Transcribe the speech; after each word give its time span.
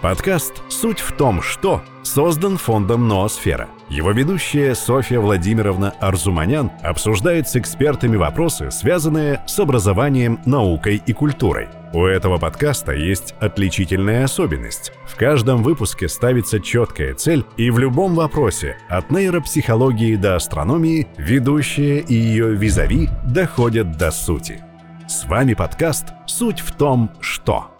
Подкаст 0.00 0.62
«Суть 0.68 1.00
в 1.00 1.16
том, 1.16 1.42
что» 1.42 1.82
создан 2.04 2.56
фондом 2.56 3.08
«Ноосфера». 3.08 3.68
Его 3.88 4.12
ведущая 4.12 4.76
Софья 4.76 5.18
Владимировна 5.18 5.90
Арзуманян 5.98 6.70
обсуждает 6.84 7.48
с 7.48 7.56
экспертами 7.56 8.14
вопросы, 8.14 8.70
связанные 8.70 9.42
с 9.48 9.58
образованием, 9.58 10.38
наукой 10.46 11.02
и 11.04 11.12
культурой. 11.12 11.66
У 11.92 12.04
этого 12.04 12.38
подкаста 12.38 12.92
есть 12.92 13.34
отличительная 13.40 14.22
особенность. 14.22 14.92
В 15.04 15.16
каждом 15.16 15.64
выпуске 15.64 16.08
ставится 16.08 16.60
четкая 16.60 17.14
цель, 17.14 17.44
и 17.56 17.70
в 17.70 17.80
любом 17.80 18.14
вопросе, 18.14 18.76
от 18.88 19.10
нейропсихологии 19.10 20.14
до 20.14 20.36
астрономии, 20.36 21.08
ведущая 21.16 21.98
и 21.98 22.14
ее 22.14 22.54
визави 22.54 23.08
доходят 23.24 23.96
до 23.96 24.12
сути. 24.12 24.62
С 25.08 25.24
вами 25.24 25.54
подкаст 25.54 26.12
«Суть 26.26 26.60
в 26.60 26.70
том, 26.70 27.10
что». 27.20 27.77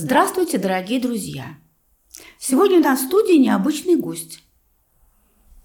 Здравствуйте, 0.00 0.58
дорогие 0.58 1.00
друзья! 1.00 1.58
Сегодня 2.38 2.78
у 2.78 2.82
нас 2.84 3.00
в 3.00 3.06
студии 3.06 3.36
необычный 3.36 3.96
гость. 3.96 4.44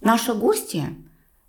Наша 0.01 0.33
гостья 0.33 0.95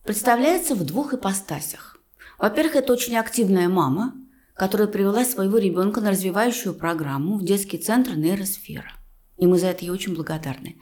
представляется 0.04 0.74
в 0.74 0.84
двух 0.84 1.14
ипостасях. 1.14 1.98
Во-первых, 2.38 2.76
это 2.76 2.92
очень 2.92 3.16
активная 3.16 3.70
мама, 3.70 4.12
которая 4.54 4.86
привела 4.86 5.24
своего 5.24 5.56
ребенка 5.56 6.02
на 6.02 6.10
развивающую 6.10 6.74
программу 6.74 7.38
в 7.38 7.42
детский 7.42 7.78
центр 7.78 8.16
нейросфера. 8.16 8.92
И 9.38 9.46
мы 9.46 9.58
за 9.58 9.68
это 9.68 9.86
ей 9.86 9.90
очень 9.90 10.14
благодарны. 10.14 10.76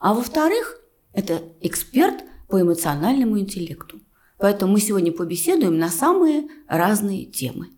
А 0.00 0.12
во-вторых, 0.12 0.78
это 1.14 1.42
эксперт 1.62 2.24
по 2.50 2.60
эмоциональному 2.60 3.38
интеллекту. 3.38 4.02
Поэтому 4.36 4.74
мы 4.74 4.80
сегодня 4.80 5.12
побеседуем 5.12 5.78
на 5.78 5.88
самые 5.88 6.46
разные 6.68 7.24
темы. 7.24 7.70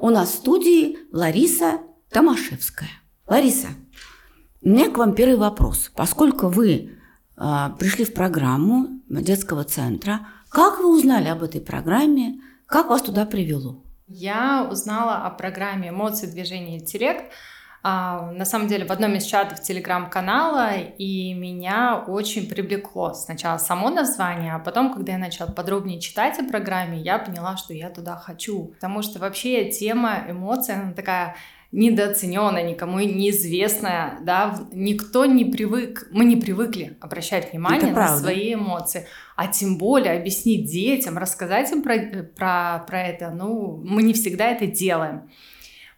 У 0.00 0.10
нас 0.10 0.30
в 0.30 0.34
студии 0.34 0.98
Лариса 1.12 1.78
Томашевская. 2.10 3.03
Лариса, 3.26 3.68
у 4.62 4.68
меня 4.68 4.90
к 4.90 4.98
вам 4.98 5.14
первый 5.14 5.36
вопрос. 5.36 5.90
Поскольку 5.96 6.48
вы 6.48 6.90
э, 7.36 7.68
пришли 7.78 8.04
в 8.04 8.12
программу 8.12 9.00
детского 9.08 9.64
центра, 9.64 10.28
как 10.50 10.78
вы 10.78 10.94
узнали 10.94 11.28
об 11.28 11.42
этой 11.42 11.60
программе? 11.60 12.40
Как 12.66 12.90
вас 12.90 13.00
туда 13.00 13.24
привело? 13.24 13.82
Я 14.06 14.68
узнала 14.70 15.24
о 15.24 15.30
программе 15.30 15.88
«Эмоции, 15.88 16.26
движения, 16.26 16.76
интеллект» 16.76 17.32
а, 17.86 18.30
на 18.32 18.46
самом 18.46 18.66
деле 18.68 18.86
в 18.86 18.92
одном 18.92 19.14
из 19.14 19.24
чатов 19.24 19.60
телеграм-канала, 19.60 20.72
и 20.76 21.34
меня 21.34 22.02
очень 22.06 22.48
привлекло 22.48 23.12
сначала 23.12 23.58
само 23.58 23.90
название, 23.90 24.54
а 24.54 24.58
потом, 24.58 24.94
когда 24.94 25.12
я 25.12 25.18
начала 25.18 25.50
подробнее 25.50 26.00
читать 26.00 26.38
о 26.38 26.44
программе, 26.44 26.98
я 26.98 27.18
поняла, 27.18 27.58
что 27.58 27.74
я 27.74 27.90
туда 27.90 28.16
хочу. 28.16 28.68
Потому 28.74 29.02
что 29.02 29.18
вообще 29.18 29.70
тема 29.70 30.24
эмоций, 30.26 30.74
она 30.74 30.92
такая 30.92 31.36
недооцененная, 31.74 32.62
никому 32.62 33.00
неизвестная, 33.00 34.18
да, 34.22 34.60
никто 34.72 35.26
не 35.26 35.44
привык, 35.44 36.06
мы 36.12 36.24
не 36.24 36.36
привыкли 36.36 36.96
обращать 37.00 37.50
внимание 37.50 37.92
на 37.92 38.16
свои 38.16 38.54
эмоции, 38.54 39.08
а 39.34 39.48
тем 39.48 39.76
более 39.76 40.16
объяснить 40.16 40.70
детям, 40.70 41.18
рассказать 41.18 41.72
им 41.72 41.82
про, 41.82 41.98
про, 42.36 42.84
про 42.86 43.02
это, 43.02 43.30
ну, 43.30 43.82
мы 43.84 44.04
не 44.04 44.12
всегда 44.12 44.50
это 44.50 44.66
делаем. 44.66 45.28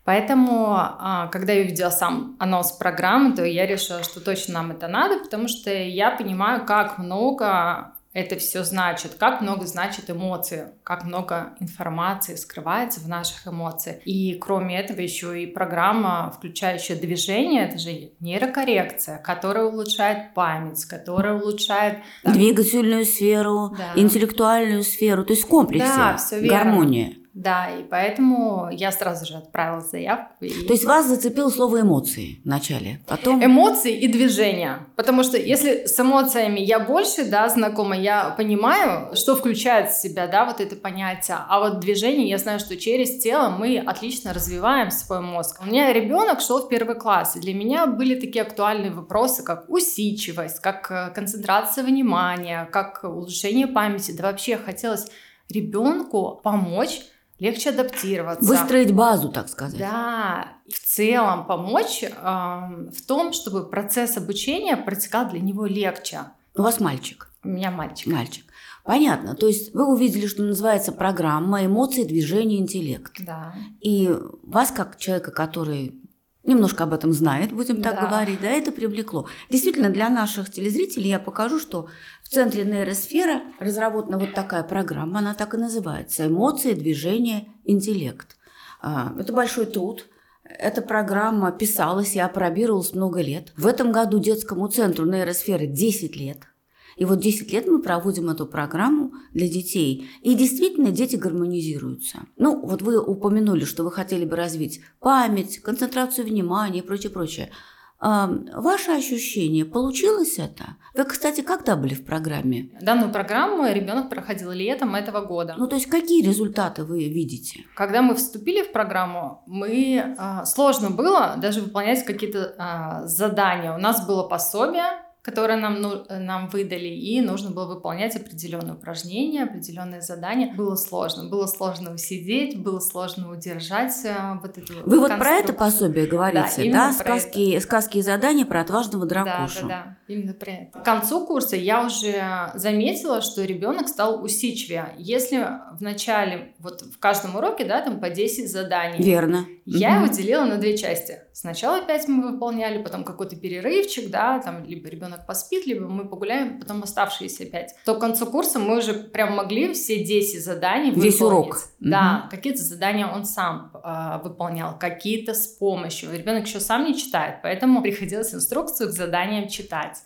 Поэтому, 0.04 0.77
а, 0.77 1.27
когда 1.27 1.52
я 1.52 1.62
увидела 1.62 1.91
сам 1.91 2.36
анонс 2.38 2.72
программы, 2.72 3.34
то 3.34 3.44
я 3.44 3.66
решила, 3.66 4.02
что 4.02 4.20
точно 4.20 4.54
нам 4.54 4.70
это 4.70 4.88
надо, 4.88 5.19
потому 5.19 5.47
что 5.47 5.70
я 5.70 6.10
понимаю, 6.12 6.64
как 6.64 6.97
много 6.97 7.95
это 8.17 8.36
все 8.36 8.64
значит, 8.64 9.17
как 9.19 9.42
много 9.42 9.67
значит 9.67 10.09
эмоции, 10.09 10.70
как 10.84 11.05
много 11.05 11.55
информации 11.61 12.34
скрывается 12.36 12.98
в 13.00 13.09
наших 13.09 13.47
эмоциях. 13.47 13.98
И 14.06 14.39
кроме 14.41 14.81
этого 14.81 15.00
еще 15.00 15.42
и 15.42 15.47
программа, 15.47 16.33
включающая 16.34 16.97
движение, 16.97 17.69
это 17.69 17.77
же 17.77 18.12
нейрокоррекция, 18.20 19.19
которая 19.19 19.67
улучшает 19.67 20.33
память, 20.33 20.83
которая 20.87 21.34
улучшает... 21.34 21.98
Двигательную 22.25 23.04
сферу, 23.04 23.77
да. 23.77 24.00
интеллектуальную 24.00 24.83
сферу, 24.83 25.22
то 25.22 25.34
есть 25.34 25.44
комплекс, 25.44 25.84
да, 25.84 26.16
все 26.16 26.41
верно. 26.41 26.59
гармония. 26.59 27.12
Да, 27.36 27.69
и 27.69 27.82
поэтому 27.82 28.70
я 28.72 28.91
сразу 28.91 29.26
же 29.26 29.34
отправила 29.34 29.82
заявку. 29.82 30.42
И... 30.42 30.66
То 30.66 30.72
есть 30.72 30.86
вас 30.86 31.06
зацепило 31.06 31.50
слово 31.50 31.82
эмоции 31.82 32.41
вначале, 32.47 33.00
потом... 33.06 33.44
Эмоции 33.44 33.94
и 33.94 34.08
движения. 34.08 34.86
Потому 34.97 35.22
что 35.22 35.36
если 35.36 35.84
с 35.84 36.00
эмоциями 36.00 36.60
я 36.60 36.80
больше, 36.80 37.26
да, 37.26 37.47
знакома, 37.50 37.94
я 37.94 38.30
понимаю, 38.30 39.14
что 39.14 39.36
включает 39.36 39.91
в 39.91 40.00
себя, 40.00 40.28
да, 40.28 40.47
вот 40.47 40.62
это 40.62 40.76
понятие. 40.76 41.36
А 41.47 41.60
вот 41.60 41.78
движение, 41.78 42.26
я 42.26 42.38
знаю, 42.38 42.58
что 42.58 42.74
через 42.78 43.22
тело 43.22 43.50
мы 43.50 43.80
отлично 43.80 44.32
развиваем 44.32 44.91
свой 44.91 45.20
мозг. 45.20 45.60
У 45.60 45.66
меня 45.66 45.92
ребенок 45.92 46.41
шел 46.41 46.64
в 46.64 46.70
первый 46.70 46.97
класс, 46.97 47.36
и 47.36 47.41
для 47.41 47.53
меня 47.53 47.84
были 47.84 48.18
такие 48.18 48.44
актуальные 48.44 48.92
вопросы, 48.92 49.42
как 49.42 49.68
усидчивость, 49.68 50.60
как 50.60 50.91
э, 50.91 51.10
концентрация 51.14 51.84
внимания, 51.84 52.66
как 52.72 53.04
улучшение 53.04 53.66
памяти. 53.66 54.12
Да 54.12 54.22
вообще 54.22 54.56
хотелось 54.56 55.06
ребенку 55.50 56.41
помочь 56.42 57.03
легче 57.38 57.70
адаптироваться. 57.70 58.44
Выстроить 58.44 58.92
базу, 58.92 59.30
так 59.30 59.48
сказать. 59.48 59.78
Да, 59.78 60.48
в 60.69 60.78
целом 60.78 61.47
помочь 61.47 62.02
э, 62.02 62.08
в 62.14 63.06
том, 63.06 63.32
чтобы 63.32 63.69
процесс 63.69 64.16
обучения 64.16 64.76
протекал 64.76 65.28
для 65.28 65.41
него 65.41 65.66
легче. 65.66 66.20
У 66.54 66.62
вас 66.62 66.80
мальчик? 66.80 67.30
У 67.44 67.48
меня 67.48 67.70
мальчик. 67.70 68.12
Мальчик. 68.12 68.44
Понятно. 68.84 69.34
То 69.34 69.48
есть 69.48 69.74
вы 69.74 69.92
увидели, 69.92 70.26
что 70.26 70.42
называется 70.42 70.92
программа 70.92 71.66
«Эмоции, 71.66 72.04
движение, 72.04 72.60
интеллект». 72.60 73.12
Да. 73.19 73.53
И 73.80 74.14
вас, 74.42 74.70
как 74.70 74.97
человека, 74.97 75.32
который 75.32 76.00
немножко 76.47 76.84
об 76.84 76.95
этом 76.95 77.12
знает, 77.12 77.53
будем 77.53 77.83
так 77.83 77.97
да. 77.97 78.07
говорить, 78.07 78.41
да, 78.41 78.49
это 78.49 78.73
привлекло. 78.73 79.27
Действительно, 79.51 79.91
для 79.91 80.09
наших 80.09 80.51
телезрителей 80.51 81.11
я 81.11 81.19
покажу, 81.19 81.59
что 81.59 81.89
в 82.23 82.29
центре 82.29 82.65
нейросфера 82.65 83.43
разработана 83.59 84.19
вот 84.19 84.34
такая 84.34 84.62
программа, 84.62 85.19
она 85.19 85.34
так 85.34 85.55
и 85.55 85.59
называется 85.59 86.27
«Эмоции, 86.27 86.75
движение, 86.75 87.49
интеллект». 87.65 88.37
А, 88.81 89.12
это 89.19 89.33
большой 89.33 89.67
труд, 89.67 90.07
эта 90.45 90.81
программа 90.83 91.51
писалась 91.53 92.15
и 92.15 92.21
апробировалась 92.21 92.95
много 92.95 93.21
лет. 93.21 93.53
В 93.57 93.67
этом 93.67 93.93
году 93.93 94.19
детскому 94.19 94.69
центру 94.69 95.05
нейросферы 95.05 95.67
10 95.67 96.17
лет– 96.17 96.39
и 96.97 97.05
вот 97.05 97.21
10 97.21 97.53
лет 97.53 97.67
мы 97.67 97.81
проводим 97.81 98.31
эту 98.31 98.47
программу 98.47 99.12
для 99.33 99.49
детей. 99.49 100.09
И 100.23 100.34
действительно 100.34 100.91
дети 100.91 101.17
гармонизируются. 101.17 102.21
Ну, 102.37 102.59
вот 102.67 102.83
вы 102.83 102.99
упомянули, 102.99 103.65
что 103.65 103.84
вы 103.84 103.93
хотели 103.93 104.25
бы 104.25 104.34
развить 104.34 104.81
память, 104.99 105.59
концентрацию 105.59 106.27
внимания 106.27 106.81
и 106.81 106.83
прочее, 106.83 107.11
прочее. 107.11 107.51
А, 107.99 108.31
ваше 108.55 108.93
ощущение, 108.93 109.65
получилось 109.65 110.39
это? 110.39 110.77
Вы, 110.95 111.05
кстати, 111.05 111.41
когда 111.41 111.77
были 111.77 111.95
в 111.95 112.05
программе? 112.05 112.71
Данную 112.81 113.11
программу 113.11 113.67
ребенок 113.71 114.11
проходил 114.11 114.51
летом 114.53 114.95
этого 114.95 115.23
года. 115.23 115.55
Ну, 115.57 115.67
то 115.67 115.77
есть 115.77 115.87
какие 115.87 116.27
результаты 116.27 116.84
вы 116.84 117.05
видите? 117.09 117.65
Когда 117.75 118.03
мы 118.03 118.15
вступили 118.15 118.63
в 118.63 118.73
программу, 118.73 119.43
мы 119.47 120.15
э, 120.19 120.45
сложно 120.45 120.91
было 120.91 121.37
даже 121.39 121.63
выполнять 121.63 122.05
какие-то 122.05 122.55
э, 122.59 123.07
задания. 123.07 123.75
У 123.75 123.78
нас 123.78 124.07
было 124.07 124.28
пособие, 124.28 125.06
которые 125.26 125.59
нам, 125.59 125.81
ну, 125.81 126.04
нам 126.09 126.47
выдали, 126.47 126.87
и 126.87 127.20
нужно 127.20 127.50
было 127.50 127.66
выполнять 127.66 128.14
определенные 128.14 128.75
упражнения, 128.75 129.42
определенные 129.42 130.00
задания. 130.00 130.54
Было 130.54 130.76
сложно. 130.76 131.28
Было 131.28 131.47
сложно 131.47 131.92
усидеть, 131.92 132.62
было 132.62 132.78
сложно 132.78 133.32
удержать 133.32 133.92
э, 134.04 134.38
вот 134.41 134.56
эту 134.56 134.72
Вы 134.84 135.00
вот 135.00 135.19
про 135.19 135.31
это 135.31 135.53
пособие 135.53 136.06
говорите, 136.06 136.70
да? 136.70 136.91
да? 136.91 136.92
Сказки, 136.92 137.54
это. 137.54 137.60
сказки 137.65 137.98
и 137.98 138.03
задания 138.03 138.47
про 138.47 138.60
отважного 138.60 139.04
дракошу. 139.04 139.62
Да, 139.62 139.69
да, 139.69 139.69
да. 139.69 139.97
Именно 140.06 140.34
про 140.34 140.53
это. 140.53 140.78
К 140.78 140.84
концу 140.84 141.26
курса 141.26 141.56
я 141.56 141.84
уже 141.84 142.53
заметила, 142.54 143.20
что 143.20 143.42
ребенок 143.44 143.88
стал 143.88 144.22
усидчивее. 144.22 144.94
Если 144.97 145.44
в 145.76 145.81
начале, 145.81 146.54
вот 146.60 146.82
в 146.82 147.00
каждом 147.00 147.34
уроке, 147.34 147.65
да, 147.65 147.81
там 147.81 147.98
по 147.98 148.10
10 148.10 148.48
заданий. 148.48 149.03
Верно. 149.03 149.47
Я 149.65 149.97
угу. 149.97 150.04
его 150.04 150.15
делила 150.15 150.44
на 150.44 150.59
две 150.59 150.78
части. 150.78 151.18
Сначала 151.33 151.83
5 151.83 152.09
мы 152.09 152.33
выполняли, 152.33 152.80
потом 152.80 153.03
какой-то 153.03 153.34
перерывчик, 153.34 154.09
да, 154.09 154.39
там 154.39 154.65
либо 154.65 154.89
ребенок 154.89 155.16
ребенок 155.16 155.27
поспит, 155.27 155.66
либо 155.66 155.86
мы 155.89 156.09
погуляем, 156.09 156.60
потом 156.60 156.83
оставшиеся 156.83 157.47
пять. 157.47 157.74
То 157.84 157.95
к 157.95 158.01
концу 158.01 158.27
курса 158.27 158.59
мы 158.59 158.78
уже 158.78 158.95
прям 158.95 159.34
могли 159.36 159.72
все 159.72 160.04
10 160.04 160.45
заданий 160.45 160.91
Весь 160.91 161.21
выполнить. 161.21 161.47
урок. 161.47 161.59
Да, 161.80 162.22
угу. 162.22 162.36
какие-то 162.36 162.63
задания 162.63 163.07
он 163.07 163.24
сам 163.24 163.72
э, 163.74 164.21
выполнял, 164.22 164.78
какие-то 164.78 165.34
с 165.34 165.47
помощью. 165.47 166.13
Ребенок 166.13 166.47
еще 166.47 166.60
сам 166.60 166.84
не 166.84 166.97
читает, 166.97 167.36
поэтому 167.42 167.83
приходилось 167.83 168.34
инструкцию 168.34 168.89
к 168.89 168.92
заданиям 168.92 169.48
читать. 169.48 169.98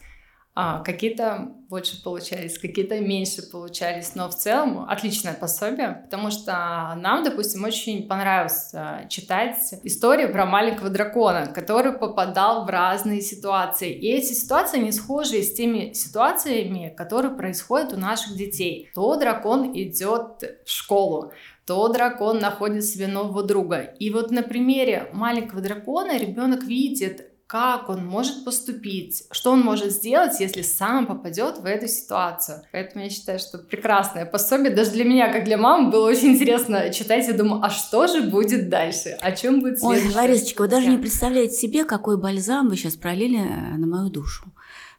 А, 0.52 0.80
какие-то 0.80 1.52
больше 1.68 2.02
получались, 2.02 2.58
какие-то 2.58 2.98
меньше 2.98 3.48
получались, 3.48 4.16
но 4.16 4.28
в 4.28 4.34
целом 4.34 4.84
отличное 4.88 5.32
пособие, 5.32 6.00
потому 6.04 6.32
что 6.32 6.52
нам, 6.96 7.22
допустим, 7.22 7.62
очень 7.62 8.08
понравилось 8.08 8.72
читать 9.08 9.56
историю 9.84 10.32
про 10.32 10.46
маленького 10.46 10.90
дракона, 10.90 11.46
который 11.46 11.92
попадал 11.92 12.64
в 12.64 12.68
разные 12.68 13.20
ситуации. 13.20 13.92
И 13.92 14.08
эти 14.08 14.32
ситуации 14.32 14.80
не 14.80 14.90
схожи 14.90 15.40
с 15.42 15.54
теми 15.54 15.92
ситуациями, 15.92 16.92
которые 16.96 17.36
происходят 17.36 17.92
у 17.92 17.96
наших 17.96 18.36
детей. 18.36 18.90
То 18.92 19.16
дракон 19.16 19.70
идет 19.72 20.42
в 20.66 20.70
школу, 20.70 21.32
то 21.64 21.86
дракон 21.86 22.40
находит 22.40 22.84
себе 22.84 23.06
нового 23.06 23.44
друга. 23.44 23.78
И 24.00 24.10
вот 24.10 24.32
на 24.32 24.42
примере 24.42 25.08
маленького 25.12 25.60
дракона 25.60 26.18
ребенок 26.18 26.64
видит, 26.64 27.29
как 27.50 27.88
он 27.88 28.06
может 28.06 28.44
поступить, 28.44 29.24
что 29.32 29.50
он 29.50 29.62
может 29.62 29.90
сделать, 29.90 30.38
если 30.38 30.62
сам 30.62 31.08
попадет 31.08 31.58
в 31.58 31.64
эту 31.64 31.88
ситуацию. 31.88 32.62
Поэтому 32.70 33.02
я 33.02 33.10
считаю, 33.10 33.40
что 33.40 33.58
прекрасное 33.58 34.24
пособие, 34.24 34.72
даже 34.72 34.92
для 34.92 35.04
меня, 35.04 35.32
как 35.32 35.46
для 35.46 35.58
мамы, 35.58 35.90
было 35.90 36.08
очень 36.08 36.34
интересно 36.34 36.92
читать. 36.92 37.26
Я 37.26 37.34
думаю, 37.34 37.60
а 37.64 37.68
что 37.68 38.06
же 38.06 38.22
будет 38.22 38.68
дальше? 38.68 39.18
О 39.20 39.32
чем 39.32 39.62
будет 39.62 39.80
следующее? 39.80 40.10
Ой, 40.10 40.14
Ларисочка, 40.14 40.60
вы 40.62 40.68
даже 40.68 40.86
не 40.86 40.98
представляете 40.98 41.56
себе, 41.56 41.84
какой 41.84 42.18
бальзам 42.18 42.68
вы 42.68 42.76
сейчас 42.76 42.94
пролили 42.94 43.40
э, 43.40 43.76
на 43.78 43.84
мою 43.84 44.10
душу. 44.10 44.44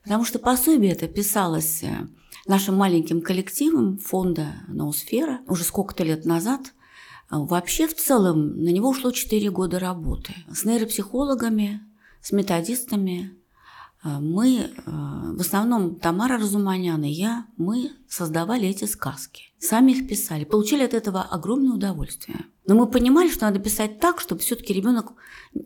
Потому 0.04 0.26
что 0.26 0.38
пособие 0.38 0.92
это 0.92 1.08
писалось 1.08 1.84
э, 1.84 2.06
нашим 2.48 2.76
маленьким 2.76 3.22
коллективом 3.22 3.98
фонда 3.98 4.48
«Ноосфера» 4.68 5.40
уже 5.48 5.64
сколько-то 5.64 6.04
лет 6.04 6.26
назад. 6.26 6.74
Вообще, 7.30 7.88
в 7.88 7.96
целом, 7.96 8.62
на 8.62 8.70
него 8.72 8.90
ушло 8.90 9.12
4 9.12 9.50
года 9.52 9.80
работы 9.80 10.34
с 10.54 10.66
нейропсихологами, 10.66 11.80
с 12.22 12.32
методистами. 12.32 13.32
Э, 14.04 14.20
мы, 14.20 14.58
э, 14.58 14.72
в 14.86 15.42
основном 15.42 15.96
Тамара 15.96 16.38
Разуманян 16.38 17.04
и 17.04 17.10
я, 17.10 17.46
мы 17.58 17.92
создавали 18.08 18.68
эти 18.68 18.86
сказки. 18.86 19.44
Сами 19.60 19.92
их 19.92 20.08
писали, 20.08 20.44
получили 20.44 20.84
от 20.84 20.94
этого 20.94 21.22
огромное 21.22 21.74
удовольствие. 21.74 22.46
Но 22.68 22.76
мы 22.76 22.88
понимали, 22.88 23.30
что 23.30 23.46
надо 23.46 23.60
писать 23.60 24.00
так, 24.00 24.20
чтобы 24.20 24.42
все-таки 24.42 24.74
ребенок 24.74 25.14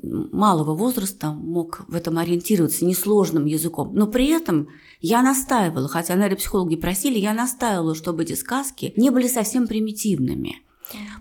малого 0.01 0.73
возраста 0.75 1.31
мог 1.31 1.85
в 1.87 1.95
этом 1.95 2.17
ориентироваться 2.17 2.85
несложным 2.85 3.45
языком. 3.45 3.93
Но 3.93 4.07
при 4.07 4.27
этом 4.27 4.69
я 5.01 5.21
настаивала, 5.21 5.87
хотя 5.87 6.15
нейропсихологи 6.15 6.75
просили, 6.75 7.19
я 7.19 7.33
настаивала, 7.33 7.95
чтобы 7.95 8.23
эти 8.23 8.33
сказки 8.33 8.93
не 8.95 9.09
были 9.11 9.27
совсем 9.27 9.67
примитивными. 9.67 10.61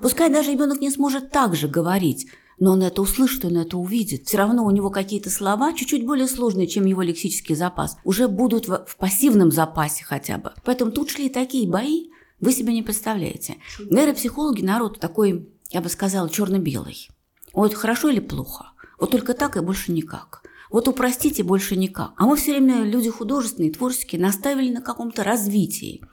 Пускай 0.01 0.31
даже 0.31 0.53
ребенок 0.53 0.81
не 0.81 0.91
сможет 0.91 1.31
так 1.31 1.57
же 1.57 1.69
говорить, 1.69 2.27
но 2.59 2.73
он 2.73 2.83
это 2.83 3.03
услышит, 3.03 3.45
он 3.45 3.57
это 3.57 3.77
увидит. 3.77 4.27
Все 4.27 4.39
равно 4.39 4.65
у 4.65 4.71
него 4.71 4.91
какие-то 4.91 5.31
слова, 5.31 5.73
чуть-чуть 5.73 6.07
более 6.07 6.29
сложные, 6.29 6.67
чем 6.67 6.85
его 6.85 7.03
лексический 7.03 7.55
запас, 7.55 7.97
уже 8.05 8.29
будут 8.29 8.69
в, 8.69 8.85
в 8.87 8.97
пассивном 8.97 9.51
запасе 9.51 10.05
хотя 10.05 10.39
бы. 10.39 10.53
Поэтому 10.65 10.91
тут 10.91 11.11
шли 11.11 11.29
такие 11.29 11.69
бои, 11.69 12.09
вы 12.41 12.53
себе 12.53 12.73
не 12.73 12.83
представляете. 12.83 13.57
Нейропсихологи 13.91 14.63
народ 14.63 15.01
такой, 15.01 15.49
я 15.71 15.81
бы 15.81 15.89
сказала, 15.89 16.29
черно-белый. 16.29 17.09
Вот 17.53 17.75
хорошо 17.75 18.09
или 18.09 18.21
плохо? 18.21 18.73
Вот 18.99 19.11
только 19.11 19.35
так 19.35 19.57
и 19.57 19.61
больше 19.61 19.93
никак. 19.93 20.43
Вот 20.71 20.89
упростите 20.89 21.43
больше 21.43 21.77
никак. 21.77 22.15
А 22.17 22.27
мы 22.27 22.37
все 22.37 22.53
время 22.53 22.83
люди 22.83 23.09
художественные, 23.09 23.73
творческие, 23.73 24.21
наставили 24.21 24.73
на 24.73 24.83
каком-то 24.83 25.23
развитии. 25.23 26.05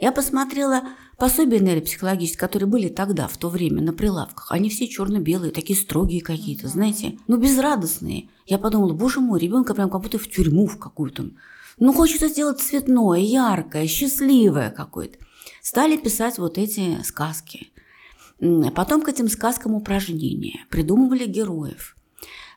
Я 0.00 0.12
посмотрела 0.12 0.82
пособия 1.18 1.60
нейропсихологические, 1.60 2.38
которые 2.38 2.66
были 2.68 2.88
тогда, 2.88 3.28
в 3.28 3.36
то 3.36 3.50
время, 3.50 3.82
на 3.82 3.92
прилавках. 3.92 4.50
Они 4.50 4.70
все 4.70 4.88
черно-белые, 4.88 5.52
такие 5.52 5.78
строгие 5.78 6.22
какие-то, 6.22 6.68
знаете, 6.68 7.18
ну, 7.26 7.36
безрадостные. 7.36 8.30
Я 8.46 8.58
подумала, 8.58 8.94
боже 8.94 9.20
мой, 9.20 9.38
ребенка 9.38 9.74
прям 9.74 9.90
как 9.90 10.00
будто 10.00 10.18
в 10.18 10.28
тюрьму 10.28 10.66
в 10.66 10.78
какую-то. 10.78 11.30
Ну, 11.78 11.92
хочется 11.92 12.28
сделать 12.28 12.60
цветное, 12.60 13.20
яркое, 13.20 13.86
счастливое 13.86 14.70
какое-то. 14.70 15.18
Стали 15.62 15.98
писать 15.98 16.38
вот 16.38 16.56
эти 16.56 17.02
сказки. 17.02 17.70
Потом 18.74 19.02
к 19.02 19.08
этим 19.08 19.28
сказкам 19.28 19.74
упражнения. 19.74 20.64
Придумывали 20.70 21.26
героев. 21.26 21.96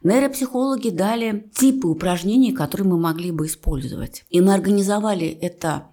Нейропсихологи 0.01 0.89
дали 0.89 1.49
типы 1.53 1.87
упражнений, 1.87 2.53
которые 2.53 2.87
мы 2.87 2.97
могли 2.97 3.31
бы 3.31 3.47
использовать. 3.47 4.23
И 4.29 4.39
мы 4.39 4.53
организовали 4.53 5.27
это 5.27 5.89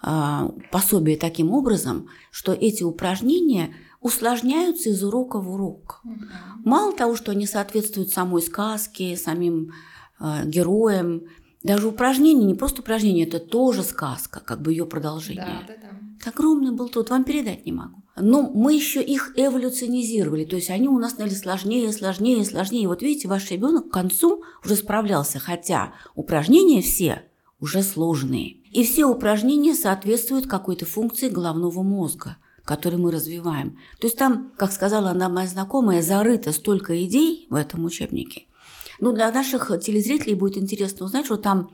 пособие 0.00 1.16
таким 1.16 1.50
образом, 1.50 2.08
что 2.30 2.52
эти 2.52 2.82
упражнения 2.82 3.74
усложняются 4.00 4.90
из 4.90 5.02
урока 5.02 5.40
в 5.40 5.50
урок. 5.52 6.00
Угу. 6.04 6.14
Мало 6.64 6.92
того, 6.92 7.16
что 7.16 7.32
они 7.32 7.46
соответствуют 7.46 8.10
самой 8.10 8.42
сказке, 8.42 9.16
самим 9.16 9.72
э, 10.20 10.44
героям, 10.44 11.22
даже 11.62 11.88
упражнения, 11.88 12.44
не 12.44 12.54
просто 12.54 12.82
упражнения, 12.82 13.24
это 13.24 13.40
тоже 13.40 13.82
сказка, 13.82 14.40
как 14.40 14.62
бы 14.62 14.70
ее 14.70 14.86
продолжение. 14.86 15.64
Да, 15.66 15.74
да, 15.74 15.80
да. 15.82 16.30
Огромный 16.30 16.72
был 16.72 16.88
труд, 16.88 17.10
вам 17.10 17.24
передать 17.24 17.66
не 17.66 17.72
могу. 17.72 18.02
Но 18.20 18.42
мы 18.42 18.74
еще 18.74 19.02
их 19.02 19.32
эволюционизировали, 19.36 20.44
то 20.44 20.56
есть 20.56 20.70
они 20.70 20.88
у 20.88 20.98
нас 20.98 21.12
стали 21.12 21.30
сложнее, 21.30 21.92
сложнее, 21.92 22.44
сложнее. 22.44 22.88
Вот 22.88 23.02
видите, 23.02 23.28
ваш 23.28 23.50
ребенок 23.50 23.88
к 23.88 23.92
концу 23.92 24.42
уже 24.64 24.76
справлялся, 24.76 25.38
хотя 25.38 25.92
упражнения 26.14 26.82
все 26.82 27.22
уже 27.60 27.82
сложные. 27.82 28.57
И 28.70 28.84
все 28.84 29.06
упражнения 29.06 29.74
соответствуют 29.74 30.46
какой-то 30.46 30.84
функции 30.84 31.28
головного 31.28 31.82
мозга, 31.82 32.36
который 32.64 32.98
мы 32.98 33.10
развиваем. 33.10 33.78
То 34.00 34.06
есть 34.06 34.18
там, 34.18 34.52
как 34.56 34.72
сказала 34.72 35.10
она 35.10 35.28
моя 35.28 35.48
знакомая, 35.48 36.02
зарыто 36.02 36.52
столько 36.52 37.04
идей 37.04 37.46
в 37.50 37.54
этом 37.54 37.84
учебнике. 37.84 38.44
Ну, 39.00 39.12
для 39.12 39.30
наших 39.30 39.70
телезрителей 39.80 40.34
будет 40.34 40.58
интересно 40.58 41.06
узнать, 41.06 41.26
что 41.26 41.36
там 41.36 41.70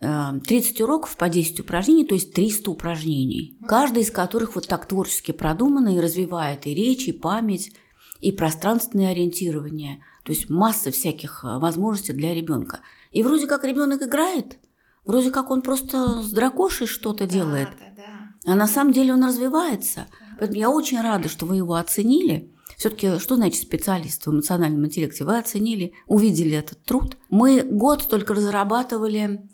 30 0.00 0.80
э, 0.80 0.84
уроков 0.84 1.16
по 1.16 1.28
10 1.28 1.60
упражнений, 1.60 2.04
то 2.04 2.14
есть 2.14 2.32
300 2.32 2.70
упражнений, 2.70 3.58
каждый 3.66 4.04
из 4.04 4.12
которых 4.12 4.54
вот 4.54 4.68
так 4.68 4.86
творчески 4.86 5.32
продумано 5.32 5.96
и 5.96 6.00
развивает 6.00 6.66
и 6.66 6.74
речь, 6.74 7.08
и 7.08 7.12
память, 7.12 7.72
и 8.20 8.30
пространственное 8.30 9.10
ориентирование. 9.10 10.04
То 10.22 10.30
есть 10.30 10.48
масса 10.48 10.92
всяких 10.92 11.42
э, 11.42 11.58
возможностей 11.58 12.12
для 12.12 12.32
ребенка. 12.32 12.80
И 13.10 13.24
вроде 13.24 13.48
как 13.48 13.64
ребенок 13.64 14.02
играет– 14.02 14.58
Вроде 15.04 15.30
как 15.30 15.50
он 15.50 15.62
просто 15.62 16.22
с 16.22 16.30
дракошей 16.30 16.86
что-то 16.86 17.26
да, 17.26 17.32
делает. 17.32 17.68
Да, 17.78 18.02
да. 18.44 18.52
А 18.52 18.54
на 18.54 18.66
самом 18.66 18.92
деле 18.92 19.12
он 19.12 19.24
развивается. 19.24 20.06
Да. 20.10 20.36
Поэтому 20.38 20.58
я 20.58 20.70
очень 20.70 21.00
рада, 21.00 21.28
что 21.28 21.46
вы 21.46 21.56
его 21.56 21.74
оценили. 21.74 22.52
Все-таки, 22.76 23.18
что 23.18 23.36
значит 23.36 23.62
специалист 23.62 24.26
в 24.26 24.30
эмоциональном 24.30 24.86
интеллекте? 24.86 25.24
Вы 25.24 25.38
оценили, 25.38 25.92
увидели 26.06 26.56
этот 26.56 26.82
труд. 26.84 27.16
Мы 27.30 27.62
год 27.62 28.08
только 28.08 28.34
разрабатывали 28.34 29.48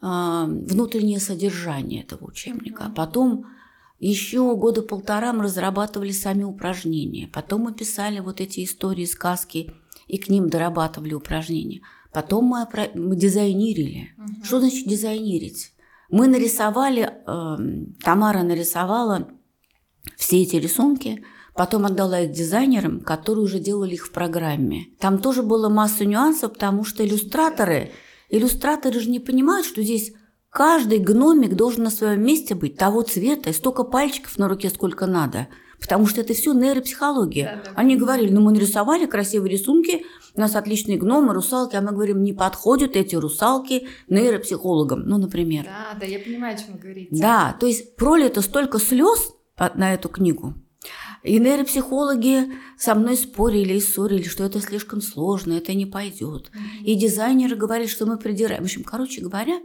э, 0.00 0.44
внутреннее 0.46 1.20
содержание 1.20 2.02
этого 2.02 2.26
учебника. 2.26 2.84
Mm-hmm. 2.84 2.94
Потом 2.94 3.46
еще 3.98 4.56
года 4.56 4.80
полтора 4.80 5.32
мы 5.34 5.44
разрабатывали 5.44 6.10
сами 6.10 6.42
упражнения. 6.42 7.28
Потом 7.28 7.62
мы 7.62 7.74
писали 7.74 8.20
вот 8.20 8.40
эти 8.40 8.64
истории, 8.64 9.04
сказки 9.04 9.74
и 10.08 10.16
к 10.16 10.28
ним 10.28 10.48
дорабатывали 10.48 11.12
упражнения. 11.12 11.82
Потом 12.12 12.44
мы, 12.44 12.66
мы 12.94 13.16
дизайнерили. 13.16 14.10
Угу. 14.18 14.44
Что 14.44 14.60
значит 14.60 14.86
дизайнерить? 14.86 15.72
Мы 16.10 16.26
нарисовали, 16.26 17.08
э, 17.08 17.56
Тамара 18.02 18.42
нарисовала 18.42 19.28
все 20.16 20.42
эти 20.42 20.56
рисунки, 20.56 21.24
потом 21.54 21.86
отдала 21.86 22.20
их 22.20 22.32
дизайнерам, 22.32 23.00
которые 23.00 23.44
уже 23.44 23.60
делали 23.60 23.94
их 23.94 24.06
в 24.06 24.12
программе. 24.12 24.86
Там 24.98 25.18
тоже 25.18 25.42
было 25.42 25.68
масса 25.68 26.04
нюансов, 26.04 26.54
потому 26.54 26.84
что 26.84 27.06
иллюстраторы, 27.06 27.92
иллюстраторы 28.28 28.98
же 28.98 29.08
не 29.08 29.20
понимают, 29.20 29.66
что 29.66 29.82
здесь 29.82 30.12
каждый 30.48 30.98
гномик 30.98 31.54
должен 31.54 31.84
на 31.84 31.90
своем 31.90 32.24
месте 32.24 32.56
быть 32.56 32.76
того 32.76 33.02
цвета 33.02 33.50
и 33.50 33.52
столько 33.52 33.84
пальчиков 33.84 34.36
на 34.36 34.48
руке, 34.48 34.68
сколько 34.70 35.06
надо– 35.06 35.48
потому 35.80 36.06
что 36.06 36.20
это 36.20 36.34
все 36.34 36.52
нейропсихология. 36.52 37.62
Да, 37.64 37.70
да. 37.70 37.76
Они 37.76 37.96
говорили, 37.96 38.30
ну 38.30 38.40
мы 38.40 38.52
нарисовали 38.52 39.06
красивые 39.06 39.52
рисунки, 39.52 40.04
у 40.34 40.40
нас 40.40 40.54
отличные 40.54 40.98
гномы, 40.98 41.34
русалки, 41.34 41.76
а 41.76 41.80
мы 41.80 41.92
говорим, 41.92 42.22
не 42.22 42.32
подходят 42.32 42.96
эти 42.96 43.16
русалки 43.16 43.88
нейропсихологам, 44.08 45.00
ну, 45.00 45.18
например. 45.18 45.64
Да, 45.64 45.98
да, 45.98 46.06
я 46.06 46.18
понимаю, 46.20 46.54
о 46.54 46.58
чем 46.58 46.74
вы 46.74 46.78
говорите. 46.78 47.08
Да, 47.10 47.56
то 47.58 47.66
есть 47.66 47.96
пролито 47.96 48.40
столько 48.40 48.78
слез 48.78 49.32
на 49.74 49.92
эту 49.92 50.08
книгу, 50.08 50.54
и 51.22 51.38
нейропсихологи 51.38 52.52
со 52.78 52.94
мной 52.94 53.16
спорили 53.16 53.74
и 53.74 53.80
ссорили, 53.80 54.22
что 54.22 54.44
это 54.44 54.60
слишком 54.60 55.02
сложно, 55.02 55.52
это 55.54 55.74
не 55.74 55.84
пойдет. 55.84 56.50
И 56.82 56.94
дизайнеры 56.94 57.56
говорили, 57.56 57.88
что 57.88 58.06
мы 58.06 58.16
придираем. 58.16 58.62
В 58.62 58.64
общем, 58.64 58.84
короче 58.84 59.20
говоря, 59.20 59.60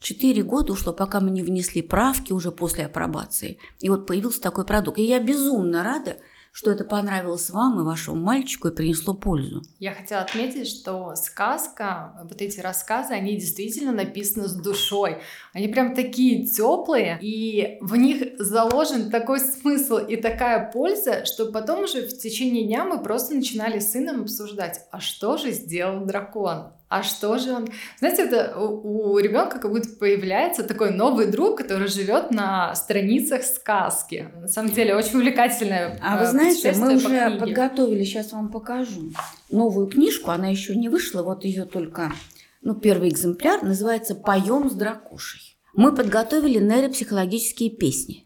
Четыре 0.00 0.42
года 0.42 0.72
ушло, 0.72 0.94
пока 0.94 1.20
мы 1.20 1.30
не 1.30 1.42
внесли 1.42 1.82
правки 1.82 2.32
уже 2.32 2.50
после 2.50 2.86
апробации. 2.86 3.58
И 3.80 3.90
вот 3.90 4.06
появился 4.06 4.40
такой 4.40 4.64
продукт. 4.64 4.98
И 4.98 5.02
я 5.02 5.20
безумно 5.20 5.84
рада, 5.84 6.16
что 6.52 6.70
это 6.70 6.84
понравилось 6.84 7.50
вам 7.50 7.80
и 7.80 7.84
вашему 7.84 8.16
мальчику 8.16 8.68
и 8.68 8.74
принесло 8.74 9.14
пользу. 9.14 9.62
Я 9.78 9.92
хотела 9.92 10.22
отметить, 10.22 10.68
что 10.68 11.14
сказка, 11.14 12.14
вот 12.24 12.40
эти 12.40 12.60
рассказы, 12.60 13.12
они 13.12 13.36
действительно 13.36 13.92
написаны 13.92 14.48
с 14.48 14.54
душой. 14.54 15.18
Они 15.52 15.68
прям 15.68 15.94
такие 15.94 16.46
теплые, 16.46 17.18
и 17.20 17.76
в 17.82 17.94
них 17.94 18.38
заложен 18.38 19.10
такой 19.10 19.38
смысл 19.38 19.98
и 19.98 20.16
такая 20.16 20.70
польза, 20.72 21.26
что 21.26 21.52
потом 21.52 21.84
уже 21.84 22.06
в 22.06 22.18
течение 22.18 22.64
дня 22.64 22.84
мы 22.84 23.02
просто 23.02 23.34
начинали 23.34 23.78
с 23.78 23.92
сыном 23.92 24.22
обсуждать, 24.22 24.80
а 24.90 24.98
что 24.98 25.36
же 25.36 25.52
сделал 25.52 26.04
дракон? 26.04 26.72
А 26.90 27.04
что 27.04 27.38
же 27.38 27.52
он... 27.52 27.68
Знаете, 28.00 28.24
это 28.24 28.58
у, 28.58 29.12
у 29.12 29.18
ребенка 29.18 29.60
как 29.60 29.70
будто 29.70 29.88
появляется 29.90 30.64
такой 30.64 30.90
новый 30.90 31.26
друг, 31.26 31.58
который 31.58 31.86
живет 31.86 32.32
на 32.32 32.74
страницах 32.74 33.44
сказки. 33.44 34.28
На 34.34 34.48
самом 34.48 34.72
деле 34.72 34.96
очень 34.96 35.18
увлекательная. 35.18 35.96
А 36.02 36.18
вы 36.18 36.24
э, 36.24 36.26
знаете, 36.26 36.72
мы 36.72 36.96
уже 36.96 37.06
книге. 37.06 37.38
подготовили, 37.38 38.02
сейчас 38.02 38.32
вам 38.32 38.50
покажу 38.50 39.12
новую 39.52 39.86
книжку, 39.86 40.32
она 40.32 40.48
еще 40.48 40.74
не 40.74 40.88
вышла, 40.88 41.22
вот 41.22 41.44
ее 41.44 41.64
только, 41.64 42.12
ну, 42.60 42.74
первый 42.74 43.10
экземпляр, 43.10 43.62
называется 43.62 44.16
«Поем 44.16 44.68
с 44.68 44.74
дракушей». 44.74 45.56
Мы 45.74 45.94
подготовили 45.94 46.58
нейропсихологические 46.58 47.70
песни. 47.70 48.24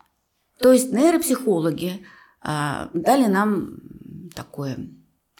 То 0.58 0.72
есть 0.72 0.90
нейропсихологи 0.90 2.00
а, 2.40 2.88
дали 2.94 3.26
нам 3.26 3.80
такое 4.34 4.78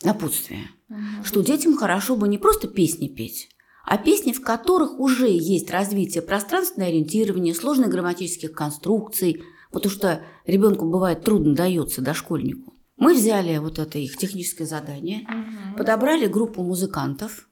напутствие, 0.04 0.68
Мгм. 0.88 1.24
что 1.24 1.42
детям 1.42 1.76
хорошо 1.76 2.16
бы 2.16 2.28
не 2.28 2.38
просто 2.38 2.68
песни 2.68 3.08
петь, 3.08 3.48
а 3.86 3.98
песни, 3.98 4.32
в 4.32 4.40
которых 4.42 4.98
уже 4.98 5.28
есть 5.28 5.70
развитие 5.70 6.22
пространственного 6.22 6.90
ориентирования, 6.90 7.54
сложных 7.54 7.88
грамматических 7.90 8.52
конструкций, 8.52 9.42
потому 9.72 9.92
что 9.92 10.22
ребенку 10.46 10.88
бывает 10.88 11.22
трудно 11.24 11.54
дается 11.54 12.00
дошкольнику. 12.00 12.72
Мы 12.96 13.14
взяли 13.14 13.58
вот 13.58 13.78
это 13.78 13.98
их 13.98 14.16
техническое 14.16 14.66
задание, 14.66 15.26
Мгм. 15.28 15.76
подобрали 15.76 16.26
группу 16.26 16.62
музыкантов, 16.62 17.48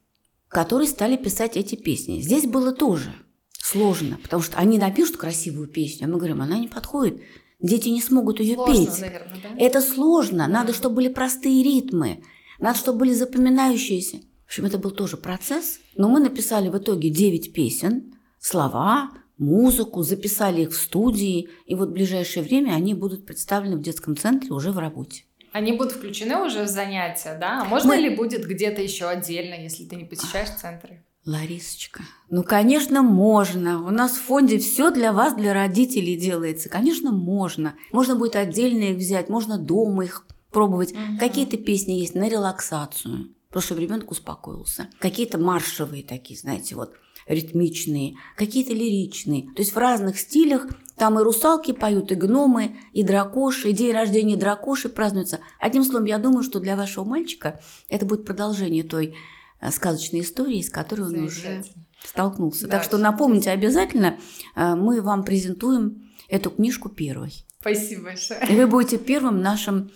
которые 0.47 0.87
стали 0.87 1.17
писать 1.17 1.57
эти 1.57 1.75
песни. 1.75 2.21
Здесь 2.21 2.45
было 2.45 2.71
тоже 2.71 3.13
сложно, 3.59 4.17
потому 4.21 4.41
что 4.43 4.57
они 4.57 4.77
напишут 4.77 5.17
красивую 5.17 5.67
песню, 5.67 6.05
а 6.05 6.09
мы 6.09 6.17
говорим, 6.17 6.41
она 6.41 6.57
не 6.57 6.67
подходит, 6.67 7.21
дети 7.59 7.89
не 7.89 8.01
смогут 8.01 8.39
ее 8.39 8.55
Сложно, 8.55 8.73
петь. 8.85 8.99
наверное, 9.01 9.35
да? 9.41 9.49
Это 9.57 9.81
сложно, 9.81 10.47
надо, 10.47 10.73
чтобы 10.73 10.95
были 10.95 11.09
простые 11.09 11.63
ритмы, 11.63 12.23
надо, 12.59 12.77
чтобы 12.77 12.99
были 12.99 13.13
запоминающиеся. 13.13 14.17
В 14.43 14.45
общем, 14.47 14.65
это 14.65 14.77
был 14.77 14.91
тоже 14.91 15.17
процесс, 15.17 15.79
но 15.95 16.09
мы 16.09 16.19
написали 16.19 16.69
в 16.69 16.77
итоге 16.77 17.09
9 17.09 17.53
песен, 17.53 18.13
слова, 18.39 19.11
музыку, 19.37 20.03
записали 20.03 20.61
их 20.63 20.71
в 20.71 20.75
студии, 20.75 21.49
и 21.65 21.75
вот 21.75 21.89
в 21.89 21.93
ближайшее 21.93 22.43
время 22.43 22.73
они 22.73 22.93
будут 22.93 23.25
представлены 23.25 23.77
в 23.77 23.81
детском 23.81 24.15
центре 24.15 24.51
уже 24.51 24.71
в 24.71 24.77
работе. 24.77 25.23
Они 25.53 25.71
будут 25.71 25.93
включены 25.93 26.37
уже 26.37 26.63
в 26.63 26.67
занятия, 26.67 27.37
да? 27.39 27.61
А 27.61 27.65
можно 27.65 27.89
Мы- 27.89 28.01
ли 28.01 28.09
будет 28.15 28.47
где-то 28.47 28.81
еще 28.81 29.05
отдельно, 29.07 29.53
если 29.55 29.85
ты 29.85 29.95
не 29.95 30.03
посещаешь 30.05 30.49
центры? 30.49 31.03
Ларисочка, 31.25 32.03
ну, 32.29 32.43
конечно, 32.43 33.01
можно. 33.01 33.81
У 33.87 33.91
нас 33.91 34.11
в 34.11 34.21
фонде 34.23 34.59
все 34.59 34.91
для 34.91 35.13
вас, 35.13 35.33
для 35.35 35.53
родителей 35.53 36.17
делается. 36.17 36.67
Конечно, 36.69 37.11
можно. 37.13 37.75
Можно 37.93 38.15
будет 38.17 38.35
отдельно 38.35 38.83
их 38.91 38.97
взять, 38.97 39.29
можно 39.29 39.57
дома 39.57 40.03
их 40.03 40.27
пробовать. 40.53 40.93
Мгм. 40.93 41.17
Какие-то 41.17 41.57
песни 41.57 41.93
есть 41.93 42.15
на 42.15 42.29
релаксацию, 42.29 43.33
просто 43.49 43.67
чтобы 43.67 43.81
ребенок 43.81 44.11
успокоился. 44.11 44.89
Какие-то 44.99 45.37
маршевые 45.37 46.03
такие, 46.03 46.39
знаете, 46.39 46.75
вот 46.75 46.93
ритмичные, 47.27 48.15
какие-то 48.35 48.73
лиричные. 48.73 49.43
То 49.53 49.61
есть 49.61 49.73
в 49.73 49.77
разных 49.77 50.17
стилях 50.19 50.67
там 50.97 51.19
и 51.19 51.23
русалки 51.23 51.71
поют, 51.71 52.11
и 52.11 52.15
гномы, 52.15 52.77
и 52.91 53.03
дракоши, 53.03 53.69
и 53.69 53.73
день 53.73 53.93
рождения 53.93 54.37
дракоши 54.37 54.89
празднуется. 54.89 55.39
Одним 55.59 55.83
словом, 55.83 56.05
я 56.05 56.17
думаю, 56.17 56.43
что 56.43 56.59
для 56.59 56.75
вашего 56.75 57.03
мальчика 57.03 57.59
это 57.89 58.05
будет 58.05 58.25
продолжение 58.25 58.83
той 58.83 59.15
э, 59.59 59.71
сказочной 59.71 60.21
истории, 60.21 60.61
с 60.61 60.69
которой 60.69 61.07
он 61.07 61.23
уже 61.23 61.63
столкнулся. 62.03 62.67
Да, 62.67 62.77
так 62.77 62.83
что 62.83 62.97
напомните 62.97 63.49
обязательно, 63.51 64.19
э, 64.55 64.75
мы 64.75 65.01
вам 65.01 65.23
презентуем 65.23 66.11
эту 66.27 66.51
книжку 66.51 66.89
первой. 66.89 67.45
Спасибо 67.59 68.03
большое. 68.03 68.39
И 68.49 68.55
вы 68.55 68.67
будете 68.67 68.97
первым 68.97 69.41
нашим 69.41 69.91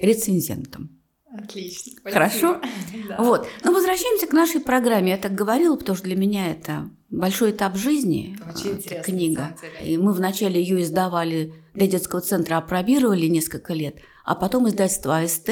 рецензентом. 0.00 1.00
Отлично. 1.32 1.92
Хорошо? 2.04 2.58
Спасибо. 2.58 3.08
Да. 3.10 3.16
Вот. 3.18 3.48
Но 3.64 3.72
возвращаемся 3.72 4.26
к 4.28 4.32
нашей 4.32 4.60
программе. 4.60 5.10
Я 5.12 5.16
так 5.16 5.34
говорила, 5.34 5.74
потому 5.74 5.96
что 5.96 6.06
для 6.06 6.16
меня 6.16 6.50
это 6.52 6.90
большой 7.08 7.50
этап 7.50 7.76
жизни. 7.76 8.36
Это 8.38 8.56
очень 8.58 8.70
интересно, 8.72 8.96
на 8.96 9.02
книга. 9.02 9.56
И 9.82 9.96
мы 9.96 10.12
вначале 10.12 10.60
ее 10.60 10.82
издавали 10.82 11.54
для 11.74 11.88
детского 11.88 12.20
центра, 12.20 12.56
опробировали 12.56 13.26
несколько 13.26 13.74
лет, 13.74 13.96
а 14.24 14.36
потом 14.36 14.68
издательство 14.68 15.18
АСТ 15.18 15.50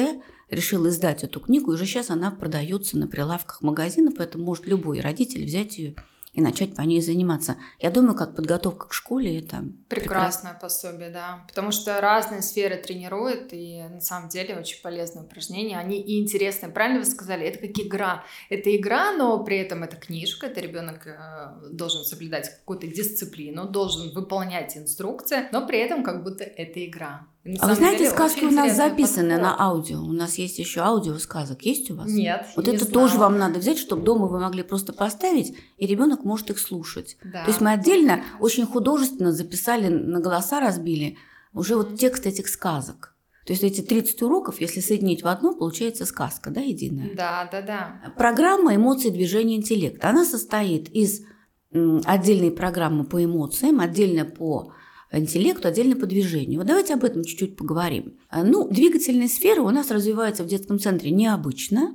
решило 0.49 0.87
издать 0.87 1.23
эту 1.23 1.39
книгу, 1.39 1.71
и 1.71 1.75
уже 1.75 1.85
сейчас 1.85 2.09
она 2.09 2.31
продается 2.31 2.97
на 2.97 3.07
прилавках 3.07 3.61
магазина, 3.61 4.11
поэтому 4.15 4.45
может 4.45 4.67
любой 4.67 5.01
родитель 5.01 5.45
взять 5.45 5.77
ее 5.77 5.95
и 6.33 6.41
начать 6.41 6.75
по 6.75 6.81
ней 6.81 7.01
заниматься. 7.01 7.57
Я 7.79 7.91
думаю, 7.91 8.15
как 8.15 8.35
подготовка 8.35 8.87
к 8.87 8.93
школе 8.93 9.39
это 9.39 9.63
Прекрасное 9.87 10.53
пособие, 10.53 11.09
да. 11.09 11.43
Потому 11.47 11.71
что 11.71 11.99
разные 12.01 12.41
сферы 12.41 12.77
тренируют, 12.77 13.51
и 13.51 13.83
на 13.89 14.01
самом 14.01 14.29
деле 14.29 14.57
очень 14.57 14.81
полезные 14.81 15.25
упражнения. 15.25 15.77
Они 15.77 15.99
и 15.99 16.21
интересные. 16.21 16.71
Правильно 16.71 16.99
вы 16.99 17.05
сказали, 17.05 17.45
это 17.45 17.59
как 17.59 17.77
игра. 17.79 18.23
Это 18.49 18.75
игра, 18.75 19.11
но 19.13 19.43
при 19.43 19.57
этом 19.57 19.83
это 19.83 19.95
книжка. 19.95 20.47
Это 20.47 20.61
ребенок 20.61 21.07
э, 21.07 21.69
должен 21.71 22.03
соблюдать 22.03 22.49
какую-то 22.49 22.87
дисциплину, 22.87 23.67
должен 23.67 24.13
выполнять 24.13 24.77
инструкции, 24.77 25.49
но 25.51 25.65
при 25.65 25.79
этом 25.79 26.03
как 26.03 26.23
будто 26.23 26.43
это 26.43 26.85
игра. 26.85 27.27
А 27.59 27.67
вы 27.67 27.75
знаете, 27.75 27.99
деле 27.99 28.11
сказки 28.11 28.45
у 28.45 28.51
нас 28.51 28.75
записаны 28.75 29.35
подход. 29.35 29.41
на 29.41 29.61
аудио. 29.61 30.01
У 30.01 30.11
нас 30.11 30.37
есть 30.37 30.59
еще 30.59 30.81
аудио 30.81 31.17
сказок. 31.17 31.61
Есть 31.63 31.89
у 31.91 31.95
вас? 31.95 32.09
Нет. 32.09 32.45
Вот 32.55 32.67
не 32.67 32.75
это 32.75 32.85
знала. 32.85 33.07
тоже 33.07 33.19
вам 33.19 33.37
надо 33.37 33.59
взять, 33.59 33.79
чтобы 33.79 34.03
дома 34.03 34.27
вы 34.27 34.39
могли 34.39 34.63
просто 34.63 34.93
поставить, 34.93 35.55
и 35.77 35.87
ребенок 35.87 36.23
может 36.25 36.49
их 36.49 36.59
слушать. 36.59 37.17
Да. 37.23 37.43
То 37.43 37.49
есть 37.49 37.61
мы 37.61 37.71
отдельно 37.71 38.23
очень 38.39 38.65
художественно 38.65 39.31
записали, 39.31 39.87
на 39.87 40.19
голоса 40.19 40.59
разбили 40.59 41.17
уже 41.53 41.75
вот 41.75 41.97
текст 41.97 42.25
этих 42.25 42.47
сказок. 42.47 43.15
То 43.45 43.53
есть 43.53 43.63
эти 43.63 43.81
30 43.81 44.21
уроков, 44.21 44.61
если 44.61 44.79
соединить 44.79 45.23
в 45.23 45.27
одно, 45.27 45.55
получается 45.55 46.05
сказка, 46.05 46.51
да, 46.51 46.61
единая. 46.61 47.15
Да, 47.15 47.49
да, 47.51 47.61
да. 47.61 48.13
Программа 48.15 48.75
«Эмоции, 48.75 49.09
движения, 49.09 49.55
интеллект». 49.55 50.05
Она 50.05 50.23
состоит 50.23 50.87
из 50.89 51.23
отдельной 51.71 52.51
программы 52.51 53.05
по 53.05 53.23
эмоциям, 53.23 53.79
отдельно 53.79 54.25
по 54.25 54.73
интеллекту, 55.11 55.67
отдельно 55.67 55.95
по 55.95 56.05
движению. 56.05 56.59
Вот 56.59 56.67
давайте 56.67 56.93
об 56.93 57.03
этом 57.03 57.23
чуть-чуть 57.23 57.55
поговорим. 57.55 58.17
А, 58.29 58.43
Ну, 58.43 58.67
двигательные 58.69 59.27
сферы 59.27 59.61
у 59.61 59.69
нас 59.69 59.91
развиваются 59.91 60.43
в 60.43 60.47
детском 60.47 60.79
центре 60.79 61.11
необычно. 61.11 61.93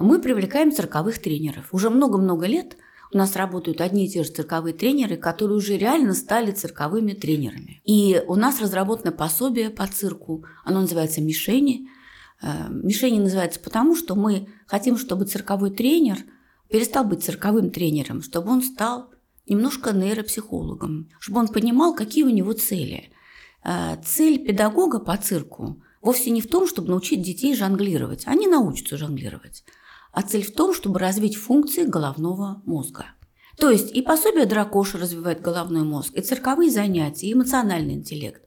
Мы 0.00 0.20
привлекаем 0.20 0.72
цирковых 0.72 1.18
тренеров. 1.18 1.68
Уже 1.72 1.90
много-много 1.90 2.46
лет 2.46 2.76
у 3.12 3.16
нас 3.16 3.36
работают 3.36 3.80
одни 3.80 4.06
и 4.06 4.08
те 4.08 4.22
же 4.22 4.30
цирковые 4.30 4.74
тренеры, 4.74 5.16
которые 5.16 5.56
уже 5.56 5.76
реально 5.76 6.14
стали 6.14 6.52
цирковыми 6.52 7.12
тренерами. 7.12 7.80
И 7.84 8.22
у 8.26 8.34
нас 8.34 8.60
разработано 8.60 9.12
пособие 9.12 9.70
по 9.70 9.86
цирку. 9.86 10.44
Оно 10.64 10.82
называется 10.82 11.20
«Мишени». 11.20 11.88
Э, 12.42 12.68
Мишени 12.70 13.18
называется 13.18 13.60
потому, 13.60 13.96
что 13.96 14.14
мы 14.14 14.48
хотим, 14.66 14.96
чтобы 14.96 15.24
цирковой 15.24 15.70
тренер 15.70 16.18
перестал 16.68 17.04
быть 17.04 17.24
цирковым 17.24 17.70
тренером, 17.70 18.22
чтобы 18.22 18.50
он 18.50 18.62
стал 18.62 19.10
немножко 19.48 19.92
нейропсихологом, 19.92 21.08
чтобы 21.18 21.40
он 21.40 21.48
понимал, 21.48 21.94
какие 21.94 22.24
у 22.24 22.30
него 22.30 22.52
цели. 22.52 23.10
Э, 23.64 23.96
Цель 24.04 24.44
педагога 24.44 24.98
по 24.98 25.16
цирку 25.16 25.82
вовсе 26.02 26.30
не 26.30 26.40
в 26.40 26.48
том, 26.48 26.66
чтобы 26.66 26.88
научить 26.88 27.22
детей 27.22 27.54
жонглировать. 27.54 28.26
Они 28.26 28.46
научатся 28.46 28.96
жонглировать. 28.96 29.64
А 30.12 30.22
цель 30.22 30.44
в 30.44 30.54
том, 30.54 30.72
чтобы 30.72 30.98
развить 30.98 31.36
функции 31.36 31.84
головного 31.84 32.62
мозга. 32.64 33.06
То 33.58 33.70
есть 33.70 33.94
и 33.94 34.02
пособие 34.02 34.46
Дракоша 34.46 34.98
развивает 34.98 35.40
головной 35.40 35.82
мозг, 35.82 36.14
и 36.14 36.20
цирковые 36.20 36.70
занятия, 36.70 37.26
и 37.26 37.32
эмоциональный 37.32 37.94
интеллект, 37.94 38.42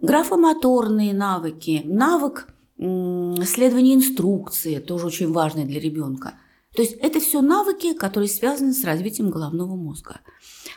графомоторные 0.00 1.12
навыки, 1.12 1.82
навык 1.84 2.48
следования 2.78 3.94
инструкции, 3.94 4.78
тоже 4.78 5.06
очень 5.06 5.32
важный 5.32 5.64
для 5.64 5.78
ребенка. 5.78 6.34
То 6.76 6.82
есть 6.82 6.94
это 7.00 7.20
все 7.20 7.40
навыки, 7.40 7.94
которые 7.94 8.28
связаны 8.28 8.72
с 8.72 8.84
развитием 8.84 9.30
головного 9.30 9.74
мозга. 9.74 10.20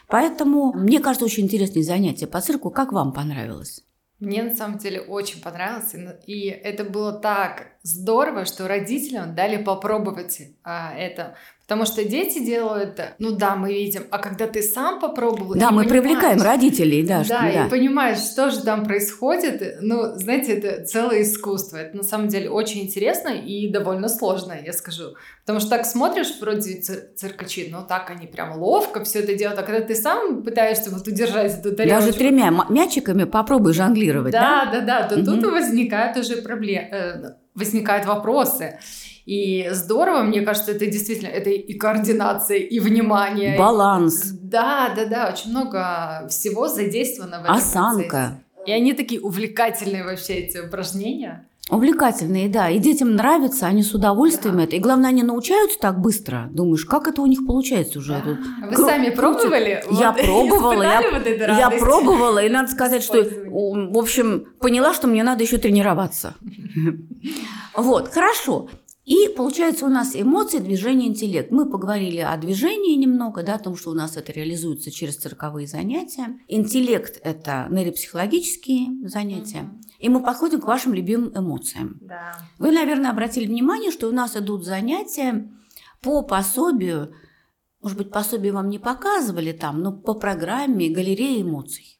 Поэтому 0.08 0.72
мне 0.74 1.00
кажется, 1.00 1.26
очень 1.26 1.44
интересные 1.44 1.84
занятия 1.84 2.26
по 2.26 2.40
цирку. 2.40 2.72
Как 2.72 2.94
вам 2.94 3.12
понравилось? 3.12 3.84
Мне 4.20 4.44
на 4.44 4.56
самом 4.56 4.78
деле 4.80 5.02
очень 5.02 5.42
понравилось, 5.42 5.96
и 6.26 6.48
это 6.48 6.84
было 6.84 7.14
так 7.14 7.68
здорово, 7.84 8.46
что 8.46 8.68
родителям 8.68 9.34
дали 9.34 9.62
попробовать 9.64 10.42
а, 10.64 10.94
это, 10.94 11.38
потому 11.70 11.86
что 11.86 12.04
дети 12.04 12.40
делают, 12.44 13.00
ну 13.20 13.32
да, 13.32 13.56
мы 13.56 13.72
видим, 13.72 14.02
а 14.10 14.18
когда 14.18 14.48
ты 14.48 14.64
сам 14.64 15.00
попробовал, 15.00 15.54
Да, 15.54 15.70
мы 15.70 15.86
привлекаем 15.86 16.42
родителей, 16.42 17.04
да, 17.04 17.20
да, 17.20 17.24
что- 17.24 17.34
да. 17.36 17.68
и 17.68 17.70
понимаешь, 17.70 18.18
что 18.18 18.50
же 18.50 18.62
там 18.62 18.84
происходит, 18.86 19.78
ну, 19.80 20.16
знаете, 20.16 20.54
это 20.58 20.84
целое 20.84 21.22
искусство, 21.22 21.78
это 21.78 21.96
на 21.96 22.02
самом 22.02 22.28
деле 22.28 22.50
очень 22.50 22.82
интересно 22.82 23.30
и 23.30 23.70
довольно 23.72 24.10
сложно, 24.10 24.56
я 24.66 24.74
скажу, 24.74 25.14
потому 25.46 25.60
что 25.60 25.70
так 25.70 25.86
смотришь, 25.86 26.34
вроде 26.42 26.80
цир- 26.82 27.14
циркачи, 27.16 27.68
ну 27.72 27.86
так 27.88 28.10
они 28.10 28.26
прям 28.26 28.58
ловко 28.58 29.04
все 29.04 29.20
это 29.20 29.36
делают, 29.36 29.60
а 29.60 29.64
когда 29.64 29.82
ты 29.82 29.94
сам 29.94 30.42
пытаешься 30.42 30.90
вот 30.90 31.08
удержать 31.08 31.60
эту 31.60 31.76
тарелочку, 31.76 32.08
Даже 32.08 32.18
тремя 32.18 32.66
мячиками 32.70 33.26
попробуй 33.26 33.74
жонглировать, 33.74 34.32
да? 34.32 34.66
да, 34.74 34.80
да, 34.80 35.02
да, 35.02 35.08
то 35.08 35.18
Мгм. 35.18 35.26
тут 35.40 35.52
возникают 35.52 36.18
уже 36.18 36.38
проблемы, 36.38 37.36
возникают 37.54 38.08
вопросы. 38.08 38.80
И 39.26 39.68
здорово, 39.72 40.24
мне 40.24 40.42
кажется, 40.42 40.72
это 40.72 40.86
действительно, 40.88 41.28
это 41.30 41.50
и 41.50 41.74
координация, 41.78 42.58
и 42.58 42.80
внимание. 42.80 43.58
Баланс, 43.58 44.32
Да, 44.32 44.92
да, 44.96 45.06
да, 45.06 45.30
очень 45.34 45.52
много 45.52 46.28
всего 46.30 46.68
задействовано 46.68 47.38
в 47.40 47.44
этом 47.44 47.56
процессе. 47.56 47.78
осанка. 47.80 48.40
И 48.66 48.72
они 48.72 48.94
такие 48.94 49.22
увлекательные 49.22 50.04
вообще, 50.04 50.34
эти 50.36 50.58
упражнения. 50.58 51.46
Увлекательные, 51.72 52.50
да. 52.50 52.70
И 52.72 52.80
детям 52.80 53.16
нравится, 53.16 53.68
они 53.68 53.84
с 53.84 53.94
удовольствием 53.94 54.58
Да. 54.58 54.64
это. 54.64 54.76
И 54.76 54.80
главное, 54.80 55.10
они 55.10 55.22
научаются 55.22 55.78
так 55.80 56.00
быстро. 56.02 56.50
Думаешь, 56.52 56.84
как 56.84 57.08
это 57.08 57.22
у 57.22 57.28
них 57.28 57.46
получается 57.46 58.00
уже? 58.00 58.20
Тут 58.26 58.40
Вы 58.70 58.74
кру- 58.76 58.86
сами 58.90 59.12
пробовали? 59.12 59.84
Я 59.92 60.12
Вот, 60.12 60.22
пробовала, 60.26 60.82
я, 60.82 61.02
вот 61.12 61.28
я 61.28 61.70
пробовала, 61.70 62.44
и 62.44 62.50
надо 62.50 62.72
сказать, 62.72 63.04
что, 63.04 63.22
в 63.24 63.98
общем, 64.00 64.46
поняла, 64.60 64.96
что 64.96 65.08
мне 65.08 65.24
надо 65.24 65.44
еще 65.44 65.58
тренироваться. 65.60 66.34
Вот, 67.76 68.10
хорошо. 68.10 68.68
И 69.10 69.28
получается 69.28 69.88
у 69.88 69.90
нас 69.90 70.16
эмоции, 70.16 70.60
движение, 70.60 71.10
интеллект. 71.10 71.50
Мы 71.50 71.68
поговорили 71.68 72.20
о 72.20 72.38
движении 72.38 72.96
немного, 72.96 73.42
да, 73.42 73.56
о 73.56 73.60
том, 73.60 73.76
что 73.76 73.90
у 73.90 73.96
нас 73.96 74.16
это 74.16 74.32
реализуется 74.32 74.92
через 74.92 75.18
цирковые 75.18 75.66
занятия. 75.66 76.40
Интеллект– 76.48 77.20
это 77.24 77.66
нейропсихологические 77.72 79.10
занятия. 79.10 79.68
И 79.98 80.10
мы 80.10 80.22
подходим 80.22 80.62
к 80.62 80.68
вашим 80.68 80.94
любимым 80.94 81.32
эмоциям. 81.36 81.98
Да. 82.02 82.38
Вы, 82.60 82.70
наверное, 82.70 83.10
обратили 83.10 83.48
внимание, 83.48 83.90
что 83.90 84.08
у 84.10 84.12
нас 84.12 84.38
идут 84.38 84.64
занятия 84.64 85.52
по 86.04 86.22
пособию, 86.22 87.12
может 87.82 87.98
быть, 87.98 88.12
пособие 88.12 88.54
вам 88.54 88.70
не 88.70 88.78
показывали 88.78 89.54
там, 89.54 89.82
но 89.82 89.92
по 89.92 90.14
программе 90.14 90.88
«Галерея 90.88 91.42
эмоций». 91.42 91.98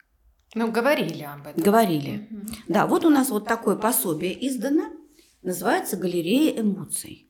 Ну, 0.54 0.72
говорили 0.72 1.24
об 1.24 1.48
этом. 1.48 1.64
Говорили. 1.64 2.28
Угу. 2.30 2.48
Да, 2.68 2.86
вот 2.86 3.04
у 3.04 3.10
нас 3.10 3.32
вот 3.32 3.46
такое 3.46 3.76
пособие 3.76 4.48
издано 4.48 4.99
называется 5.42 5.98
«Галерея 5.98 6.62
эмоций». 6.62 7.30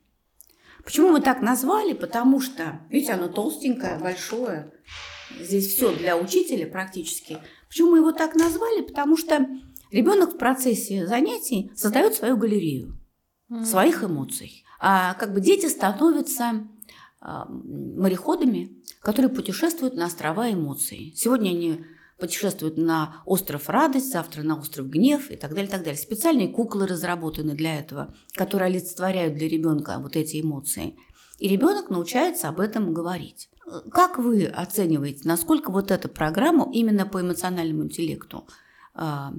Почему 0.84 1.10
мы 1.10 1.22
так 1.22 1.42
назвали? 1.42 1.94
Потому 1.94 2.40
что, 2.40 2.80
видите, 2.90 3.14
оно 3.14 3.28
толстенькое, 3.28 4.00
большое. 4.00 4.74
Здесь 5.40 5.74
все 5.74 5.96
для 5.96 6.18
учителя 6.18 6.68
практически. 6.68 7.38
Почему 7.68 7.92
мы 7.92 7.98
его 7.98 8.12
так 8.12 8.36
назвали? 8.36 8.82
Потому 8.82 9.18
что 9.18 9.48
ребенок 9.92 10.34
в 10.34 10.38
процессе 10.38 11.06
занятий 11.06 11.72
создает 11.76 12.16
свою 12.16 12.38
галерею 12.38 12.98
своих 13.64 14.04
эмоций. 14.04 14.64
А 14.80 15.14
как 15.16 15.34
бы 15.34 15.42
дети 15.42 15.66
становятся 15.66 16.68
а, 17.20 17.46
мореходами, 17.50 18.72
которые 19.02 19.30
путешествуют 19.30 19.96
на 19.96 20.06
острова 20.06 20.52
эмоций. 20.52 21.14
Сегодня 21.16 21.50
они 21.50 21.86
путешествуют 22.20 22.78
на 22.78 23.22
остров 23.26 23.70
Радость, 23.70 24.12
завтра 24.12 24.44
на 24.44 24.60
остров 24.60 24.90
Гнев 24.90 25.32
и 25.32 25.36
так 25.36 25.52
далее, 25.52 25.68
и 25.68 25.72
так 25.72 25.84
далее. 25.84 25.98
Специальные 25.98 26.50
куклы 26.50 26.88
разработаны 26.88 27.54
для 27.56 27.80
этого, 27.80 28.14
которые 28.34 28.68
олицетворяют 28.68 29.36
для 29.36 29.48
ребенка 29.48 29.98
вот 30.00 30.16
эти 30.16 30.42
эмоции. 30.42 30.96
И 31.40 31.48
ребенок 31.48 31.90
научается 31.90 32.50
об 32.50 32.60
этом 32.60 32.94
говорить. 32.94 33.50
Как 33.92 34.18
вы 34.18 34.46
оцениваете, 34.46 35.28
насколько 35.28 35.72
вот 35.72 35.92
эта 35.92 36.10
программа 36.10 36.70
именно 36.74 37.06
по 37.06 37.22
эмоциональному 37.22 37.84
интеллекту 37.84 38.48
а, 38.94 39.34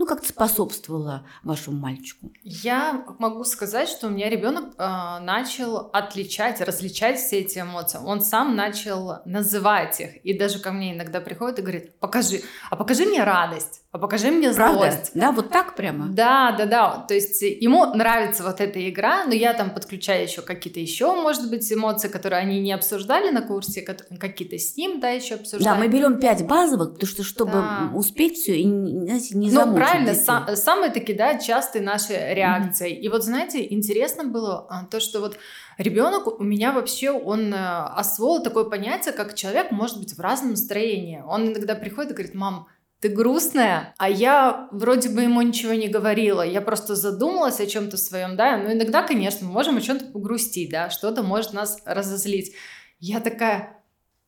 ну, 0.00 0.06
как-то 0.06 0.26
способствовала 0.26 1.26
вашему 1.44 1.76
мальчику? 1.76 2.32
Я 2.42 3.04
могу 3.18 3.44
сказать, 3.44 3.86
что 3.86 4.06
у 4.06 4.10
меня 4.10 4.30
ребенок 4.30 4.72
э, 4.78 5.18
начал 5.20 5.90
отличать, 5.92 6.62
различать 6.62 7.18
все 7.18 7.40
эти 7.40 7.58
эмоции. 7.58 7.98
Он 8.02 8.22
сам 8.22 8.56
начал 8.56 9.18
называть 9.26 10.00
их. 10.00 10.24
И 10.24 10.32
даже 10.38 10.58
ко 10.58 10.72
мне 10.72 10.94
иногда 10.94 11.20
приходит 11.20 11.58
и 11.58 11.62
говорит, 11.62 11.98
покажи, 11.98 12.40
а 12.70 12.76
покажи 12.76 13.04
мне 13.04 13.22
радость, 13.22 13.82
а 13.92 13.98
покажи 13.98 14.30
мне 14.30 14.50
Правда? 14.52 14.78
злость. 14.78 15.10
Да, 15.14 15.32
вот 15.32 15.50
так 15.50 15.76
прямо? 15.76 16.06
Да, 16.08 16.52
да, 16.56 16.64
да. 16.64 17.04
То 17.06 17.12
есть 17.12 17.42
ему 17.42 17.84
нравится 17.86 18.42
вот 18.42 18.62
эта 18.62 18.88
игра, 18.88 19.26
но 19.26 19.34
я 19.34 19.52
там 19.52 19.68
подключаю 19.74 20.22
еще 20.22 20.40
какие-то 20.40 20.80
еще, 20.80 21.12
может 21.12 21.50
быть, 21.50 21.70
эмоции, 21.70 22.08
которые 22.08 22.40
они 22.40 22.60
не 22.60 22.72
обсуждали 22.72 23.30
на 23.30 23.42
курсе, 23.42 23.82
какие-то 23.82 24.56
с 24.56 24.76
ним, 24.76 24.98
да, 25.00 25.10
еще 25.10 25.34
обсуждали. 25.34 25.64
Да, 25.64 25.74
мы 25.74 25.88
берем 25.88 26.20
пять 26.20 26.46
базовых, 26.46 26.94
потому 26.94 27.10
что 27.10 27.22
чтобы 27.22 27.52
да. 27.52 27.90
успеть 27.94 28.38
все 28.38 28.58
и 28.58 28.64
знаете, 28.64 29.36
не 29.36 29.50
ну, 29.50 29.54
замучить 29.54 29.89
правильно, 29.90 30.14
сам, 30.14 30.56
самые 30.56 30.90
такие, 30.90 31.16
да, 31.16 31.38
частые 31.38 31.82
наши 31.82 32.12
реакции. 32.12 32.90
Mm-hmm. 32.90 33.00
И 33.00 33.08
вот, 33.08 33.24
знаете, 33.24 33.66
интересно 33.72 34.24
было 34.24 34.66
а, 34.68 34.84
то, 34.84 35.00
что 35.00 35.20
вот 35.20 35.38
ребенок 35.78 36.40
у 36.40 36.44
меня 36.44 36.72
вообще, 36.72 37.10
он 37.10 37.52
э, 37.52 37.56
освоил 37.56 38.42
такое 38.42 38.64
понятие, 38.64 39.12
как 39.12 39.34
человек 39.34 39.70
может 39.70 39.98
быть 39.98 40.16
в 40.16 40.20
разном 40.20 40.52
настроении. 40.52 41.22
Он 41.26 41.48
иногда 41.48 41.74
приходит 41.74 42.12
и 42.12 42.14
говорит, 42.14 42.34
мам, 42.34 42.68
ты 43.00 43.08
грустная, 43.08 43.94
а 43.96 44.10
я 44.10 44.68
вроде 44.72 45.08
бы 45.08 45.22
ему 45.22 45.40
ничего 45.40 45.72
не 45.72 45.88
говорила, 45.88 46.42
я 46.42 46.60
просто 46.60 46.94
задумалась 46.94 47.58
о 47.58 47.66
чем-то 47.66 47.96
своем, 47.96 48.36
да, 48.36 48.58
но 48.58 48.72
иногда, 48.72 49.02
конечно, 49.02 49.46
мы 49.46 49.52
можем 49.54 49.78
о 49.78 49.80
чем-то 49.80 50.06
погрустить, 50.06 50.70
да, 50.70 50.90
что-то 50.90 51.22
может 51.22 51.54
нас 51.54 51.80
разозлить. 51.86 52.54
Я 52.98 53.20
такая, 53.20 53.79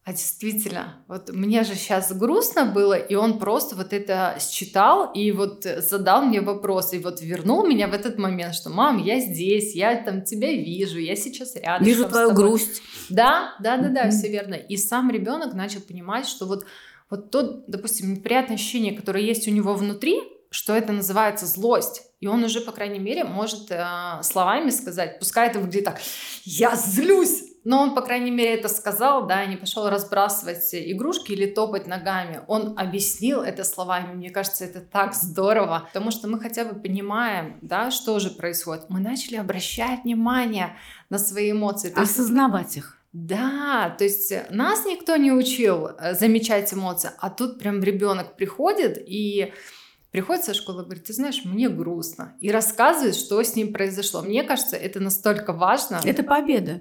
а 0.05 0.11
действительно, 0.11 1.05
вот 1.07 1.31
мне 1.33 1.63
же 1.63 1.77
сейчас 1.77 2.13
грустно 2.13 2.67
было, 2.67 2.95
и 2.95 3.15
он 3.15 3.39
просто 3.39 3.77
вот 3.77 3.93
это 3.93 4.37
считал 4.41 5.13
и 5.13 5.31
вот 5.31 5.63
задал 5.63 6.25
мне 6.25 6.41
вопрос, 6.41 6.93
и 6.93 6.99
вот 6.99 7.21
вернул 7.21 7.65
меня 7.65 7.87
в 7.87 7.95
этот 7.95 8.19
момент, 8.19 8.57
что 8.57 8.69
«Мам, 8.69 8.99
я 8.99 9.21
здесь, 9.21 9.77
я 9.77 9.95
там 10.03 10.23
тебя 10.23 10.51
вижу, 10.51 10.99
я 10.99 11.15
сейчас 11.15 11.55
рядом». 11.55 11.87
Вижу 11.87 12.09
твою 12.09 12.33
грусть. 12.33 12.83
Да, 13.11 13.55
да, 13.61 13.77
да, 13.77 13.91
да, 13.91 14.11
все 14.11 14.29
верно. 14.29 14.55
И 14.55 14.77
сам 14.77 15.09
ребенок 15.09 15.55
начал 15.55 15.81
понимать, 15.81 16.27
что 16.27 16.47
вот, 16.47 16.67
вот 17.09 17.31
то, 17.31 17.63
допустим, 17.69 18.13
неприятное 18.13 18.57
ощущение, 18.57 18.97
которое 18.97 19.23
есть 19.23 19.47
у 19.47 19.53
него 19.53 19.73
внутри, 19.75 20.21
что 20.51 20.75
это 20.75 20.93
называется 20.93 21.47
злость. 21.47 22.03
И 22.19 22.27
он 22.27 22.43
уже, 22.43 22.61
по 22.61 22.73
крайней 22.73 22.99
мере, 22.99 23.23
может 23.23 23.71
э, 23.71 23.85
словами 24.23 24.71
сказать, 24.71 25.21
пускай 25.21 25.49
это 25.49 25.61
выглядит 25.61 25.85
так, 25.85 26.01
я 26.45 26.75
злюсь, 26.75 27.52
но 27.65 27.81
он, 27.81 27.95
по 27.95 28.01
крайней 28.01 28.31
мере, 28.31 28.55
это 28.55 28.69
сказал, 28.69 29.27
да, 29.27 29.45
не 29.47 29.57
пошел 29.57 29.89
разбрасывать 29.89 30.75
игрушки 30.75 31.33
или 31.33 31.47
топать 31.47 31.87
ногами. 31.87 32.43
Он 32.49 32.75
объяснил 32.77 33.43
это 33.43 33.63
словами. 33.65 34.15
Мне 34.15 34.31
кажется, 34.31 34.65
это 34.65 34.81
так 34.81 35.15
здорово, 35.15 35.85
потому 35.93 36.11
что 36.11 36.29
мы 36.29 36.41
хотя 36.41 36.65
бы 36.65 36.81
понимаем, 36.81 37.59
да, 37.63 37.91
что 37.91 38.19
же 38.19 38.31
происходит. 38.31 38.87
Мы 38.89 39.01
начали 39.01 39.37
обращать 39.37 40.05
внимание 40.05 40.77
на 41.09 41.19
свои 41.19 41.53
эмоции. 41.53 41.91
То 41.91 42.03
Осознавать 42.03 42.77
их. 42.77 42.99
Да, 43.13 43.95
то 43.97 44.05
есть 44.05 44.33
нас 44.51 44.87
никто 44.87 45.17
не 45.17 45.33
учил 45.33 45.89
э, 45.89 46.15
замечать 46.15 46.73
эмоции, 46.73 47.11
а 47.19 47.29
тут 47.29 47.59
прям 47.59 47.83
ребенок 47.83 48.37
приходит 48.37 48.97
и 49.07 49.53
приходит 50.11 50.45
со 50.45 50.55
школы 50.55 50.81
и 50.81 50.85
говорит, 50.87 51.05
ты 51.05 51.13
знаешь, 51.13 51.43
мне 51.45 51.69
грустно. 51.69 52.35
И 52.41 52.51
рассказывает, 52.51 53.15
что 53.15 53.43
с 53.43 53.55
ним 53.55 53.75
произошло. 53.75 54.23
Мне 54.23 54.43
кажется, 54.45 54.77
это 54.77 54.99
настолько 54.99 55.53
важно. 55.53 56.01
Это 56.05 56.23
победа. 56.23 56.81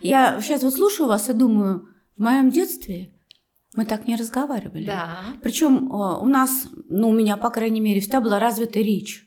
Я 0.00 0.40
сейчас 0.40 0.62
вот 0.62 0.74
слушаю 0.74 1.08
вас 1.08 1.28
и 1.28 1.32
думаю, 1.32 1.88
в 2.16 2.22
моем 2.22 2.50
детстве 2.50 3.12
мы 3.74 3.84
так 3.84 4.06
не 4.08 4.16
разговаривали. 4.16 4.86
Да. 4.86 5.20
Причем 5.42 5.90
э, 5.92 6.18
у 6.20 6.26
нас, 6.26 6.68
ну, 6.88 7.10
у 7.10 7.12
меня, 7.12 7.36
по 7.36 7.50
крайней 7.50 7.80
мере, 7.80 8.00
всегда 8.00 8.20
была 8.20 8.38
развита 8.38 8.80
речь. 8.80 9.26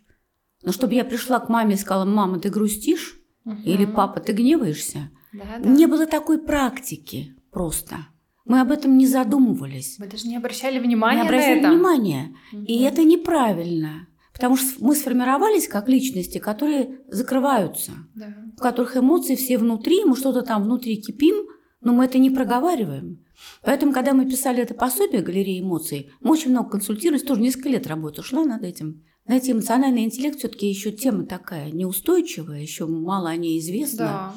Но 0.64 0.72
чтобы 0.72 0.94
я 0.94 1.04
пришла 1.04 1.40
к 1.40 1.50
маме 1.50 1.76
и 1.76 1.78
сказала, 1.78 2.06
мама, 2.06 2.40
ты 2.40 2.50
грустишь? 2.50 3.20
Угу. 3.46 3.64
Или 3.66 3.86
папа, 3.86 4.20
ты 4.20 4.34
гневаешься? 4.34 5.12
Да, 5.34 5.44
да. 5.60 5.70
Не 5.70 5.88
было 5.88 6.06
такой 6.06 6.40
практики 6.40 7.36
просто. 7.52 7.98
Мы 8.46 8.60
об 8.60 8.72
этом 8.72 8.98
не 8.98 9.08
задумывались. 9.08 9.98
Мы 10.00 10.08
даже 10.08 10.28
не 10.28 10.36
обращали 10.36 10.80
внимания 10.80 11.22
не 11.22 11.28
обращали 11.28 11.60
на 11.62 11.68
это. 11.68 11.76
внимания. 11.76 12.36
Угу. 12.52 12.64
И 12.64 12.82
это 12.82 13.04
неправильно. 13.04 14.08
Потому 14.34 14.58
что 14.58 14.84
мы 14.84 14.96
сформировались 14.96 15.68
как 15.68 15.88
личности, 15.88 16.40
которые 16.40 17.00
закрываются, 17.08 17.92
да. 18.16 18.34
в 18.58 18.60
которых 18.60 18.98
эмоции 18.98 19.36
все 19.36 19.58
внутри, 19.58 20.04
мы 20.06 20.16
что-то 20.16 20.42
там 20.42 20.64
внутри 20.64 20.98
кипим, 20.98 21.48
но 21.82 21.94
мы 21.94 22.06
это 22.06 22.18
не 22.18 22.30
проговариваем. 22.30 23.24
Поэтому, 23.62 23.94
когда 23.94 24.14
мы 24.14 24.26
писали 24.26 24.64
это 24.64 24.74
пособие 24.74 25.22
«Галерея 25.22 25.62
эмоций», 25.62 26.10
мы 26.22 26.32
очень 26.32 26.52
много 26.52 26.70
консультировались, 26.72 27.24
тоже 27.24 27.42
несколько 27.42 27.70
лет 27.70 27.88
работы 27.88 28.24
шла 28.24 28.44
над 28.44 28.64
этим. 28.64 29.04
Знаете, 29.26 29.52
эмоциональный 29.52 30.04
интеллект 30.04 30.40
все-таки 30.40 30.68
еще 30.68 30.92
тема 30.92 31.26
такая 31.26 31.72
неустойчивая, 31.72 32.60
еще 32.60 32.88
мало 32.88 33.30
о 33.30 33.36
ней 33.36 33.60
известно. 33.60 33.98
Да. 33.98 34.36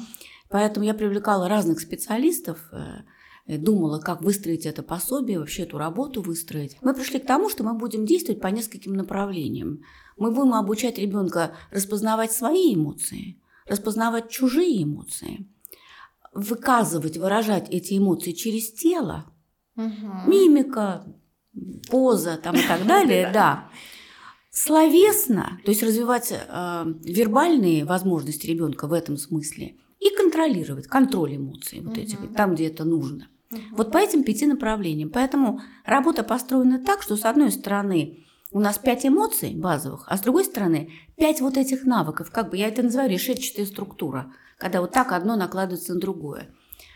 Поэтому 0.49 0.85
я 0.85 0.93
привлекала 0.93 1.49
разных 1.49 1.79
специалистов, 1.79 2.69
Э, 2.71 3.01
думала, 3.55 3.99
как 3.99 4.21
выстроить 4.21 4.65
это 4.65 4.83
пособие, 4.83 5.39
вообще 5.39 5.63
эту 5.63 5.77
работу 5.77 6.21
выстроить. 6.21 6.77
Мы 6.81 6.93
пришли 6.93 7.19
к 7.19 7.25
тому, 7.25 7.49
что 7.49 7.63
мы 7.63 7.73
будем 7.73 8.05
действовать 8.05 8.41
по 8.41 8.47
нескольким 8.47 8.93
направлениям. 8.93 9.83
Мы 10.17 10.31
будем 10.31 10.53
обучать 10.53 10.97
ребенка 10.97 11.53
распознавать 11.71 12.33
свои 12.33 12.75
эмоции, 12.75 13.39
распознавать 13.65 14.29
чужие 14.29 14.83
эмоции, 14.83 15.47
выказывать, 16.33 17.17
выражать 17.17 17.69
эти 17.69 17.97
эмоции 17.97 18.31
через 18.31 18.73
тело, 18.73 19.25
угу. 19.77 20.29
мимика, 20.29 21.05
поза 21.89 22.37
там 22.43 22.55
и 22.55 22.67
так 22.67 22.85
далее, 22.85 23.29
да. 23.33 23.69
Словесно, 24.51 25.61
то 25.63 25.71
есть 25.71 25.83
развивать 25.83 26.31
э, 26.31 26.85
вербальные 27.03 27.85
возможности 27.85 28.47
ребенка 28.47 28.87
в 28.87 28.93
этом 28.93 29.15
смысле 29.15 29.77
и 29.99 30.09
контролировать, 30.15 30.87
контроль 30.87 31.37
эмоций, 31.37 31.81
вот 31.81 31.97
этих, 31.97 32.17
там, 32.35 32.55
где 32.55 32.67
это 32.67 32.83
нужно. 32.83 33.27
Вот 33.71 33.91
по 33.91 33.97
этим 33.97 34.23
пяти 34.23 34.45
направлениям. 34.45 35.09
Поэтому 35.09 35.61
работа 35.85 36.23
построена 36.23 36.79
так, 36.79 37.01
что 37.01 37.15
с 37.15 37.25
одной 37.25 37.51
стороны 37.51 38.25
у 38.51 38.59
нас 38.59 38.77
пять 38.77 39.05
эмоций 39.05 39.53
базовых, 39.55 40.05
а 40.07 40.17
с 40.17 40.21
другой 40.21 40.45
стороны 40.45 40.91
пять 41.15 41.41
вот 41.41 41.57
этих 41.57 41.85
навыков. 41.85 42.31
Как 42.31 42.49
бы 42.49 42.57
я 42.57 42.67
это 42.67 42.83
называю 42.83 43.09
решетчатая 43.09 43.65
структура, 43.65 44.33
когда 44.57 44.81
вот 44.81 44.91
так 44.91 45.11
одно 45.11 45.35
накладывается 45.35 45.93
на 45.93 45.99
другое. 45.99 46.53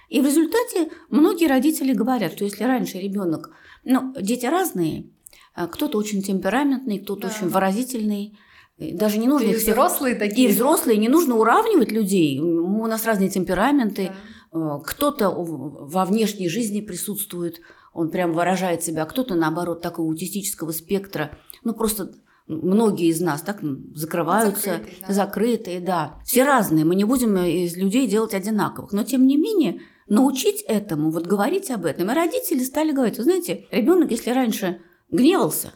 И 0.10 0.20
в 0.20 0.26
результате 0.26 0.90
многие 1.10 1.48
родители 1.48 1.94
говорят, 1.94 2.34
что 2.34 2.44
если 2.44 2.64
раньше 2.66 2.98
ребенок, 2.98 3.52
ну, 3.84 4.14
дети 4.20 4.46
разные, 4.46 5.10
а 5.54 5.68
кто-то 5.68 5.98
очень 5.98 6.22
темпераментный, 6.22 7.00
кто-то 7.00 7.28
да. 7.28 7.34
очень 7.34 7.48
выразительный, 7.48 8.38
даже 8.78 9.20
не 9.20 9.28
нужно 9.28 9.48
и 9.48 9.52
их 9.52 9.58
всех... 9.58 9.74
взрослые 9.74 10.16
такие. 10.16 10.50
И 10.50 10.52
взрослые, 10.52 10.98
не 10.98 11.08
нужно 11.08 11.36
уравнивать 11.36 11.92
людей. 11.92 12.40
У 12.40 12.86
нас 12.88 13.06
разные 13.06 13.30
темпераменты. 13.30 14.08
Да. 14.08 14.16
Э, 14.54 14.80
кто-то 14.84 15.30
во 15.30 16.06
внешней 16.06 16.50
жизни 16.50 16.82
присутствует, 16.82 17.62
он 17.94 18.10
прям 18.10 18.34
выражает 18.34 18.84
себя, 18.84 19.06
кто-то, 19.06 19.36
наоборот, 19.36 19.82
такого 19.82 20.10
аутистического 20.10 20.72
спектра, 20.72 21.38
ну, 21.64 21.74
просто 21.74 22.14
многие 22.48 23.08
из 23.08 23.22
нас 23.22 23.42
так 23.42 23.62
закрываются, 23.94 24.72
Закрытые, 24.72 24.96
да. 25.08 25.14
закрытые, 25.14 25.80
да. 25.80 26.20
Все 26.26 26.44
разные, 26.44 26.86
мы 26.86 26.96
не 26.96 27.04
будем 27.04 27.38
из 27.38 27.78
людей 27.78 28.08
делать 28.08 28.34
одинаковых. 28.34 28.92
Но 28.92 29.04
тем 29.04 29.26
не 29.26 29.38
менее, 29.38 29.82
научить 30.08 30.62
этому, 30.68 31.12
вот 31.12 31.26
говорить 31.28 31.72
об 31.72 31.86
этом. 31.86 32.12
И 32.12 32.14
родители 32.14 32.64
стали 32.64 32.92
говорить, 32.92 33.18
вы 33.18 33.24
знаете, 33.24 33.68
ребенок, 33.72 34.12
если 34.12 34.32
раньше 34.32 34.82
гневался, 35.10 35.74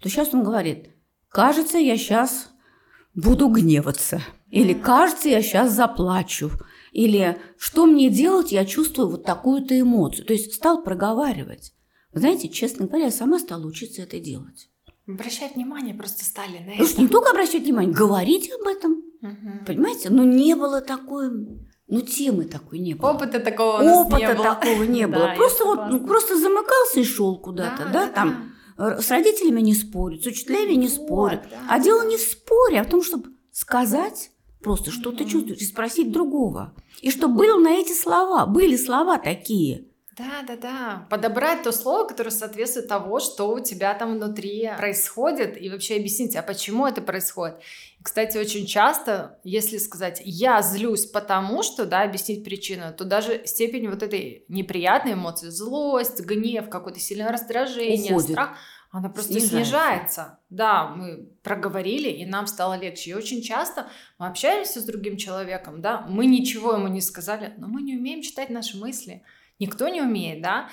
то 0.00 0.08
сейчас 0.08 0.34
он 0.34 0.44
говорит, 0.44 0.90
кажется, 1.28 1.78
я 1.78 1.96
сейчас 1.96 2.50
буду 3.14 3.48
гневаться. 3.48 4.20
Или 4.50 4.74
кажется, 4.74 5.28
я 5.28 5.42
сейчас 5.42 5.72
заплачу. 5.72 6.50
Или 6.98 7.38
что 7.56 7.86
мне 7.86 8.10
делать, 8.10 8.50
я 8.50 8.64
чувствую 8.64 9.08
вот 9.08 9.22
такую-то 9.22 9.78
эмоцию. 9.78 10.26
То 10.26 10.32
есть 10.32 10.52
стал 10.52 10.82
проговаривать. 10.82 11.72
Знаете, 12.12 12.48
честно 12.48 12.86
говоря, 12.86 13.04
я 13.04 13.10
сама 13.12 13.38
стала 13.38 13.64
учиться 13.66 14.02
это 14.02 14.18
делать. 14.18 14.68
Обращать 15.06 15.54
внимание 15.54 15.94
просто 15.94 16.24
стали 16.24 16.58
на 16.58 16.72
Потому 16.72 16.88
что 16.88 16.98
не 17.00 17.04
это. 17.04 17.12
только 17.12 17.30
обращать 17.30 17.62
внимание, 17.62 17.94
говорить 17.94 18.50
об 18.50 18.66
этом. 18.66 19.04
Мгм. 19.20 19.64
Понимаете? 19.64 20.10
Но 20.10 20.24
не 20.24 20.56
было 20.56 20.80
такой, 20.80 21.30
ну 21.86 22.00
темы 22.00 22.46
такой 22.46 22.80
не 22.80 22.94
было. 22.94 23.10
Опыта 23.12 23.38
такого 23.38 23.80
Опыта 23.80 24.18
не 24.18 24.34
было. 24.34 24.44
такого 24.56 24.82
не 24.82 25.06
было. 25.14 25.34
Просто 25.36 25.66
вот 25.66 25.78
ну, 25.90 26.04
просто 26.04 26.36
замыкался 26.36 26.98
и 26.98 27.04
шел 27.04 27.38
куда-то, 27.38 27.90
да, 27.92 28.08
там 28.08 28.54
э, 28.76 28.98
с 29.00 29.08
родителями 29.08 29.60
не 29.60 29.74
спорит, 29.74 30.24
с 30.24 30.26
учителями 30.26 30.72
не 30.72 30.88
да, 30.88 31.42
а 31.68 31.78
дело 31.78 32.04
не 32.04 32.16
в 32.16 32.22
споре, 32.22 32.80
а 32.80 32.82
в 32.82 32.90
том, 32.90 33.04
чтобы 33.04 33.30
сказать 33.52 34.32
просто, 34.60 34.90
что 34.90 35.12
ты 35.12 35.24
чувствуешь, 35.24 35.60
и 35.60 35.64
спросить 35.64 36.12
другого. 36.12 36.74
И 37.00 37.10
чтобы 37.10 37.36
были 37.36 37.62
на 37.62 37.74
эти 37.80 37.92
слова, 37.92 38.46
были 38.46 38.76
слова 38.76 39.18
такие. 39.18 39.84
Да, 40.18 40.42
да, 40.44 40.56
да. 40.56 41.06
Подобрать 41.10 41.62
то 41.62 41.70
слово, 41.70 42.08
которое 42.08 42.30
соответствует 42.30 42.88
того, 42.88 43.20
что 43.20 43.52
у 43.52 43.60
тебя 43.60 43.94
там 43.94 44.14
внутри 44.14 44.68
происходит, 44.76 45.60
и 45.60 45.70
вообще 45.70 45.94
объяснить, 45.94 46.34
а 46.34 46.42
почему 46.42 46.86
это 46.88 47.00
происходит. 47.00 47.58
Кстати, 48.02 48.36
очень 48.36 48.66
часто, 48.66 49.38
если 49.44 49.78
сказать 49.78 50.20
«я 50.24 50.60
злюсь 50.62 51.06
потому 51.06 51.62
что», 51.62 51.84
да, 51.86 52.02
объяснить 52.02 52.42
причину, 52.42 52.92
то 52.96 53.04
даже 53.04 53.42
степень 53.44 53.88
вот 53.88 54.02
этой 54.02 54.44
неприятной 54.48 55.12
эмоции, 55.12 55.50
злость, 55.50 56.20
гнев, 56.20 56.68
какое-то 56.68 56.98
сильное 56.98 57.30
раздражение, 57.30 58.12
Уходит. 58.14 58.30
страх, 58.30 58.56
она 58.90 59.10
просто 59.10 59.32
Снижается. 59.32 59.56
снижается. 59.56 60.38
Да, 60.48 60.86
мы 60.88 61.28
проговорили, 61.42 62.08
и 62.08 62.24
нам 62.24 62.46
стало 62.46 62.78
легче. 62.78 63.10
И 63.10 63.14
очень 63.14 63.42
часто 63.42 63.88
мы 64.18 64.26
общаемся 64.26 64.80
с 64.80 64.84
другим 64.84 65.16
человеком, 65.16 65.82
да, 65.82 66.06
мы 66.08 66.24
ничего 66.24 66.72
ему 66.72 66.88
не 66.88 67.02
сказали, 67.02 67.52
но 67.58 67.68
мы 67.68 67.82
не 67.82 67.96
умеем 67.96 68.22
читать 68.22 68.48
наши 68.48 68.78
мысли. 68.78 69.22
Никто 69.58 69.88
не 69.88 70.00
умеет, 70.00 70.40
да. 70.40 70.68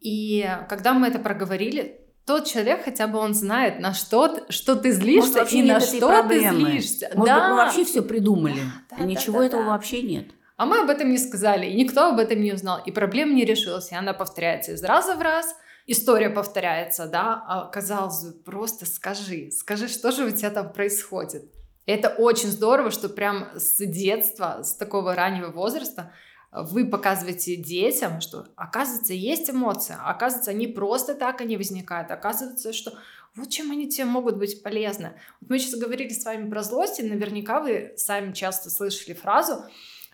И 0.00 0.46
когда 0.68 0.92
мы 0.92 1.06
это 1.06 1.18
проговорили, 1.18 2.00
тот 2.26 2.46
человек 2.46 2.84
хотя 2.84 3.06
бы 3.06 3.18
он 3.18 3.32
знает, 3.34 3.80
на 3.80 3.94
что, 3.94 4.44
что 4.48 4.76
ты 4.76 4.92
злишься 4.92 5.40
Может, 5.40 5.52
и 5.52 5.62
на 5.62 5.80
что 5.80 6.08
проблемы. 6.08 6.58
ты 6.58 6.70
злишься. 6.70 7.10
Может 7.14 7.26
да. 7.26 7.40
быть, 7.40 7.48
мы 7.50 7.56
вообще 7.56 7.84
все 7.84 8.02
придумали. 8.02 8.60
Да, 8.90 8.96
а 8.96 9.00
да, 9.00 9.04
ничего 9.04 9.40
да, 9.40 9.46
этого 9.46 9.62
да. 9.62 9.68
вообще 9.70 10.02
нет. 10.02 10.26
А 10.56 10.66
мы 10.66 10.80
об 10.80 10.90
этом 10.90 11.10
не 11.10 11.18
сказали, 11.18 11.66
и 11.66 11.74
никто 11.74 12.08
об 12.08 12.18
этом 12.18 12.40
не 12.40 12.52
узнал, 12.52 12.80
и 12.84 12.92
проблема 12.92 13.32
не 13.32 13.44
решилась, 13.44 13.90
и 13.90 13.94
она 13.94 14.12
повторяется 14.12 14.72
из 14.72 14.84
раза 14.84 15.16
в 15.16 15.20
раз, 15.20 15.54
история 15.86 16.30
повторяется, 16.30 17.06
да, 17.06 17.42
а 17.46 17.66
казалось 17.66 18.24
бы, 18.24 18.32
просто 18.32 18.86
скажи, 18.86 19.50
скажи, 19.50 19.88
что 19.88 20.12
же 20.12 20.24
у 20.24 20.30
тебя 20.30 20.50
там 20.50 20.72
происходит. 20.72 21.44
И 21.86 21.92
это 21.92 22.08
очень 22.08 22.48
здорово, 22.48 22.90
что 22.90 23.08
прям 23.08 23.48
с 23.56 23.84
детства, 23.84 24.62
с 24.62 24.74
такого 24.74 25.14
раннего 25.14 25.50
возраста 25.50 26.12
вы 26.50 26.86
показываете 26.86 27.56
детям, 27.56 28.20
что 28.20 28.46
оказывается 28.56 29.12
есть 29.12 29.50
эмоции, 29.50 29.96
оказывается 29.98 30.52
они 30.52 30.68
просто 30.68 31.14
так 31.14 31.40
они 31.40 31.56
возникают, 31.56 32.10
оказывается, 32.10 32.72
что 32.72 32.94
вот 33.34 33.50
чем 33.50 33.72
они 33.72 33.88
тебе 33.88 34.04
могут 34.04 34.36
быть 34.36 34.62
полезны. 34.62 35.18
Вот 35.40 35.50
мы 35.50 35.58
сейчас 35.58 35.78
говорили 35.78 36.10
с 36.10 36.24
вами 36.24 36.48
про 36.48 36.62
злость, 36.62 37.00
и 37.00 37.02
наверняка 37.02 37.60
вы 37.60 37.92
сами 37.96 38.32
часто 38.32 38.70
слышали 38.70 39.14
фразу 39.14 39.64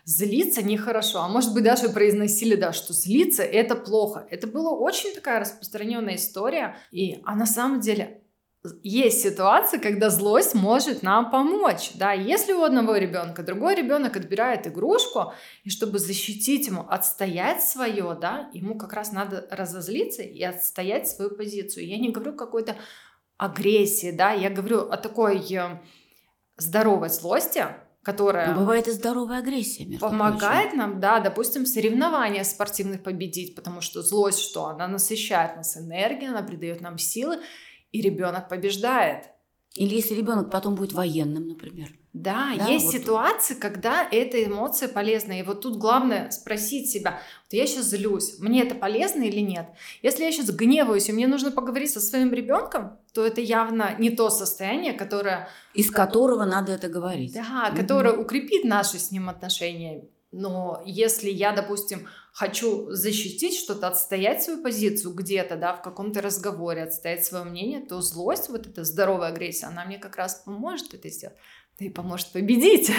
«злиться 0.05 0.61
нехорошо», 0.61 1.21
а 1.21 1.27
может 1.27 1.53
быть 1.53 1.63
даже 1.63 1.89
произносили, 1.89 2.55
да, 2.55 2.73
что 2.73 2.93
злиться– 2.93 3.43
это 3.43 3.75
плохо. 3.75 4.27
Это 4.29 4.47
была 4.47 4.71
очень 4.71 5.13
такая 5.13 5.39
распространенная 5.39 6.15
история, 6.15 6.77
и 6.91 7.21
а 7.25 7.35
на 7.35 7.45
самом 7.45 7.81
деле 7.81 8.21
есть 8.83 9.23
ситуации, 9.23 9.79
когда 9.79 10.11
злость 10.11 10.53
может 10.53 11.01
нам 11.01 11.31
помочь. 11.31 11.91
Да, 11.95 12.13
если 12.13 12.53
у 12.53 12.61
одного 12.61 12.95
ребенка 12.95 13.41
другой 13.41 13.73
ребенок 13.73 14.15
отбирает 14.15 14.67
игрушку, 14.67 15.33
и 15.63 15.71
чтобы 15.71 15.97
защитить 15.97 16.67
ему, 16.67 16.85
отстоять 16.87 17.63
свое, 17.63 18.15
да, 18.19 18.49
ему 18.53 18.77
как 18.77 18.93
раз 18.93 19.11
надо 19.11 19.47
разозлиться 19.49 20.21
и 20.21 20.43
отстоять 20.43 21.07
свою 21.07 21.35
позицию. 21.35 21.87
Я 21.87 21.97
не 21.97 22.11
говорю 22.11 22.33
какой-то 22.33 22.75
агрессии, 23.37 24.11
да, 24.11 24.31
я 24.31 24.51
говорю 24.51 24.81
о 24.81 24.97
такой 24.97 25.39
э, 25.51 25.79
здоровой 26.57 27.09
злости, 27.09 27.65
которая 28.03 28.53
Но 28.53 28.61
бывает 28.61 28.87
и 28.87 28.91
здоровая 28.91 29.39
агрессия, 29.39 29.85
между 29.85 30.07
помогает 30.07 30.73
нам, 30.73 30.99
да, 30.99 31.19
допустим, 31.19 31.63
в 31.63 31.67
соревнованиях 31.67 32.45
спортивных 32.45 33.03
победить, 33.03 33.55
потому 33.55 33.81
что 33.81 34.01
злость 34.01 34.39
что? 34.39 34.67
Она 34.67 34.87
насыщает 34.87 35.55
нас 35.55 35.77
энергией, 35.77 36.29
она 36.29 36.41
придает 36.41 36.81
нам 36.81 36.97
силы, 36.97 37.39
и 37.91 38.01
ребенок 38.01 38.49
побеждает. 38.49 39.25
Или 39.75 39.95
если 39.95 40.15
ребенок 40.15 40.51
потом 40.51 40.75
будет 40.75 40.91
военным, 40.93 41.47
например. 41.47 41.89
Да, 42.13 42.49
Да, 42.57 42.67
есть 42.67 42.85
вот. 42.87 42.93
ситуации, 42.93 43.53
когда 43.53 44.05
эта 44.11 44.43
эмоция 44.43 44.89
полезна. 44.89 45.39
И 45.39 45.43
вот 45.43 45.61
тут 45.61 45.77
главное 45.77 46.29
спросить 46.31 46.89
себя, 46.89 47.21
вот 47.45 47.53
я 47.53 47.65
сейчас 47.65 47.85
злюсь, 47.85 48.37
мне 48.39 48.63
это 48.63 48.75
полезно 48.75 49.23
или 49.23 49.39
нет? 49.39 49.67
Если 50.01 50.25
я 50.25 50.31
сейчас 50.33 50.49
гневаюсь, 50.51 51.07
и 51.07 51.13
мне 51.13 51.25
нужно 51.27 51.51
поговорить 51.51 51.91
со 51.91 52.01
своим 52.01 52.33
ребенком, 52.33 52.97
то 53.13 53.25
это 53.25 53.39
явно 53.39 53.95
не 53.97 54.09
то 54.09 54.29
состояние, 54.29 54.91
которое, 54.91 55.47
Из 55.73 55.89
которого 55.89 56.43
надо 56.43 56.73
это 56.73 56.89
говорить. 56.89 57.33
да, 57.33 57.69
Мгм. 57.69 57.77
которое 57.77 58.13
укрепит 58.13 58.65
наши 58.65 58.99
с 58.99 59.09
ним 59.11 59.29
отношения. 59.29 60.03
Но 60.33 60.81
если 60.85 61.29
я, 61.29 61.53
допустим, 61.53 62.07
хочу 62.31 62.89
защитить 62.91 63.57
что-то, 63.57 63.87
отстоять 63.87 64.41
свою 64.43 64.63
позицию 64.63 65.13
где-то, 65.13 65.57
да, 65.57 65.73
в 65.73 65.81
каком-то 65.81 66.21
разговоре, 66.21 66.83
отстоять 66.83 67.25
свое 67.25 67.43
мнение, 67.43 67.81
то 67.81 68.01
злость, 68.01 68.49
вот 68.49 68.67
эта 68.67 68.83
здоровая 68.83 69.29
агрессия, 69.29 69.67
она 69.67 69.85
мне 69.85 69.99
как 69.99 70.15
раз 70.15 70.41
поможет 70.45 70.93
это 70.93 71.09
сделать. 71.09 71.37
Да 71.79 71.85
и 71.85 71.89
поможет 71.89 72.31
победить. 72.31 72.91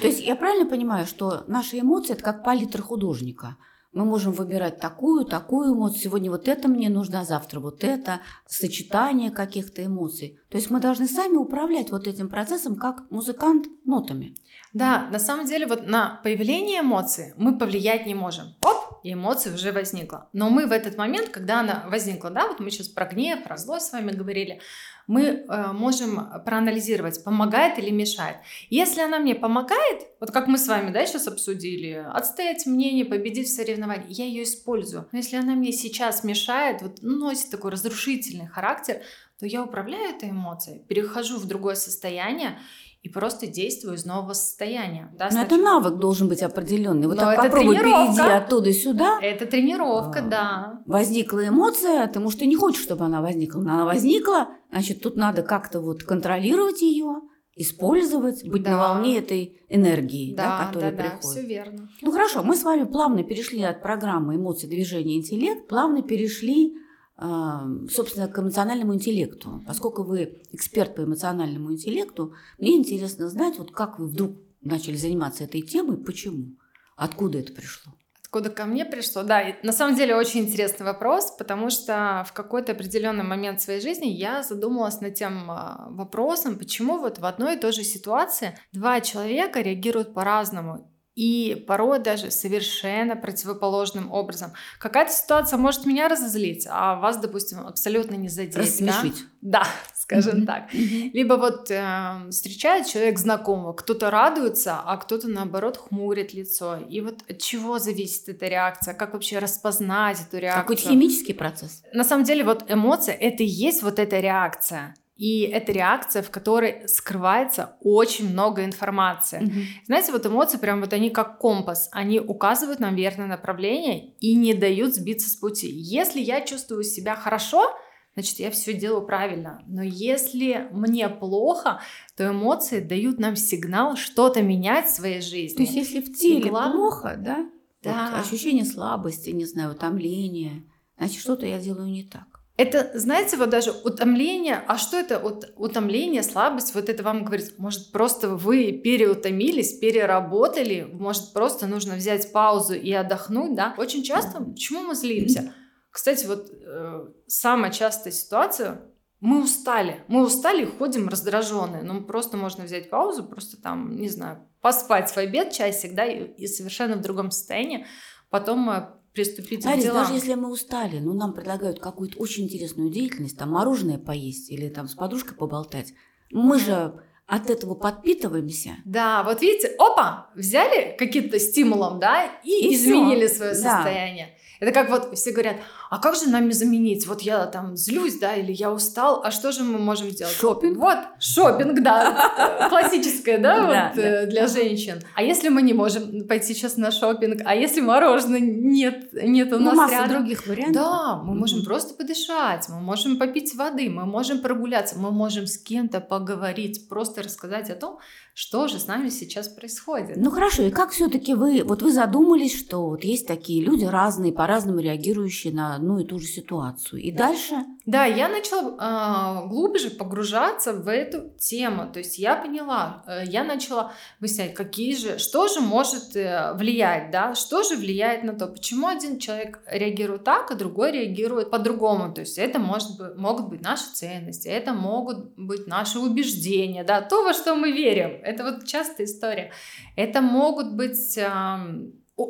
То 0.00 0.06
есть 0.06 0.20
я 0.20 0.34
правильно 0.34 0.68
понимаю, 0.68 1.06
что 1.06 1.44
наши 1.46 1.78
эмоции 1.78 2.14
это 2.14 2.22
как 2.22 2.44
палитра 2.44 2.82
художника. 2.82 3.56
Мы 3.94 4.04
можем 4.04 4.32
выбирать 4.32 4.80
такую, 4.80 5.24
такую 5.24 5.72
эмоцию. 5.74 6.00
Сегодня 6.00 6.30
вот 6.30 6.48
это 6.48 6.68
мне 6.68 6.88
нужно, 6.88 7.20
а 7.20 7.24
завтра 7.24 7.60
вот 7.60 7.84
это. 7.84 8.20
Сочетание 8.46 9.30
каких-то 9.30 9.84
эмоций. 9.84 10.38
То 10.50 10.56
есть 10.56 10.70
мы 10.70 10.80
должны 10.80 11.06
сами 11.06 11.36
управлять 11.36 11.90
вот 11.90 12.08
этим 12.08 12.28
процессом, 12.28 12.74
как 12.74 13.08
музыкант 13.10 13.66
нотами. 13.84 14.36
Да, 14.72 15.08
на 15.12 15.20
самом 15.20 15.46
деле 15.46 15.66
вот 15.66 15.86
на 15.86 16.20
появление 16.24 16.80
эмоций 16.80 17.32
мы 17.36 17.56
повлиять 17.56 18.06
не 18.06 18.14
можем. 18.14 18.56
Оп, 18.62 19.00
и 19.04 19.12
эмоция 19.12 19.54
уже 19.54 19.70
возникла. 19.70 20.28
Но 20.32 20.50
мы 20.50 20.66
в 20.66 20.72
этот 20.72 20.96
момент, 20.96 21.28
когда 21.28 21.60
она 21.60 21.84
возникла, 21.88 22.30
да, 22.30 22.48
вот 22.48 22.58
мы 22.58 22.70
сейчас 22.70 22.88
про 22.88 23.06
гнев, 23.06 23.44
про 23.44 23.56
злость 23.56 23.86
с 23.86 23.92
вами 23.92 24.10
говорили, 24.10 24.60
мы 25.06 25.22
э, 25.22 25.72
можем 25.72 26.20
проанализировать, 26.44 27.22
помогает 27.24 27.78
или 27.78 27.90
мешает. 27.90 28.36
Если 28.70 29.00
она 29.00 29.18
мне 29.18 29.34
помогает, 29.34 30.06
вот 30.20 30.30
как 30.30 30.46
мы 30.46 30.58
с 30.58 30.66
вами, 30.66 30.90
да, 30.90 31.04
сейчас 31.06 31.26
обсудили, 31.26 32.06
отстоять 32.12 32.66
мнение, 32.66 33.04
победить 33.04 33.48
в 33.48 33.54
соревновании, 33.54 34.06
я 34.08 34.24
ее 34.24 34.44
использую. 34.44 35.08
Но 35.12 35.18
если 35.18 35.36
она 35.36 35.54
мне 35.54 35.72
сейчас 35.72 36.24
мешает, 36.24 36.82
вот 36.82 37.02
носит 37.02 37.50
такой 37.50 37.70
разрушительный 37.70 38.46
характер, 38.46 39.02
то 39.38 39.46
я 39.46 39.62
управляю 39.62 40.14
этой 40.14 40.30
эмоцией, 40.30 40.80
перехожу 40.80 41.38
в 41.38 41.46
другое 41.46 41.74
состояние 41.74 42.58
и 43.04 43.10
просто 43.10 43.46
действую 43.46 43.96
из 43.96 44.06
нового 44.06 44.32
состояния. 44.32 45.12
Да, 45.18 45.28
Но 45.30 45.42
это 45.42 45.58
навык 45.58 45.96
должен 45.98 46.26
быть 46.26 46.42
определенный. 46.42 47.06
Вот 47.06 47.16
Но 47.16 47.22
так 47.22 47.36
попробуй 47.36 47.76
перейди 47.76 48.20
оттуда 48.22 48.72
сюда. 48.72 49.18
Это 49.20 49.44
тренировка, 49.44 50.20
А. 50.20 50.28
да. 50.28 50.82
Возникла 50.86 51.46
эмоция, 51.46 52.06
ты, 52.06 52.18
может, 52.18 52.40
и 52.40 52.46
не 52.46 52.56
хочешь, 52.56 52.82
чтобы 52.82 53.04
она 53.04 53.20
возникла. 53.20 53.60
Но 53.60 53.74
она 53.74 53.84
возникла, 53.84 54.48
значит, 54.72 55.02
тут 55.02 55.16
надо 55.16 55.42
как-то 55.42 55.82
вот 55.82 56.02
контролировать 56.02 56.80
ее, 56.80 57.20
использовать, 57.56 58.42
быть 58.48 58.62
Да. 58.62 58.70
на 58.70 58.78
волне 58.78 59.18
этой 59.18 59.60
энергии, 59.68 60.34
да, 60.34 60.42
Да, 60.42 60.58
да, 60.58 60.66
которая 60.66 60.90
да, 60.92 60.96
приходит. 61.02 61.24
все 61.24 61.42
верно. 61.46 61.88
Ну 62.00 62.10
хорошо, 62.10 62.42
мы 62.42 62.56
с 62.56 62.62
вами 62.64 62.84
плавно 62.84 63.22
перешли 63.22 63.62
от 63.64 63.82
программы 63.82 64.36
эмоции, 64.36 64.66
движения, 64.66 65.16
интеллект, 65.18 65.68
плавно 65.68 66.00
перешли, 66.02 66.74
собственно, 67.16 68.28
к 68.28 68.38
эмоциональному 68.38 68.94
интеллекту. 68.94 69.62
Поскольку 69.66 70.02
вы 70.02 70.42
эксперт 70.52 70.94
по 70.96 71.02
эмоциональному 71.02 71.72
интеллекту, 71.72 72.34
мне 72.58 72.76
интересно 72.76 73.28
знать, 73.28 73.58
вот 73.58 73.70
как 73.70 73.98
вы 73.98 74.06
вдруг 74.06 74.32
начали 74.60 74.96
заниматься 74.96 75.44
этой 75.44 75.62
темой, 75.62 75.96
почему, 75.96 76.56
откуда 76.96 77.38
это 77.38 77.52
пришло. 77.52 77.92
Откуда 78.34 78.50
ко 78.50 78.64
мне 78.64 78.84
пришло? 78.84 79.22
Да, 79.22 79.44
на 79.62 79.72
самом 79.72 79.94
деле 79.94 80.16
очень 80.16 80.40
интересный 80.40 80.84
вопрос, 80.84 81.30
потому 81.38 81.70
что 81.70 82.24
в 82.28 82.32
какой-то 82.32 82.72
определенный 82.72 83.22
момент 83.22 83.60
своей 83.60 83.80
жизни 83.80 84.06
я 84.06 84.42
задумалась 84.42 85.00
над 85.00 85.14
тем 85.14 85.48
а, 85.48 85.86
вопросом, 85.90 86.58
почему 86.58 86.98
вот 86.98 87.20
в 87.20 87.26
одной 87.26 87.54
и 87.54 87.60
той 87.60 87.70
же 87.70 87.84
ситуации 87.84 88.58
два 88.72 89.00
человека 89.00 89.60
реагируют 89.60 90.14
по-разному 90.14 90.90
и 91.14 91.64
порой 91.68 92.00
даже 92.00 92.30
совершенно 92.30 93.14
противоположным 93.14 94.10
образом. 94.10 94.52
Какая-то 94.78 95.12
ситуация 95.12 95.58
может 95.58 95.86
меня 95.86 96.08
разозлить, 96.08 96.66
а 96.68 96.96
вас, 96.96 97.18
допустим, 97.18 97.60
абсолютно 97.60 98.14
не 98.14 98.28
задеть. 98.28 98.54
да? 98.54 98.60
Рассмешить. 98.60 99.24
Да, 99.40 99.66
скажем 99.94 100.42
mm-hmm. 100.42 100.46
так. 100.46 100.74
Mm-hmm. 100.74 101.10
Либо 101.12 101.34
вот 101.34 101.70
э, 101.70 102.30
встречает 102.30 102.86
человек 102.86 103.18
знакомого, 103.18 103.74
кто-то 103.74 104.10
радуется, 104.10 104.80
а 104.84 104.96
кто-то 104.96 105.28
наоборот 105.28 105.76
хмурит 105.76 106.34
лицо. 106.34 106.78
И 106.88 107.00
вот 107.00 107.22
от 107.28 107.38
чего 107.38 107.78
зависит 107.78 108.28
эта 108.28 108.48
реакция? 108.48 108.94
Как 108.94 109.12
вообще 109.12 109.38
распознать 109.38 110.18
эту 110.20 110.38
реакцию? 110.38 110.62
Какой-то 110.62 110.82
химический 110.82 111.34
процесс. 111.34 111.82
На 111.92 112.04
самом 112.04 112.24
деле 112.24 112.42
вот 112.42 112.64
эмоция 112.68 113.14
это 113.14 113.44
и 113.44 113.46
есть 113.46 113.82
вот 113.82 113.98
эта 114.00 114.18
реакция. 114.18 114.94
И 115.16 115.42
это 115.42 115.70
реакция, 115.70 116.22
в 116.22 116.30
которой 116.30 116.88
скрывается 116.88 117.76
очень 117.80 118.30
много 118.30 118.64
информации. 118.64 119.42
Mm-hmm. 119.42 119.64
Знаете, 119.86 120.12
вот 120.12 120.26
эмоции 120.26 120.58
прям 120.58 120.80
вот 120.80 120.92
они 120.92 121.10
как 121.10 121.38
компас, 121.38 121.88
они 121.92 122.18
указывают 122.18 122.80
нам 122.80 122.96
верное 122.96 123.26
направление 123.26 124.14
и 124.18 124.34
не 124.34 124.54
дают 124.54 124.94
сбиться 124.94 125.30
с 125.30 125.36
пути. 125.36 125.68
Если 125.70 126.20
я 126.20 126.40
чувствую 126.40 126.82
себя 126.82 127.14
хорошо, 127.14 127.70
значит, 128.14 128.40
я 128.40 128.50
все 128.50 128.74
делаю 128.74 129.06
правильно. 129.06 129.62
Но 129.68 129.82
если 129.82 130.68
мне 130.72 131.08
плохо, 131.08 131.80
то 132.16 132.28
эмоции 132.28 132.80
дают 132.80 133.20
нам 133.20 133.36
сигнал 133.36 133.96
что-то 133.96 134.42
менять 134.42 134.86
в 134.86 134.94
своей 134.96 135.20
жизни. 135.20 135.56
То 135.56 135.62
есть, 135.62 135.74
если 135.74 136.00
в 136.00 136.12
теле 136.12 136.50
главное... 136.50 136.76
плохо, 136.76 137.14
да? 137.16 137.48
Да. 137.84 138.10
Вот 138.10 138.26
ощущение 138.26 138.64
слабости, 138.64 139.30
не 139.30 139.44
знаю, 139.44 139.72
утомления, 139.72 140.64
значит, 140.98 141.20
что-то 141.20 141.46
я 141.46 141.60
делаю 141.60 141.88
не 141.88 142.02
так. 142.02 142.33
Это, 142.56 142.92
знаете, 142.94 143.36
вот 143.36 143.50
даже 143.50 143.72
утомление, 143.72 144.62
а 144.68 144.78
что 144.78 144.96
это 144.96 145.18
вот 145.18 145.52
утомление, 145.56 146.22
слабость, 146.22 146.72
вот 146.74 146.88
это 146.88 147.02
вам 147.02 147.24
говорит, 147.24 147.54
может, 147.58 147.90
просто 147.90 148.28
вы 148.28 148.72
переутомились, 148.72 149.78
переработали, 149.78 150.88
может, 150.92 151.32
просто 151.32 151.66
нужно 151.66 151.96
взять 151.96 152.30
паузу 152.32 152.74
и 152.74 152.92
отдохнуть, 152.92 153.56
да? 153.56 153.74
Очень 153.76 154.04
часто, 154.04 154.40
почему 154.40 154.82
мы 154.82 154.94
злимся? 154.94 155.52
Кстати, 155.90 156.26
вот 156.26 156.48
э, 156.52 157.06
самая 157.26 157.72
частая 157.72 158.12
ситуация, 158.12 158.82
мы 159.18 159.42
устали, 159.42 160.04
мы 160.06 160.22
устали, 160.22 160.64
ходим 160.64 161.08
раздраженные, 161.08 161.82
ну, 161.82 162.04
просто 162.04 162.36
можно 162.36 162.64
взять 162.64 162.88
паузу, 162.88 163.24
просто 163.24 163.60
там, 163.60 163.96
не 163.96 164.08
знаю, 164.08 164.46
поспать 164.60 165.10
в 165.10 165.16
обед 165.16 165.52
часик, 165.52 165.94
да, 165.94 166.04
и, 166.04 166.24
и 166.34 166.46
совершенно 166.46 166.96
в 166.96 167.00
другом 167.00 167.32
состоянии, 167.32 167.86
потом 168.30 168.68
приступить 169.14 169.64
Арис, 169.64 169.84
к 169.84 169.86
делам. 169.86 170.02
даже 170.02 170.14
если 170.14 170.34
мы 170.34 170.50
устали, 170.50 170.98
ну, 170.98 171.14
нам 171.14 171.32
предлагают 171.32 171.78
какую-то 171.78 172.18
очень 172.18 172.44
интересную 172.44 172.90
деятельность, 172.90 173.38
там, 173.38 173.52
мороженое 173.52 173.98
поесть 173.98 174.50
или 174.50 174.68
там 174.68 174.88
с 174.88 174.94
подружкой 174.94 175.36
поболтать, 175.36 175.94
мы 176.30 176.58
же 176.58 177.00
от 177.26 177.48
этого 177.48 177.74
подпитываемся. 177.74 178.76
Да, 178.84 179.22
вот 179.22 179.40
видите, 179.40 179.68
опа, 179.78 180.30
взяли 180.34 180.94
каким-то 180.98 181.38
стимулом, 181.38 181.98
да, 181.98 182.26
и, 182.44 182.50
и 182.50 182.74
изменили 182.74 183.28
свое 183.28 183.52
да. 183.52 183.76
состояние. 183.76 184.36
Это 184.60 184.72
как 184.72 184.90
вот 184.90 185.16
все 185.16 185.32
говорят, 185.32 185.56
а 185.94 186.00
как 186.00 186.16
же 186.16 186.28
нами 186.28 186.50
заменить? 186.50 187.06
Вот 187.06 187.20
я 187.20 187.46
там 187.46 187.76
злюсь, 187.76 188.18
да, 188.18 188.34
или 188.34 188.50
я 188.50 188.72
устал, 188.72 189.22
а 189.24 189.30
что 189.30 189.52
же 189.52 189.62
мы 189.62 189.78
можем 189.78 190.10
сделать? 190.10 190.34
Шопинг. 190.34 190.76
Вот, 190.76 190.98
шопинг, 191.20 191.84
да, 191.84 192.66
классическое, 192.68 193.38
да, 193.38 193.92
вот 193.92 194.02
э, 194.02 194.26
для 194.26 194.48
женщин. 194.48 195.00
А 195.14 195.22
если 195.22 195.50
мы 195.50 195.62
не 195.62 195.72
можем 195.72 196.26
пойти 196.26 196.52
сейчас 196.52 196.76
на 196.76 196.90
шопинг, 196.90 197.42
а 197.44 197.54
если 197.54 197.80
мороженое 197.80 198.40
нет, 198.40 199.12
нет 199.12 199.52
у 199.52 199.58
ну, 199.60 199.66
нас 199.66 199.76
масса 199.76 200.08
других 200.08 200.48
вариантов. 200.48 200.82
Да, 200.82 201.22
мы 201.22 201.36
можем 201.36 201.64
просто 201.64 201.94
подышать, 201.94 202.68
мы 202.68 202.80
можем 202.80 203.16
попить 203.16 203.54
воды, 203.54 203.88
мы 203.88 204.04
можем 204.04 204.40
прогуляться, 204.40 204.98
мы 204.98 205.12
можем 205.12 205.46
с 205.46 205.56
кем-то 205.58 206.00
поговорить, 206.00 206.88
просто 206.88 207.22
рассказать 207.22 207.70
о 207.70 207.76
том, 207.76 208.00
что 208.34 208.66
же 208.66 208.80
с 208.80 208.88
нами 208.88 209.10
сейчас 209.10 209.46
происходит. 209.46 210.16
Ну 210.16 210.28
хорошо, 210.32 210.64
и 210.64 210.70
как 210.72 210.90
все-таки 210.90 211.34
вы, 211.34 211.62
вот 211.62 211.82
вы 211.82 211.92
задумались, 211.92 212.58
что 212.58 212.88
вот 212.88 213.04
есть 213.04 213.28
такие 213.28 213.62
люди 213.62 213.84
разные, 213.84 214.32
по-разному 214.32 214.80
реагирующие 214.80 215.54
на 215.54 215.78
одну 215.84 215.98
и 215.98 216.04
ту 216.04 216.18
же 216.18 216.26
ситуацию. 216.26 217.02
И 217.02 217.10
дальше? 217.10 217.56
Да, 217.86 218.06
я 218.06 218.28
начала 218.28 219.44
э, 219.44 219.48
глубже 219.48 219.90
погружаться 219.90 220.72
в 220.72 220.88
эту 220.88 221.30
тему. 221.38 221.92
То 221.92 221.98
есть 221.98 222.18
я 222.18 222.36
поняла, 222.36 223.04
э, 223.06 223.24
я 223.26 223.44
начала 223.44 223.92
выяснять, 224.20 224.54
какие 224.54 224.96
же, 224.96 225.18
что 225.18 225.48
же 225.48 225.60
может 225.60 226.16
э, 226.16 226.54
влиять, 226.54 227.10
да, 227.10 227.34
что 227.34 227.62
же 227.62 227.76
влияет 227.76 228.24
на 228.24 228.32
то, 228.32 228.46
почему 228.46 228.86
один 228.86 229.18
человек 229.18 229.60
реагирует 229.66 230.24
так, 230.24 230.50
а 230.50 230.54
другой 230.54 230.92
реагирует 230.92 231.50
по-другому. 231.50 232.12
То 232.12 232.22
есть 232.22 232.38
это 232.38 232.58
может 232.58 232.96
быть, 232.98 233.16
могут 233.16 233.48
быть 233.48 233.60
наши 233.60 233.84
ценности, 233.92 234.48
это 234.48 234.72
могут 234.72 235.34
быть 235.36 235.66
наши 235.66 235.98
убеждения, 235.98 236.84
да, 236.84 237.02
то, 237.02 237.22
во 237.22 237.34
что 237.34 237.54
мы 237.54 237.70
верим. 237.70 238.18
Это 238.22 238.44
вот 238.44 238.66
частая 238.66 239.06
история. 239.06 239.52
Это 239.96 240.22
могут 240.22 240.74
быть 240.74 241.18
э, 241.18 241.58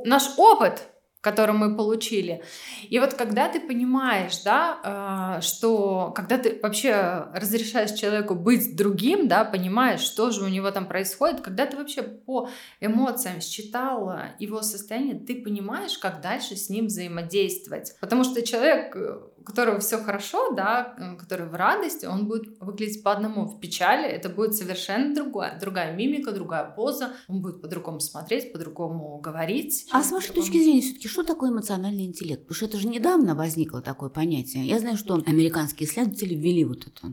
наш 0.05 0.31
опыт, 0.37 0.89
который 1.25 1.55
мы 1.57 1.75
получили. 1.75 2.43
И 2.91 2.99
вот 2.99 3.15
когда 3.15 3.49
ты 3.49 3.59
понимаешь, 3.59 4.43
да, 4.45 5.39
э, 5.39 5.41
что 5.41 6.13
когда 6.15 6.37
ты 6.37 6.61
вообще 6.63 7.27
разрешаешь 7.35 7.93
человеку 7.93 8.35
быть 8.35 8.77
другим, 8.77 9.27
да, 9.27 9.45
понимаешь, 9.45 10.01
что 10.01 10.31
же 10.31 10.45
у 10.45 10.49
него 10.49 10.71
там 10.71 10.87
происходит, 10.87 11.41
когда 11.41 11.65
ты 11.65 11.79
вообще 11.79 12.03
по 12.03 12.51
эмоциям 12.81 13.41
считал 13.41 14.13
его 14.39 14.61
состояние, 14.61 15.19
ты 15.19 15.43
понимаешь, 15.43 15.97
как 15.97 16.21
дальше 16.21 16.57
с 16.57 16.69
ним 16.69 16.87
взаимодействовать. 16.87 17.97
Потому 18.01 18.25
что 18.25 18.43
человек 18.43 18.95
э, 18.95 19.21
у 19.45 19.47
которого 19.47 19.79
все 19.79 19.99
хорошо, 19.99 20.55
да, 20.55 20.97
который 21.19 21.47
в 21.47 21.55
радости, 21.55 22.07
он 22.07 22.27
будет 22.27 22.59
выглядеть 22.61 23.03
по 23.03 23.13
одному. 23.13 23.45
В 23.45 23.61
печали 23.61 24.09
это 24.09 24.31
будет 24.31 24.55
совершенно 24.55 25.15
другое, 25.15 25.59
другая 25.61 25.95
мимика, 25.95 26.33
другая 26.33 26.65
поза, 26.65 27.13
он 27.29 27.43
будет 27.43 27.61
по-другому 27.61 28.01
смотреть, 28.01 28.53
по-другому 28.53 29.19
говорить. 29.19 29.87
А 29.93 30.03
с 30.03 30.13
вашей 30.13 30.35
точки 30.35 30.63
зрения, 30.63 30.81
все-таки 30.81 31.09
что 31.09 31.25
такое 31.25 31.51
эмоциональный 31.51 32.07
интеллект? 32.07 32.43
Потому 32.43 32.57
что 32.57 32.65
это 32.65 32.79
же 32.79 32.89
недавно 32.89 33.35
возникло 33.35 33.83
такое 33.83 34.09
понятие. 34.09 34.67
Я 34.67 34.79
знаю, 34.79 34.97
что 34.97 35.15
американские 35.27 35.87
исследователи 35.87 36.35
ввели 36.35 36.65
вот 36.65 36.87
этот 36.87 37.05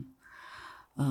э, 0.96 1.02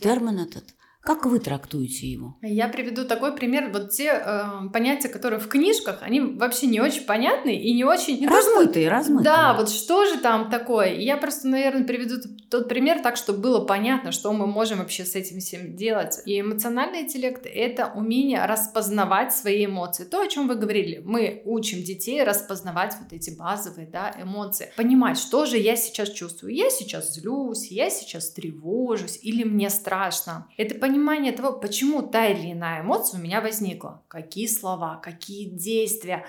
термин 0.00 0.38
этот. 0.38 0.76
Как 1.04 1.26
вы 1.26 1.38
трактуете 1.38 2.06
его? 2.06 2.38
Я 2.40 2.66
приведу 2.68 3.04
такой 3.04 3.36
пример. 3.36 3.68
Вот 3.70 3.90
те 3.90 4.22
э, 4.24 4.44
понятия, 4.72 5.10
которые 5.10 5.38
в 5.38 5.48
книжках, 5.48 5.98
они 6.00 6.20
вообще 6.20 6.66
не 6.66 6.80
очень 6.80 7.02
понятны 7.02 7.54
и 7.54 7.74
не 7.74 7.84
очень... 7.84 8.26
Размытые, 8.26 8.88
то, 8.88 8.94
размытые. 8.94 9.24
Да, 9.24 9.52
вот 9.52 9.68
что 9.68 10.06
же 10.06 10.18
там 10.18 10.48
такое? 10.48 10.94
Я 10.94 11.18
просто, 11.18 11.46
наверное, 11.48 11.84
приведу 11.84 12.14
тот 12.48 12.70
пример 12.70 13.02
так, 13.02 13.18
чтобы 13.18 13.40
было 13.40 13.66
понятно, 13.66 14.12
что 14.12 14.32
мы 14.32 14.46
можем 14.46 14.78
вообще 14.78 15.04
с 15.04 15.14
этим 15.14 15.40
всем 15.40 15.76
делать. 15.76 16.20
И 16.24 16.40
эмоциональный 16.40 17.02
интеллект— 17.02 17.42
это 17.44 17.92
умение 17.94 18.42
распознавать 18.46 19.34
свои 19.34 19.66
эмоции. 19.66 20.04
То, 20.04 20.22
о 20.22 20.26
чем 20.26 20.48
вы 20.48 20.54
говорили. 20.54 21.02
Мы 21.04 21.42
учим 21.44 21.82
детей 21.82 22.24
распознавать 22.24 22.94
вот 22.98 23.12
эти 23.12 23.28
базовые 23.36 23.86
да, 23.86 24.14
эмоции. 24.18 24.72
Понимать, 24.74 25.18
что 25.18 25.44
же 25.44 25.58
я 25.58 25.76
сейчас 25.76 26.08
чувствую. 26.08 26.54
Я 26.54 26.70
сейчас 26.70 27.12
злюсь, 27.12 27.70
я 27.70 27.90
сейчас 27.90 28.30
тревожусь 28.30 29.18
или 29.20 29.44
мне 29.44 29.68
страшно. 29.68 30.48
Это 30.56 30.76
понимать 30.76 30.93
понимание 30.94 31.32
того, 31.32 31.52
почему 31.52 32.02
та 32.02 32.26
или 32.26 32.52
иная 32.52 32.82
эмоция 32.82 33.18
у 33.18 33.22
меня 33.22 33.40
возникла, 33.40 34.02
какие 34.06 34.46
слова, 34.46 35.00
какие 35.02 35.48
действия, 35.48 36.24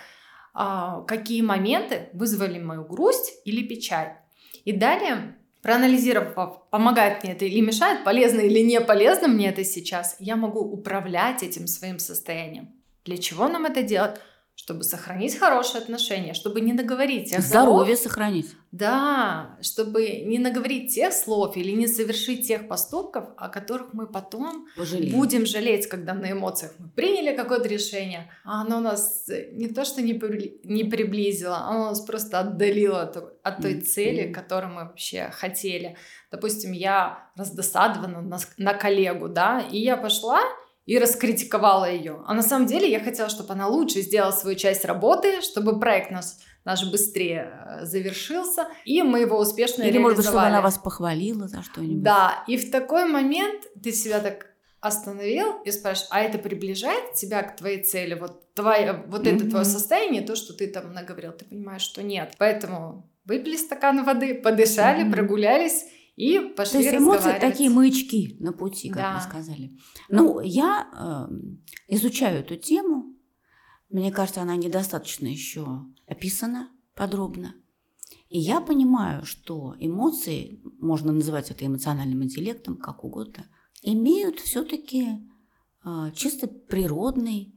а, 0.55 1.01
какие 1.01 1.41
моменты 1.41 2.09
вызвали 2.13 2.57
мою 2.57 2.83
грусть 2.83 3.33
или 3.45 3.61
печаль. 3.61 4.13
И 4.63 4.71
далее, 4.71 5.35
проанализировав, 5.61 6.67
помогает 6.71 7.23
мне 7.23 7.33
это 7.33 7.45
или 7.45 7.61
мешает, 7.61 8.03
полезно 8.03 8.39
или 8.39 8.61
не 8.61 8.81
полезно 8.81 9.27
мне 9.27 9.49
это 9.49 9.63
сейчас, 9.63 10.15
я 10.19 10.35
могу 10.35 10.61
управлять 10.61 11.43
этим 11.43 11.67
своим 11.67 11.99
состоянием. 11.99 12.69
Для 13.05 13.17
чего 13.17 13.47
нам 13.47 13.65
это 13.65 13.83
делать? 13.83 14.19
Чтобы 14.55 14.83
сохранить 14.83 15.37
хорошие 15.37 15.81
отношения, 15.81 16.33
чтобы 16.33 16.61
не 16.61 16.71
наговорить 16.71 17.29
тех 17.29 17.41
Здоровье 17.41 17.95
слов, 17.97 18.07
сохранить. 18.07 18.55
Да, 18.71 19.57
чтобы 19.61 20.23
не 20.25 20.39
наговорить 20.39 20.93
тех 20.93 21.13
слов 21.13 21.57
или 21.57 21.71
не 21.71 21.87
совершить 21.87 22.47
тех 22.47 22.67
поступков, 22.67 23.25
о 23.37 23.49
которых 23.49 23.93
мы 23.93 24.07
потом 24.07 24.67
Пожалеем. 24.77 25.15
будем 25.15 25.45
жалеть, 25.45 25.87
когда 25.87 26.13
на 26.13 26.31
эмоциях 26.31 26.71
мы 26.79 26.89
приняли 26.89 27.35
какое-то 27.35 27.67
решение, 27.67 28.31
а 28.45 28.61
оно 28.61 28.79
нас 28.79 29.29
не 29.51 29.67
то 29.67 29.83
что 29.83 30.01
не, 30.01 30.13
при, 30.13 30.59
не 30.63 30.85
приблизило, 30.85 31.57
оно 31.57 31.89
нас 31.89 31.99
просто 32.01 32.39
отдалило 32.39 33.03
от, 33.03 33.17
от 33.43 33.61
той 33.61 33.75
mm-hmm. 33.75 33.81
цели, 33.81 34.31
которую 34.31 34.73
мы 34.73 34.83
вообще 34.85 35.29
хотели. 35.33 35.97
Допустим, 36.31 36.71
я 36.71 37.29
раздосадована 37.35 38.21
на, 38.21 38.39
на 38.57 38.73
коллегу, 38.73 39.27
да, 39.27 39.59
и 39.71 39.79
я 39.79 39.97
пошла 39.97 40.41
и 40.85 40.99
раскритиковала 40.99 41.91
ее. 41.91 42.21
А 42.27 42.33
на 42.33 42.43
самом 42.43 42.67
деле 42.67 42.89
я 42.89 42.99
хотела, 42.99 43.29
чтобы 43.29 43.53
она 43.53 43.67
лучше 43.67 44.01
сделала 44.01 44.31
свою 44.31 44.55
часть 44.55 44.85
работы, 44.85 45.41
чтобы 45.41 45.79
проект 45.79 46.11
наш, 46.11 46.25
наш 46.63 46.89
быстрее 46.89 47.51
э, 47.81 47.85
завершился, 47.85 48.67
и 48.85 49.01
мы 49.01 49.21
его 49.21 49.39
успешно 49.39 49.83
Или, 49.83 49.97
может 49.97 50.17
быть, 50.17 50.25
чтобы 50.25 50.41
она 50.41 50.61
вас 50.61 50.77
похвалила 50.77 51.47
за 51.47 51.63
что-нибудь. 51.63 52.03
Да, 52.03 52.43
и 52.47 52.57
в 52.57 52.69
такой 52.69 53.05
момент 53.05 53.63
ты 53.81 53.91
себя 53.91 54.19
так 54.19 54.47
остановил 54.79 55.61
и 55.63 55.71
спрашиваешь, 55.71 56.09
а 56.11 56.21
это 56.21 56.37
приближает 56.37 57.13
тебя 57.13 57.41
к 57.41 57.55
твоей 57.55 57.83
цели? 57.83 58.13
Вот, 58.13 58.53
твоя, 58.53 59.03
вот 59.07 59.25
mm-hmm. 59.25 59.35
это 59.35 59.49
твое 59.49 59.65
состояние, 59.65 60.21
то, 60.21 60.35
что 60.35 60.53
ты 60.53 60.67
там 60.67 60.93
наговорил, 60.93 61.31
ты 61.31 61.45
понимаешь, 61.45 61.81
что 61.81 62.03
нет. 62.03 62.35
Поэтому 62.37 63.09
выпили 63.25 63.57
стакан 63.57 64.03
воды, 64.03 64.35
подышали, 64.35 65.03
mm-hmm. 65.03 65.11
прогулялись, 65.11 65.85
и 66.15 66.39
пошли 66.39 66.79
То 66.79 66.85
есть 66.85 66.97
эмоции 66.97 67.39
такие 67.39 67.69
маячки 67.69 68.37
на 68.39 68.53
пути, 68.53 68.89
как 68.89 68.97
да. 68.97 69.15
вы 69.15 69.21
сказали. 69.21 69.77
Ну, 70.09 70.39
я 70.39 71.27
э, 71.29 71.35
изучаю 71.89 72.39
эту 72.39 72.55
тему. 72.55 73.15
Мне 73.89 74.11
кажется, 74.11 74.41
она 74.41 74.55
недостаточно 74.55 75.27
еще 75.27 75.85
описана 76.07 76.69
подробно. 76.95 77.55
И 78.29 78.39
я 78.39 78.61
понимаю, 78.61 79.25
что 79.25 79.75
эмоции, 79.79 80.61
можно 80.79 81.11
называть 81.11 81.51
это 81.51 81.65
эмоциональным 81.65 82.23
интеллектом, 82.23 82.77
как 82.77 83.03
угодно, 83.03 83.45
имеют 83.81 84.39
все-таки 84.39 85.19
э, 85.83 86.11
чисто 86.15 86.47
природный 86.47 87.53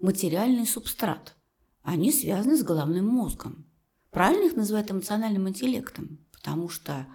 материальный 0.00 0.66
субстрат. 0.66 1.36
Они 1.82 2.10
связаны 2.10 2.56
с 2.56 2.62
головным 2.62 3.06
мозгом. 3.06 3.66
Правильно 4.10 4.46
их 4.46 4.56
называют 4.56 4.90
эмоциональным 4.90 5.48
интеллектом, 5.48 6.26
потому 6.32 6.68
что 6.68 7.06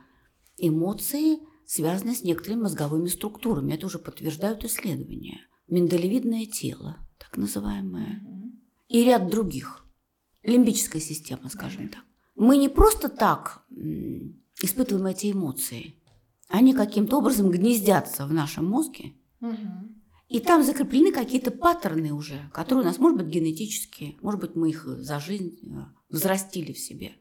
эмоции 0.58 1.40
связаны 1.66 2.16
с 2.16 2.24
некоторыми 2.24 2.64
мозговыми 2.64 3.08
структурами. 3.08 3.74
Это 3.74 3.88
уже 3.88 4.00
подтверждают 4.00 4.64
исследования. 4.66 5.42
Миндалевидное 5.68 6.46
тело, 6.46 6.98
так 7.18 7.38
называемое, 7.38 8.22
и 8.88 9.04
ряд 9.04 9.30
других. 9.30 9.86
Лимбическая 10.44 11.02
система, 11.02 11.50
скажем 11.50 11.90
так. 11.90 12.04
Мы 12.36 12.58
не 12.58 12.70
просто 12.70 13.10
так 13.10 13.66
испытываем 14.62 15.08
эти 15.08 15.32
эмоции. 15.32 15.96
Они 16.48 16.74
каким-то 16.74 17.18
образом 17.18 17.50
гнездятся 17.50 18.28
в 18.28 18.34
нашем 18.34 18.68
мозге. 18.68 19.14
И 20.28 20.40
там 20.40 20.64
закреплены 20.64 21.12
какие-то 21.12 21.52
паттерны 21.52 22.12
уже, 22.12 22.50
которые 22.52 22.84
у 22.84 22.88
нас, 22.88 22.98
может 22.98 23.18
быть, 23.18 23.28
генетические, 23.28 24.18
может 24.22 24.42
быть, 24.42 24.56
мы 24.56 24.70
их 24.70 24.86
за 24.86 25.20
жизнь 25.20 25.60
э, 25.64 25.86
взрастили 26.10 26.74
в 26.74 26.80
себе. 26.80 27.14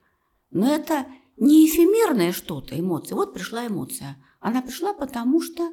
Но 0.51 0.75
это 0.75 1.07
не 1.37 1.67
эфемерное 1.67 2.33
что-то, 2.33 2.79
эмоции. 2.79 3.15
Вот 3.15 3.35
пришла 3.35 3.67
эмоция. 3.67 4.17
Она 4.41 4.63
пришла 4.63 4.93
потому, 4.93 5.41
что 5.41 5.71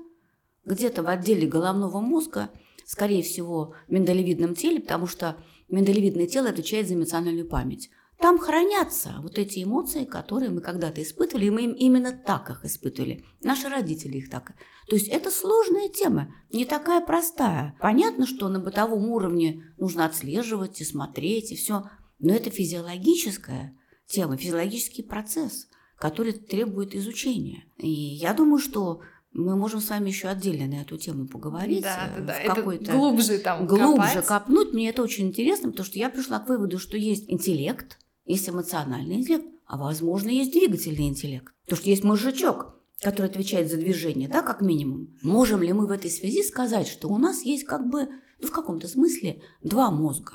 где-то 0.65 1.03
в 1.03 1.07
отделе 1.07 1.47
головного 1.47 1.99
мозга, 1.99 2.49
скорее 2.85 3.23
всего, 3.23 3.75
в 3.87 3.91
миндалевидном 3.91 4.55
теле, 4.55 4.79
потому 4.79 5.07
что 5.07 5.37
миндалевидное 5.69 6.27
тело 6.27 6.49
отвечает 6.49 6.87
за 6.87 6.95
эмоциональную 6.95 7.47
память. 7.47 7.89
Там 8.21 8.37
хранятся 8.37 9.15
вот 9.23 9.39
эти 9.39 9.63
эмоции, 9.63 10.05
которые 10.05 10.51
мы 10.51 10.61
когда-то 10.61 11.01
испытывали, 11.01 11.45
и 11.45 11.49
мы 11.49 11.63
им 11.63 11.71
именно 11.71 12.11
так 12.11 12.51
их 12.51 12.63
испытывали. 12.65 13.25
Наши 13.41 13.67
родители 13.67 14.17
их 14.17 14.29
так. 14.29 14.53
То 14.87 14.95
есть 14.95 15.07
это 15.07 15.31
сложная 15.31 15.89
тема, 15.89 16.31
не 16.51 16.65
такая 16.65 17.01
простая. 17.01 17.75
Понятно, 17.81 18.27
что 18.27 18.47
на 18.47 18.59
бытовом 18.59 19.09
уровне 19.09 19.63
нужно 19.79 20.05
отслеживать 20.05 20.81
и 20.81 20.85
смотреть, 20.85 21.51
и 21.51 21.55
все. 21.55 21.85
Но 22.19 22.31
это 22.31 22.51
физиологическая 22.51 23.75
тема, 24.11 24.37
физиологический 24.37 25.03
процесс, 25.03 25.67
который 25.97 26.33
требует 26.33 26.95
изучения. 26.95 27.65
И 27.77 27.89
я 27.89 28.33
думаю, 28.33 28.59
что 28.59 29.01
мы 29.33 29.55
можем 29.55 29.79
с 29.79 29.89
вами 29.89 30.09
еще 30.09 30.27
отдельно 30.27 30.67
на 30.67 30.81
эту 30.81 30.97
тему 30.97 31.27
поговорить. 31.27 31.83
Да, 31.83 32.11
да, 32.17 32.23
да. 32.23 32.39
Это 32.39 32.61
глубже 32.61 33.39
там 33.39 33.65
Глубже 33.65 34.15
копать. 34.15 34.25
копнуть. 34.25 34.73
Мне 34.73 34.89
это 34.89 35.01
очень 35.01 35.27
интересно, 35.27 35.69
потому 35.69 35.85
что 35.85 35.97
я 35.99 36.09
пришла 36.09 36.39
к 36.39 36.49
выводу, 36.49 36.79
что 36.79 36.97
есть 36.97 37.29
интеллект, 37.29 37.97
есть 38.25 38.49
эмоциональный 38.49 39.15
интеллект, 39.15 39.45
а 39.65 39.77
возможно, 39.77 40.29
есть 40.29 40.51
двигательный 40.51 41.07
интеллект. 41.07 41.53
Потому 41.63 41.79
что 41.79 41.89
есть 41.89 42.03
мозжечок, 42.03 42.75
который 43.01 43.27
отвечает 43.27 43.71
за 43.71 43.77
движение, 43.77 44.27
да, 44.27 44.41
как 44.41 44.61
минимум. 44.61 45.17
Можем 45.21 45.61
ли 45.61 45.71
мы 45.71 45.87
в 45.87 45.91
этой 45.91 46.11
связи 46.11 46.43
сказать, 46.43 46.87
что 46.87 47.07
у 47.07 47.17
нас 47.17 47.43
есть 47.43 47.63
как 47.63 47.89
бы, 47.89 48.09
ну, 48.39 48.47
в 48.47 48.51
каком-то 48.51 48.87
смысле, 48.87 49.41
два 49.63 49.91
мозга? 49.91 50.33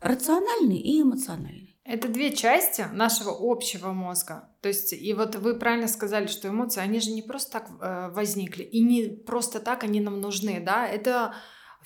Рациональный 0.00 0.78
и 0.78 1.02
эмоциональный. 1.02 1.63
Это 1.84 2.08
две 2.08 2.34
части 2.34 2.86
нашего 2.92 3.36
общего 3.38 3.92
мозга. 3.92 4.48
То 4.62 4.68
есть, 4.68 4.94
и 4.94 5.12
вот 5.12 5.36
вы 5.36 5.54
правильно 5.54 5.86
сказали, 5.86 6.26
что 6.26 6.48
эмоции, 6.48 6.80
они 6.80 6.98
же 6.98 7.10
не 7.10 7.20
просто 7.20 7.52
так 7.52 7.68
э, 7.80 8.10
возникли, 8.10 8.62
и 8.62 8.80
не 8.80 9.08
просто 9.08 9.60
так 9.60 9.84
они 9.84 10.00
нам 10.00 10.18
нужны, 10.18 10.62
да, 10.64 10.86
это 10.86 11.34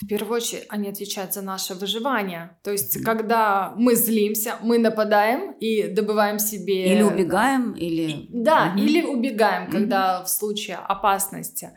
в 0.01 0.07
первую 0.07 0.37
очередь 0.37 0.67
они 0.69 0.89
отвечают 0.89 1.35
за 1.35 1.43
наше 1.43 1.75
выживание. 1.75 2.57
То 2.63 2.71
есть, 2.71 3.03
когда 3.03 3.75
мы 3.77 3.97
злимся, 3.97 4.55
мы 4.63 4.79
нападаем 4.79 5.53
и 5.55 5.89
добываем 5.89 6.39
себе... 6.39 6.95
Или 6.95 7.03
убегаем, 7.03 7.73
или... 7.73 8.29
Да, 8.31 8.73
угу. 8.73 8.81
или 8.81 9.03
убегаем, 9.03 9.69
когда 9.69 10.19
угу. 10.19 10.27
в 10.27 10.31
случае 10.31 10.77
опасности. 10.77 11.73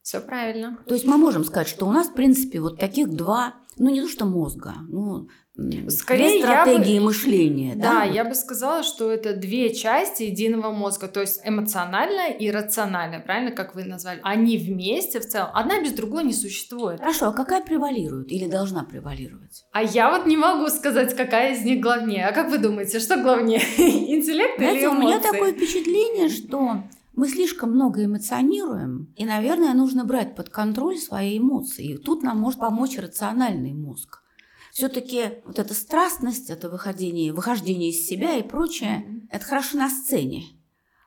Все 0.00 0.20
правильно. 0.20 0.78
То 0.86 0.94
есть 0.94 1.06
мы 1.06 1.18
можем 1.18 1.44
сказать, 1.44 1.68
что 1.68 1.86
у 1.86 1.92
нас, 1.92 2.08
в 2.08 2.14
принципе, 2.14 2.60
вот 2.60 2.78
таких 2.78 3.10
два, 3.10 3.56
ну 3.76 3.90
не 3.90 4.00
то 4.00 4.08
что 4.08 4.24
мозга, 4.24 4.74
ну 4.88 5.28
Скорее, 5.88 6.42
стратегии 6.42 6.94
я 6.94 7.00
бы, 7.00 7.06
мышления. 7.06 7.74
Да, 7.74 8.00
да, 8.00 8.04
я 8.04 8.24
бы 8.24 8.34
сказала, 8.34 8.82
что 8.82 9.10
это 9.10 9.34
две 9.34 9.72
части 9.74 10.24
единого 10.24 10.70
мозга, 10.70 11.08
то 11.08 11.20
есть 11.20 11.40
эмоциональная 11.44 12.30
и 12.30 12.50
рациональная, 12.50 13.20
правильно, 13.20 13.52
как 13.52 13.74
вы 13.74 13.84
назвали? 13.84 14.20
Они 14.22 14.58
вместе 14.58 15.18
в 15.18 15.26
целом, 15.26 15.48
одна 15.54 15.80
без 15.80 15.92
другой 15.92 16.24
не 16.24 16.34
существует. 16.34 17.00
Хорошо, 17.00 17.28
а 17.28 17.32
какая 17.32 17.62
превалирует 17.62 18.30
или 18.30 18.48
должна 18.48 18.84
превалировать? 18.84 19.64
А 19.72 19.82
я 19.82 20.10
вот 20.10 20.26
не 20.26 20.36
могу 20.36 20.68
сказать, 20.68 21.16
какая 21.16 21.54
из 21.54 21.64
них 21.64 21.80
главнее. 21.80 22.26
А 22.26 22.32
как 22.32 22.50
вы 22.50 22.58
думаете, 22.58 22.98
что 22.98 23.16
главнее, 23.16 23.58
интеллект 23.78 24.58
Знаете, 24.58 24.78
или 24.78 24.86
эмоции? 24.86 24.98
у 24.98 25.00
меня 25.00 25.20
такое 25.20 25.52
впечатление, 25.52 26.28
что 26.28 26.82
мы 27.14 27.28
слишком 27.28 27.70
много 27.70 28.04
эмоционируем, 28.04 29.10
и, 29.16 29.24
наверное, 29.24 29.72
нужно 29.72 30.04
брать 30.04 30.36
под 30.36 30.50
контроль 30.50 30.98
свои 30.98 31.38
эмоции. 31.38 31.94
И 31.94 31.96
тут 31.96 32.22
нам 32.22 32.38
может 32.38 32.60
помочь 32.60 32.98
рациональный 32.98 33.72
мозг 33.72 34.20
все-таки 34.76 35.40
вот 35.46 35.58
эта 35.58 35.72
страстность, 35.72 36.50
это 36.50 36.68
выходение, 36.68 37.32
выхождение 37.32 37.88
из 37.88 38.06
себя 38.06 38.36
и 38.36 38.42
прочее, 38.42 39.06
mm-hmm. 39.08 39.28
это 39.30 39.44
хорошо 39.46 39.78
на 39.78 39.88
сцене. 39.88 40.44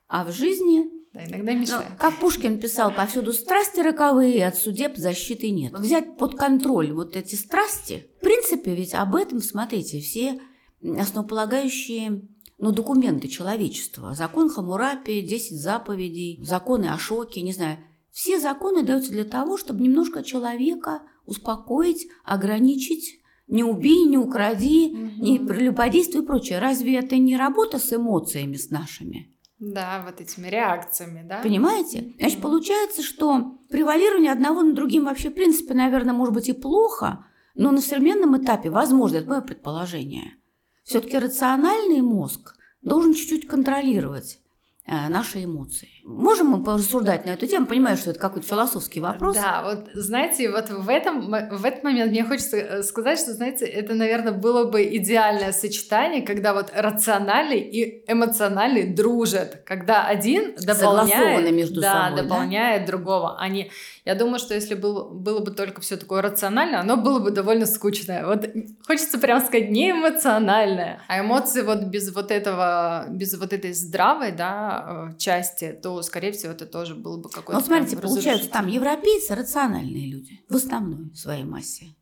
А 0.07 0.25
в 0.25 0.31
жизни 0.31 0.89
да, 1.13 1.23
иногда 1.23 1.53
мешает. 1.53 1.85
Ну, 1.91 1.95
как 1.99 2.19
Пушкин 2.19 2.59
писал, 2.59 2.91
повсюду 2.91 3.31
страсти 3.31 3.81
роковые, 3.81 4.47
от 4.47 4.57
судеб 4.57 4.97
защиты 4.97 5.51
нет. 5.51 5.77
Взять 5.77 6.17
под 6.17 6.35
контроль 6.35 6.91
вот 6.93 7.15
эти 7.15 7.35
страсти, 7.35 8.07
в 8.17 8.23
принципе, 8.23 8.73
ведь 8.73 8.95
об 8.95 9.15
этом, 9.15 9.39
смотрите, 9.39 9.99
все 9.99 10.41
основополагающие 10.81 12.27
ну, 12.57 12.71
документы 12.71 13.27
человечества. 13.27 14.15
Закон 14.15 14.49
Хамурапи, 14.49 15.21
10 15.21 15.61
заповедей, 15.61 16.43
законы 16.43 16.85
о 16.85 16.97
шоке, 16.97 17.43
не 17.43 17.53
знаю. 17.53 17.77
Все 18.09 18.39
законы 18.39 18.81
даются 18.81 19.11
для 19.11 19.25
того, 19.25 19.57
чтобы 19.57 19.83
немножко 19.83 20.23
человека 20.23 21.03
успокоить, 21.27 22.07
ограничить, 22.25 23.18
не 23.49 23.63
убей, 23.63 24.05
не 24.05 24.17
укради, 24.17 24.91
угу. 24.93 25.23
не 25.23 25.39
прелюбодействуй 25.39 26.23
и 26.23 26.25
прочее. 26.25 26.59
Разве 26.59 26.97
это 26.97 27.17
не 27.17 27.35
работа 27.35 27.79
с 27.79 27.91
эмоциями 27.91 28.55
с 28.55 28.69
нашими? 28.69 29.35
Да, 29.59 30.05
вот 30.05 30.21
этими 30.21 30.47
реакциями, 30.47 31.25
да? 31.27 31.41
Понимаете? 31.41 32.13
Значит, 32.17 32.39
получается, 32.39 33.03
что 33.03 33.57
превалирование 33.69 34.31
одного 34.31 34.61
на 34.61 34.73
другим 34.73 35.05
вообще, 35.05 35.29
в 35.29 35.33
принципе, 35.33 35.73
наверное, 35.73 36.13
может 36.13 36.33
быть 36.33 36.47
и 36.47 36.53
плохо, 36.53 37.25
но 37.55 37.71
на 37.71 37.81
современном 37.81 38.41
этапе 38.41 38.69
возможно, 38.69 39.17
это 39.17 39.29
мое 39.29 39.41
предположение. 39.41 40.35
Все-таки 40.83 41.17
рациональный 41.17 42.01
мозг 42.01 42.55
должен 42.81 43.13
чуть-чуть 43.13 43.47
контролировать 43.47 44.39
наши 44.89 45.43
эмоции. 45.43 45.89
Можем 46.03 46.47
мы 46.47 46.63
порассуждать 46.63 47.25
на 47.25 47.31
эту 47.31 47.45
тему? 47.45 47.67
Понимаю, 47.67 47.95
что 47.95 48.09
это 48.09 48.19
какой-то 48.19 48.47
философский 48.47 48.99
вопрос. 48.99 49.35
Да, 49.35 49.61
вот 49.63 49.89
знаете, 49.93 50.49
вот 50.49 50.69
в 50.69 50.89
этом, 50.89 51.29
в 51.29 51.65
этот 51.65 51.83
момент 51.83 52.11
мне 52.11 52.23
хочется 52.23 52.57
э, 52.57 52.83
сказать, 52.83 53.19
что, 53.19 53.33
знаете, 53.33 53.65
это, 53.65 53.93
наверное, 53.93 54.33
было 54.33 54.63
бы 54.63 54.83
идеальное 54.97 55.51
сочетание, 55.51 56.23
когда 56.23 56.55
вот 56.55 56.71
рациональный 56.75 57.59
и 57.59 58.03
эмоциональный 58.11 58.91
дружат, 58.91 59.61
когда 59.65 60.07
один 60.07 60.55
дополняет, 60.55 61.51
между 61.53 61.81
да, 61.81 62.09
собой, 62.09 62.23
дополняет 62.23 62.85
да? 62.85 62.87
другого. 62.87 63.37
Они, 63.37 63.69
я 64.09 64.15
думаю, 64.15 64.39
что 64.39 64.53
если 64.55 64.75
был, 64.75 65.09
было 65.09 65.39
бы 65.39 65.51
только 65.51 65.81
все 65.81 65.97
такое 65.97 66.21
рациональное, 66.21 66.79
оно 66.79 66.97
было 66.97 67.19
бы 67.19 67.31
довольно 67.31 67.65
скучное. 67.65 68.25
Вот 68.25 68.49
хочется 68.85 69.19
прям 69.19 69.39
сказать 69.39 69.69
не 69.69 69.91
эмоциональное, 69.91 71.01
а 71.07 71.19
эмоции 71.19 71.61
вот 71.61 71.83
без 71.83 72.13
вот 72.13 72.31
этого, 72.31 73.05
без 73.09 73.37
вот 73.37 73.53
этой 73.53 73.73
здравой, 73.73 74.31
да, 74.31 74.79
Э, 74.89 75.17
части, 75.17 75.77
то, 75.81 76.01
скорее 76.01 76.31
всего, 76.31 76.53
это 76.53 76.65
тоже 76.65 76.95
было 76.95 77.17
бы 77.17 77.29
какой-то... 77.29 77.59
Ну, 77.59 77.65
смотрите, 77.65 77.97
получается, 77.97 78.49
там 78.49 78.67
европейцы 78.67 79.35
рациональные 79.35 80.07
люди 80.07 80.41
в 80.49 80.55
основной 80.55 81.13
своей 81.15 81.43
массе. 81.43 81.95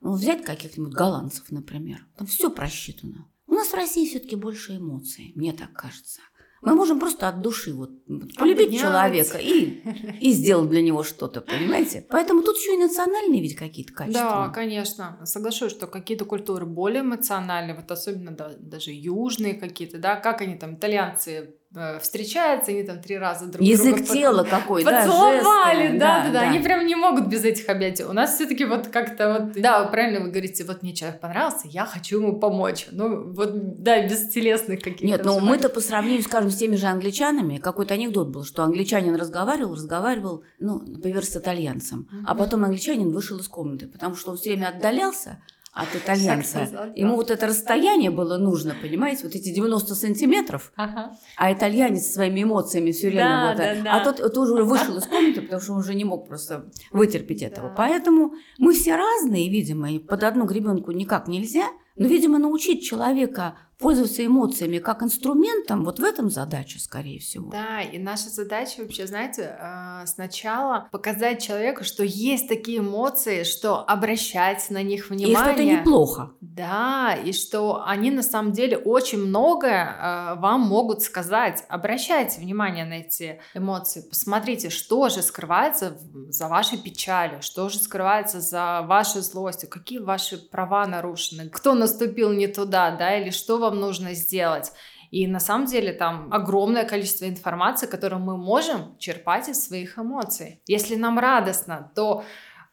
Ну, 0.00 0.12
взять 0.12 0.44
каких-нибудь 0.44 0.94
голландцев, 0.94 1.50
например. 1.50 2.06
Там 2.16 2.26
все 2.26 2.50
просчитано. 2.50 3.28
У 3.46 3.54
нас 3.54 3.68
в 3.68 3.74
России 3.74 4.08
все-таки 4.08 4.34
больше 4.36 4.76
эмоций, 4.76 5.32
мне 5.34 5.52
так 5.52 5.72
кажется. 5.72 6.20
Мы 6.62 6.76
можем 6.76 7.00
просто 7.00 7.28
от 7.28 7.42
души 7.42 7.74
вот 7.74 7.90
полюбить 8.38 8.78
человека 8.78 9.38
и, 9.38 9.82
и 10.20 10.30
сделать 10.30 10.70
для 10.70 10.80
него 10.80 11.02
что-то, 11.02 11.40
понимаете? 11.40 12.06
Поэтому 12.08 12.42
тут 12.42 12.56
еще 12.56 12.74
и 12.74 12.78
национальные 12.78 13.42
ведь 13.42 13.56
какие-то 13.56 13.92
качества. 13.92 14.46
Да, 14.46 14.48
конечно. 14.48 15.18
Соглашусь, 15.24 15.72
что 15.72 15.88
какие-то 15.88 16.24
культуры 16.24 16.64
более 16.64 17.02
эмоциональные, 17.02 17.74
вот 17.74 17.90
особенно 17.90 18.30
да, 18.30 18.52
даже 18.58 18.92
южные 18.92 19.54
какие-то, 19.54 19.98
да, 19.98 20.14
как 20.16 20.40
они 20.40 20.54
там, 20.56 20.76
итальянцы 20.76 21.56
встречаются, 22.00 22.70
они 22.70 22.82
там 22.82 23.00
три 23.00 23.16
раза 23.16 23.46
друг 23.46 23.66
Язык 23.66 23.96
друга 23.96 24.12
тела 24.12 24.42
под... 24.42 24.50
какой, 24.50 24.84
поцеловали, 24.84 25.98
да, 25.98 26.24
да, 26.24 26.24
да, 26.24 26.30
да, 26.32 26.40
они 26.42 26.58
прям 26.58 26.86
не 26.86 26.94
могут 26.94 27.28
без 27.28 27.44
этих 27.44 27.68
объятий. 27.68 28.04
У 28.04 28.12
нас 28.12 28.34
все-таки 28.34 28.64
вот 28.64 28.88
как-то 28.88 29.32
вот, 29.32 29.52
да, 29.60 29.84
правильно 29.84 30.20
вы 30.20 30.30
говорите, 30.30 30.64
вот 30.64 30.82
мне 30.82 30.94
человек 30.94 31.20
понравился, 31.20 31.68
я 31.68 31.86
хочу 31.86 32.20
ему 32.20 32.38
помочь. 32.38 32.86
Ну 32.90 33.32
вот, 33.32 33.82
да, 33.82 34.06
без 34.06 34.28
телесных 34.28 34.80
каких-то. 34.80 35.06
Нет, 35.06 35.24
но 35.24 35.40
ну, 35.40 35.46
мы-то 35.46 35.70
по 35.70 35.80
сравнению, 35.80 36.22
скажем, 36.22 36.50
с 36.50 36.56
теми 36.56 36.76
же 36.76 36.86
англичанами, 36.86 37.56
какой-то 37.56 37.94
анекдот 37.94 38.28
был, 38.28 38.44
что 38.44 38.64
англичанин 38.64 39.14
разговаривал, 39.14 39.74
разговаривал, 39.74 40.44
ну, 40.58 40.78
например, 40.78 41.24
с 41.24 41.36
итальянцем, 41.36 42.08
mm-hmm. 42.12 42.24
а 42.26 42.34
потом 42.34 42.64
англичанин 42.64 43.10
вышел 43.12 43.38
из 43.38 43.48
комнаты, 43.48 43.88
потому 43.88 44.14
что 44.14 44.32
он 44.32 44.36
все 44.36 44.50
время 44.50 44.68
отдалялся, 44.68 45.42
от 45.72 45.96
итальянца. 45.96 46.92
Ему 46.94 47.16
вот 47.16 47.30
это 47.30 47.46
расстояние 47.46 48.10
было 48.10 48.36
нужно, 48.36 48.74
понимаете, 48.80 49.24
вот 49.24 49.34
эти 49.34 49.52
90 49.52 49.94
сантиметров, 49.94 50.72
ага. 50.76 51.16
а 51.36 51.52
итальянец 51.52 52.12
своими 52.12 52.42
эмоциями 52.42 52.92
все 52.92 53.08
время... 53.08 53.24
Да, 53.24 53.48
вот, 53.48 53.56
да, 53.56 53.82
да. 53.82 54.00
А 54.00 54.04
тот 54.04 54.34
тоже 54.34 54.52
вышел 54.64 54.98
из 54.98 55.06
комнаты, 55.06 55.40
потому 55.40 55.62
что 55.62 55.72
он 55.72 55.78
уже 55.78 55.94
не 55.94 56.04
мог 56.04 56.28
просто 56.28 56.70
вытерпеть 56.90 57.42
этого. 57.42 57.68
Да. 57.68 57.74
Поэтому 57.74 58.34
мы 58.58 58.74
все 58.74 58.96
разные, 58.96 59.48
видимо, 59.48 59.90
и 59.90 59.98
под 59.98 60.24
одну 60.24 60.44
гребенку 60.44 60.92
никак 60.92 61.26
нельзя. 61.26 61.68
Но, 61.96 62.06
видимо, 62.08 62.38
научить 62.38 62.84
человека 62.84 63.58
пользоваться 63.82 64.24
эмоциями 64.24 64.78
как 64.78 65.02
инструментом, 65.02 65.84
вот 65.84 65.98
в 65.98 66.04
этом 66.04 66.30
задача, 66.30 66.78
скорее 66.78 67.18
всего. 67.18 67.50
Да, 67.50 67.82
и 67.82 67.98
наша 67.98 68.28
задача 68.28 68.80
вообще, 68.80 69.06
знаете, 69.06 69.56
а, 69.60 70.06
сначала 70.06 70.88
показать 70.90 71.42
человеку, 71.42 71.84
что 71.84 72.04
есть 72.04 72.48
такие 72.48 72.78
эмоции, 72.78 73.42
что 73.42 73.80
обращать 73.80 74.70
на 74.70 74.82
них 74.82 75.10
внимание. 75.10 75.32
И 75.32 75.36
что 75.36 75.50
это 75.50 75.64
неплохо. 75.64 76.32
Да, 76.40 77.14
и 77.14 77.32
что 77.32 77.82
они 77.84 78.10
на 78.10 78.22
самом 78.22 78.52
деле 78.52 78.76
очень 78.76 79.18
многое 79.18 79.96
а, 79.98 80.34
вам 80.36 80.60
могут 80.60 81.02
сказать. 81.02 81.64
Обращайте 81.68 82.40
внимание 82.40 82.84
на 82.84 82.94
эти 82.94 83.40
эмоции, 83.54 84.02
посмотрите, 84.08 84.70
что 84.70 85.08
же 85.08 85.22
скрывается 85.22 85.98
за 86.28 86.48
вашей 86.48 86.78
печалью, 86.78 87.42
что 87.42 87.68
же 87.68 87.78
скрывается 87.78 88.40
за 88.40 88.82
вашей 88.82 89.22
злостью, 89.22 89.68
какие 89.68 89.98
ваши 89.98 90.36
права 90.36 90.86
нарушены, 90.86 91.48
кто 91.48 91.74
наступил 91.74 92.32
не 92.32 92.46
туда, 92.46 92.94
да, 92.96 93.18
или 93.18 93.30
что 93.30 93.58
вам 93.58 93.71
вам 93.72 93.80
нужно 93.80 94.14
сделать. 94.14 94.72
И 95.10 95.26
на 95.26 95.40
самом 95.40 95.66
деле 95.66 95.92
там 95.92 96.28
огромное 96.30 96.84
количество 96.84 97.26
информации, 97.26 97.86
которую 97.86 98.20
мы 98.20 98.36
можем 98.36 98.96
черпать 98.98 99.48
из 99.48 99.66
своих 99.66 99.98
эмоций. 99.98 100.62
Если 100.66 100.96
нам 100.96 101.18
радостно, 101.18 101.90
то 101.94 102.24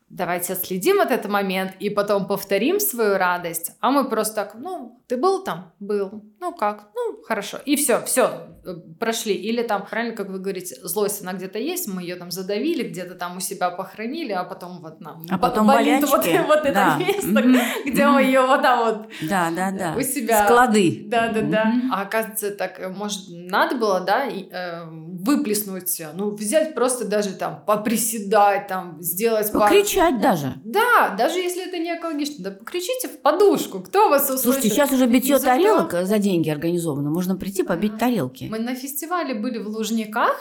давайте 0.09 0.53
отследим 0.53 1.01
от 1.01 1.11
этот 1.11 1.31
момент 1.31 1.73
и 1.79 1.89
потом 1.89 2.27
повторим 2.27 2.79
свою 2.79 3.17
радость, 3.17 3.71
а 3.81 3.91
мы 3.91 4.09
просто 4.09 4.35
так, 4.35 4.55
ну, 4.55 4.98
ты 5.09 5.17
был 5.17 5.43
там? 5.43 5.73
Был. 5.79 6.23
Ну 6.39 6.53
как? 6.53 6.89
Ну, 6.93 7.23
хорошо. 7.23 7.57
И 7.65 7.75
все, 7.75 7.99
все, 8.05 8.47
э, 8.63 8.75
прошли. 8.99 9.33
Или 9.33 9.63
там, 9.63 9.83
правильно, 9.83 10.15
как 10.15 10.29
вы 10.29 10.37
говорите, 10.37 10.75
злость, 10.83 11.23
она 11.23 11.33
где-то 11.33 11.57
есть, 11.57 11.87
мы 11.87 12.03
ее 12.03 12.15
там 12.15 12.29
задавили, 12.29 12.87
где-то 12.87 13.15
там 13.15 13.37
у 13.37 13.39
себя 13.39 13.71
похоронили, 13.71 14.33
а 14.33 14.43
потом 14.43 14.81
вот 14.81 15.01
нам 15.01 15.25
а 15.27 15.39
потом 15.39 15.65
болит 15.65 16.07
вот, 16.07 16.23
вот 16.47 16.59
это 16.59 16.73
да. 16.73 16.97
место, 16.97 17.43
где 17.87 18.07
мы 18.07 18.21
ее 18.21 18.41
вот 18.41 18.61
там 18.61 18.85
вот 18.85 19.09
да, 19.27 19.49
да, 19.49 19.71
да. 19.71 19.95
у 19.97 20.01
себя... 20.01 20.45
Склады. 20.45 21.01
Да, 21.07 21.29
да, 21.29 21.41
да. 21.41 21.73
А 21.91 22.03
оказывается, 22.03 22.51
так, 22.51 22.79
э, 22.79 22.89
может, 22.89 23.21
надо 23.29 23.77
было, 23.77 24.01
да, 24.01 24.27
э, 24.27 24.85
выплеснуть, 24.85 26.01
ну, 26.13 26.35
взять 26.35 26.75
просто 26.75 27.05
даже 27.05 27.31
там 27.31 27.63
поприседать, 27.65 28.67
там, 28.67 29.01
сделать... 29.01 29.51
Покричать 29.51 30.11
пару... 30.11 30.21
даже. 30.21 30.53
Да, 30.63 31.15
даже 31.17 31.39
если 31.39 31.67
это 31.67 31.79
не 31.79 31.97
экологично, 31.97 32.43
да 32.43 32.51
покричите 32.51 33.07
в 33.07 33.23
подушку, 33.23 33.79
кто 33.79 34.09
вас 34.09 34.25
услышит? 34.25 34.43
Слушайте, 34.43 34.69
сейчас 34.69 34.98
уже 34.99 35.07
битье 35.07 35.39
тарелок 35.39 35.93
за 35.93 36.19
деньги 36.19 36.49
организовано. 36.49 37.09
Можно 37.09 37.35
прийти 37.35 37.63
побить 37.63 37.97
тарелки. 37.97 38.47
Мы 38.49 38.59
на 38.59 38.75
фестивале 38.75 39.33
были 39.33 39.57
в 39.57 39.67
Лужниках, 39.67 40.35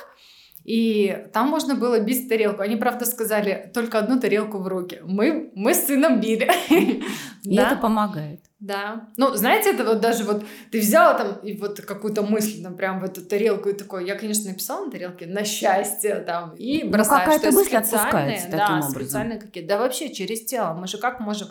и 0.65 1.27
там 1.33 1.49
можно 1.49 1.77
было 1.77 1.99
бить 2.01 2.29
тарелку. 2.29 2.63
Они, 2.63 2.77
правда, 2.77 3.07
сказали 3.07 3.71
только 3.73 3.99
одну 3.99 4.21
тарелку 4.21 4.59
в 4.59 4.67
руки. 4.67 5.01
Мы, 5.05 5.51
мы 5.55 5.73
с 5.73 5.87
сыном 5.87 6.21
били. 6.21 6.51
И 7.45 7.57
это 7.57 7.77
помогает. 7.77 8.41
Да. 8.61 9.09
Ну, 9.17 9.35
знаете, 9.35 9.71
это 9.71 9.85
вот 9.85 10.01
даже 10.01 10.25
вот 10.25 10.45
ты 10.73 10.81
взяла 10.81 11.15
там 11.15 11.37
и 11.45 11.57
вот 11.57 11.81
какую-то 11.81 12.23
мысль 12.23 12.63
там 12.63 12.77
прям 12.77 13.01
в 13.01 13.05
эту 13.05 13.25
тарелку 13.25 13.69
и 13.69 13.73
такой, 13.73 14.05
я, 14.05 14.17
конечно, 14.17 14.51
написала 14.51 14.85
на 14.85 14.91
тарелке 14.91 15.27
на 15.27 15.45
счастье 15.45 16.17
там 16.17 16.55
и 16.57 16.83
бросаешь. 16.83 17.27
Ну, 17.27 17.33
какая-то 17.33 17.57
мысль 17.57 17.77
отпускается 17.77 18.47
таким 18.47 18.59
да, 18.59 18.79
образом. 18.79 18.91
специальные 18.91 19.41
какие-то. 19.41 19.69
Да 19.69 19.79
вообще 19.79 20.13
через 20.13 20.45
тело. 20.45 20.75
Мы 20.75 20.89
же 20.89 20.99
как 20.99 21.21
можем 21.21 21.49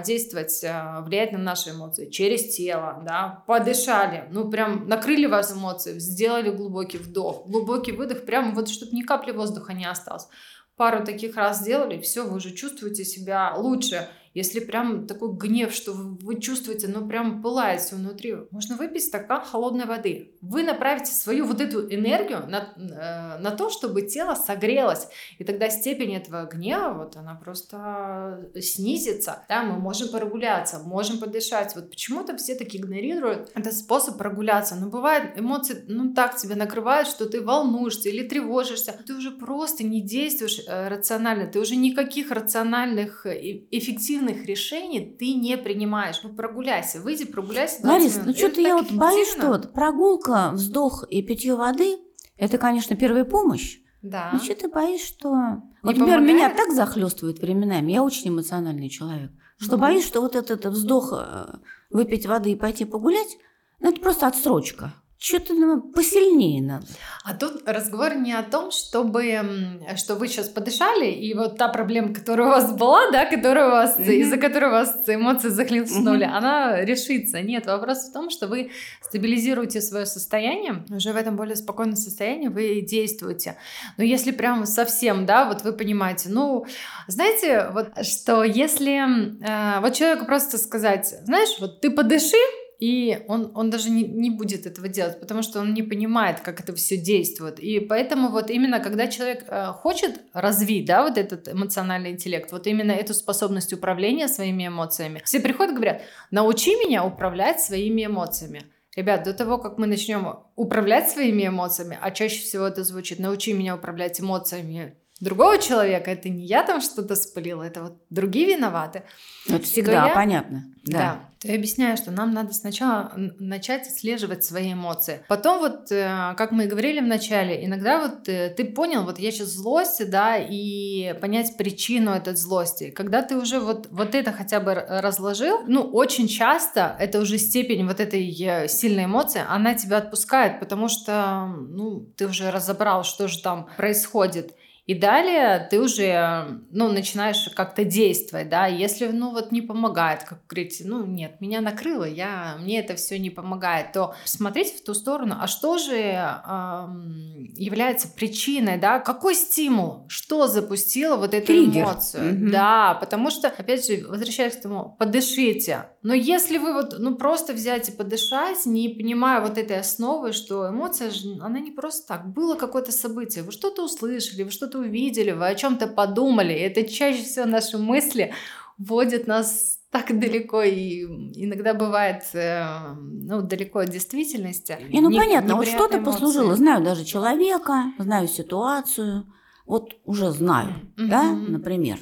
действовать, 0.00 0.64
а, 0.64 1.02
влиять 1.02 1.32
на 1.32 1.38
наши 1.38 1.70
эмоции 1.70 2.08
через 2.10 2.56
тело, 2.56 3.02
да, 3.06 3.44
подышали, 3.46 4.28
ну 4.30 4.50
прям 4.50 4.88
накрыли 4.88 5.26
вас 5.26 5.52
эмоции, 5.52 5.98
сделали 5.98 6.50
глубокий 6.50 6.98
вдох, 6.98 7.46
глубокий 7.46 7.92
выдох, 7.92 8.24
прям 8.24 8.54
вот 8.54 8.68
чтобы 8.68 8.92
ни 8.92 9.02
капли 9.02 9.32
воздуха 9.32 9.72
не 9.72 9.84
осталось. 9.84 10.28
Пару 10.76 11.04
таких 11.04 11.36
раз 11.36 11.60
сделали, 11.60 12.00
все, 12.00 12.24
вы 12.26 12.36
уже 12.36 12.52
чувствуете 12.52 13.04
себя 13.04 13.54
лучше. 13.56 14.08
Если 14.36 14.60
прям 14.60 15.06
такой 15.06 15.32
гнев, 15.32 15.72
что 15.72 15.94
вы, 15.94 16.38
чувствуете, 16.38 16.88
ну 16.88 17.08
прям 17.08 17.40
пылает 17.40 17.80
все 17.80 17.96
внутри, 17.96 18.36
можно 18.50 18.76
выпить 18.76 19.04
стакан 19.04 19.40
холодной 19.40 19.86
воды. 19.86 20.34
Вы 20.42 20.62
направите 20.62 21.12
свою 21.12 21.46
вот 21.46 21.62
эту 21.62 21.86
энергию 21.88 22.46
на, 22.46 22.74
э, 22.76 23.40
на 23.40 23.50
то, 23.52 23.70
чтобы 23.70 24.02
тело 24.02 24.34
согрелось. 24.34 25.08
И 25.38 25.44
тогда 25.44 25.70
степень 25.70 26.14
этого 26.14 26.44
гнева, 26.44 26.92
вот 26.92 27.16
она 27.16 27.34
просто 27.34 28.50
снизится. 28.60 29.46
Да, 29.48 29.62
мы 29.62 29.78
можем 29.78 30.10
прогуляться, 30.10 30.80
можем 30.80 31.18
подышать. 31.18 31.74
Вот 31.74 31.88
почему-то 31.88 32.36
все 32.36 32.56
таки 32.56 32.76
игнорируют 32.76 33.50
этот 33.54 33.72
способ 33.72 34.18
прогуляться. 34.18 34.74
Но 34.74 34.90
бывает, 34.90 35.40
эмоции, 35.40 35.82
ну 35.88 36.12
так 36.12 36.36
тебя 36.36 36.56
накрывают, 36.56 37.08
что 37.08 37.24
ты 37.24 37.40
волнуешься 37.40 38.10
или 38.10 38.28
тревожишься. 38.28 38.94
Ты 39.06 39.14
уже 39.14 39.30
просто 39.30 39.82
не 39.82 40.02
действуешь 40.02 40.60
э, 40.68 40.88
рационально. 40.88 41.46
Ты 41.46 41.58
уже 41.58 41.74
никаких 41.74 42.30
рациональных, 42.30 43.24
э, 43.24 43.64
эффективных 43.70 44.25
эффективных 44.26 44.46
решений 44.46 45.16
ты 45.18 45.34
не 45.34 45.56
принимаешь. 45.56 46.20
Ну, 46.22 46.30
прогуляйся, 46.30 47.00
выйди, 47.00 47.24
прогуляйся. 47.24 47.86
Ларис, 47.86 48.20
ну 48.24 48.32
что-то 48.34 48.60
я 48.60 48.76
вот 48.76 48.90
боюсь, 48.92 49.30
что 49.30 49.48
вот 49.48 49.72
прогулка, 49.72 50.50
вздох 50.52 51.04
и 51.08 51.22
питье 51.22 51.54
воды– 51.54 51.98
это, 52.36 52.58
конечно, 52.58 52.96
первая 52.96 53.24
помощь. 53.24 53.78
Да. 54.02 54.30
Но 54.32 54.38
что 54.38 54.54
ты 54.54 54.68
боишься, 54.68 55.06
что... 55.06 55.34
Не 55.34 55.62
вот, 55.82 55.96
например, 55.96 56.20
меня 56.20 56.50
так 56.50 56.72
захлестывает 56.72 57.40
временами, 57.40 57.92
я 57.92 58.02
очень 58.02 58.28
эмоциональный 58.28 58.88
человек, 58.88 59.30
что 59.58 59.76
mm 59.76 59.80
боюсь, 59.80 60.06
что 60.06 60.20
вот 60.20 60.36
этот 60.36 60.64
вздох, 60.66 61.12
э, 61.12 61.58
выпить 61.90 62.26
воды 62.26 62.52
и 62.52 62.56
пойти 62.56 62.84
погулять, 62.84 63.38
ну, 63.80 63.90
это 63.90 64.00
просто 64.00 64.26
отсрочка. 64.26 64.94
Что-то 65.18 65.54
ну, 65.54 65.80
посильнее 65.80 66.62
надо. 66.62 66.86
А 67.24 67.32
тут 67.32 67.66
разговор 67.66 68.16
не 68.16 68.34
о 68.34 68.42
том, 68.42 68.70
чтобы, 68.70 69.80
что 69.96 70.14
вы 70.14 70.28
сейчас 70.28 70.50
подышали, 70.50 71.10
и 71.10 71.32
вот 71.32 71.56
та 71.56 71.68
проблема, 71.68 72.12
которая 72.12 72.48
у 72.48 72.50
вас 72.50 72.72
была, 72.72 73.10
да, 73.10 73.24
которая 73.24 73.66
у 73.66 73.70
вас, 73.70 73.98
mm-hmm. 73.98 74.12
из-за 74.12 74.36
которой 74.36 74.66
у 74.66 74.72
вас 74.72 75.04
эмоции 75.06 75.48
захлестнули, 75.48 76.26
mm-hmm. 76.26 76.36
она 76.36 76.84
решится. 76.84 77.40
Нет, 77.40 77.64
вопрос 77.64 78.08
в 78.08 78.12
том, 78.12 78.28
что 78.28 78.46
вы 78.46 78.70
стабилизируете 79.00 79.80
свое 79.80 80.04
состояние, 80.04 80.84
уже 80.90 81.12
в 81.14 81.16
этом 81.16 81.36
более 81.36 81.56
спокойном 81.56 81.96
состоянии 81.96 82.48
вы 82.48 82.82
действуете. 82.82 83.56
Но 83.96 84.04
если 84.04 84.32
прям 84.32 84.66
совсем, 84.66 85.24
да, 85.24 85.46
вот 85.46 85.62
вы 85.62 85.72
понимаете, 85.72 86.28
ну, 86.28 86.66
знаете, 87.08 87.68
вот 87.72 88.04
что 88.04 88.44
если 88.44 88.98
э, 89.42 89.80
вот 89.80 89.94
человеку 89.94 90.26
просто 90.26 90.58
сказать, 90.58 91.14
знаешь, 91.24 91.56
вот 91.58 91.80
ты 91.80 91.90
подыши, 91.90 92.36
и 92.78 93.24
он, 93.26 93.52
он 93.54 93.70
даже 93.70 93.90
не, 93.90 94.04
не 94.04 94.30
будет 94.30 94.66
этого 94.66 94.88
делать, 94.88 95.18
потому 95.18 95.42
что 95.42 95.60
он 95.60 95.72
не 95.72 95.82
понимает, 95.82 96.40
как 96.40 96.60
это 96.60 96.74
все 96.74 96.96
действует. 96.96 97.58
И 97.58 97.80
поэтому 97.80 98.28
вот 98.28 98.50
именно 98.50 98.80
когда 98.80 99.06
человек 99.08 99.44
э, 99.48 99.66
хочет 99.72 100.20
развить, 100.32 100.84
да, 100.86 101.02
вот 101.02 101.16
этот 101.16 101.48
эмоциональный 101.48 102.10
интеллект, 102.10 102.52
вот 102.52 102.66
именно 102.66 102.92
эту 102.92 103.14
способность 103.14 103.72
управления 103.72 104.28
своими 104.28 104.66
эмоциями, 104.66 105.22
все 105.24 105.40
приходят 105.40 105.72
и 105.72 105.76
говорят, 105.76 106.02
научи 106.30 106.76
меня 106.76 107.04
управлять 107.04 107.60
своими 107.60 108.06
эмоциями. 108.06 108.62
Ребят, 108.94 109.24
до 109.24 109.34
того, 109.34 109.58
как 109.58 109.78
мы 109.78 109.86
начнем 109.86 110.40
управлять 110.54 111.10
своими 111.10 111.46
эмоциями, 111.48 111.98
а 112.00 112.10
чаще 112.10 112.40
всего 112.40 112.66
это 112.66 112.82
звучит, 112.82 113.18
научи 113.18 113.52
меня 113.52 113.74
управлять 113.74 114.20
эмоциями 114.20 114.96
другого 115.20 115.58
человека, 115.58 116.10
это 116.10 116.28
не 116.28 116.44
я 116.44 116.62
там 116.62 116.80
что-то 116.80 117.16
спалила, 117.16 117.62
это 117.62 117.82
вот 117.82 118.02
другие 118.10 118.56
виноваты. 118.56 119.02
Это 119.48 119.62
всегда 119.64 120.08
я, 120.08 120.14
понятно. 120.14 120.64
Да. 120.84 120.98
да. 120.98 121.20
То 121.40 121.48
я 121.48 121.56
объясняю, 121.56 121.96
что 121.96 122.10
нам 122.10 122.32
надо 122.32 122.52
сначала 122.52 123.12
начать 123.38 123.86
отслеживать 123.86 124.44
свои 124.44 124.72
эмоции. 124.72 125.20
Потом 125.28 125.58
вот, 125.58 125.90
э, 125.90 126.34
как 126.36 126.50
мы 126.50 126.64
и 126.64 126.66
говорили 126.66 127.00
в 127.00 127.06
начале, 127.06 127.64
иногда 127.64 128.00
вот 128.00 128.28
э, 128.28 128.50
ты 128.56 128.64
понял, 128.64 129.04
вот 129.04 129.18
я 129.18 129.30
сейчас 129.30 129.48
в 129.48 129.56
злости, 129.56 130.04
да, 130.04 130.36
и 130.38 131.14
понять 131.20 131.56
причину 131.56 132.12
этой 132.12 132.36
злости. 132.36 132.90
Когда 132.90 133.22
ты 133.22 133.36
уже 133.36 133.60
вот, 133.60 133.88
вот 133.90 134.14
это 134.14 134.32
хотя 134.32 134.60
бы 134.60 134.74
разложил, 134.74 135.62
ну, 135.66 135.82
очень 135.82 136.28
часто 136.28 136.96
это 136.98 137.20
уже 137.20 137.38
степень 137.38 137.86
вот 137.86 138.00
этой 138.00 138.28
э, 138.42 138.68
сильной 138.68 139.04
эмоции, 139.04 139.42
она 139.48 139.74
тебя 139.74 139.98
отпускает, 139.98 140.60
потому 140.60 140.88
что, 140.88 141.46
ну, 141.46 142.00
ты 142.16 142.26
уже 142.26 142.50
разобрал, 142.50 143.04
что 143.04 143.28
же 143.28 143.40
там 143.40 143.68
происходит. 143.76 144.54
И 144.86 144.94
далее 144.94 145.66
ты 145.68 145.80
уже, 145.80 146.60
ну, 146.70 146.88
начинаешь 146.92 147.50
как-то 147.56 147.84
действовать, 147.84 148.48
да, 148.48 148.66
если, 148.66 149.08
ну, 149.08 149.32
вот 149.32 149.50
не 149.50 149.60
помогает, 149.60 150.22
как 150.22 150.46
говорите, 150.48 150.84
ну, 150.86 151.04
нет, 151.04 151.40
меня 151.40 151.60
накрыло, 151.60 152.04
я, 152.04 152.56
мне 152.60 152.78
это 152.78 152.94
все 152.94 153.18
не 153.18 153.30
помогает, 153.30 153.92
то 153.92 154.14
смотреть 154.24 154.76
в 154.76 154.84
ту 154.84 154.94
сторону, 154.94 155.36
а 155.40 155.48
что 155.48 155.78
же 155.78 155.96
эм, 155.96 157.52
является 157.56 158.06
причиной, 158.06 158.78
да, 158.78 159.00
какой 159.00 159.34
стимул, 159.34 160.06
что 160.08 160.46
запустило 160.46 161.16
вот 161.16 161.34
эту 161.34 161.48
Триггер. 161.48 161.82
эмоцию, 161.82 162.32
mm-hmm. 162.32 162.50
да, 162.50 162.94
потому 162.94 163.30
что, 163.30 163.48
опять 163.48 163.84
же, 163.84 164.06
возвращаясь 164.06 164.54
к 164.54 164.62
тому, 164.62 164.94
подышите, 165.00 165.86
но 166.02 166.14
если 166.14 166.58
вы 166.58 166.72
вот, 166.72 166.94
ну, 167.00 167.16
просто 167.16 167.52
взять 167.52 167.88
и 167.88 167.92
подышать, 167.92 168.64
не 168.66 168.88
понимая 168.88 169.40
вот 169.40 169.58
этой 169.58 169.80
основы, 169.80 170.30
что 170.30 170.68
эмоция, 170.68 171.10
она 171.40 171.58
не 171.58 171.72
просто 171.72 172.06
так, 172.06 172.32
было 172.32 172.54
какое-то 172.54 172.92
событие, 172.92 173.42
вы 173.42 173.50
что-то 173.50 173.84
услышали, 173.84 174.44
вы 174.44 174.52
что-то 174.52 174.75
увидели, 174.80 175.32
вы 175.32 175.48
о 175.48 175.54
чем-то 175.54 175.86
подумали. 175.88 176.54
Это 176.54 176.84
чаще 176.84 177.22
всего 177.22 177.46
наши 177.46 177.78
мысли 177.78 178.32
вводят 178.78 179.26
нас 179.26 179.76
так 179.90 180.18
далеко 180.18 180.62
и 180.62 181.04
иногда 181.36 181.72
бывает 181.72 182.22
э, 182.34 182.94
ну, 182.96 183.42
далеко 183.42 183.80
от 183.80 183.90
действительности. 183.90 184.76
И 184.90 185.00
ну 185.00 185.08
не, 185.08 185.18
понятно, 185.18 185.56
вот 185.56 185.66
что-то 185.66 186.00
послужило. 186.00 186.54
Знаю 186.54 186.84
даже 186.84 187.04
человека, 187.04 187.92
знаю 187.98 188.28
ситуацию, 188.28 189.24
вот 189.64 189.96
уже 190.04 190.30
знаю, 190.30 190.74
mm-hmm. 190.96 191.08
да, 191.08 191.32
например. 191.32 191.98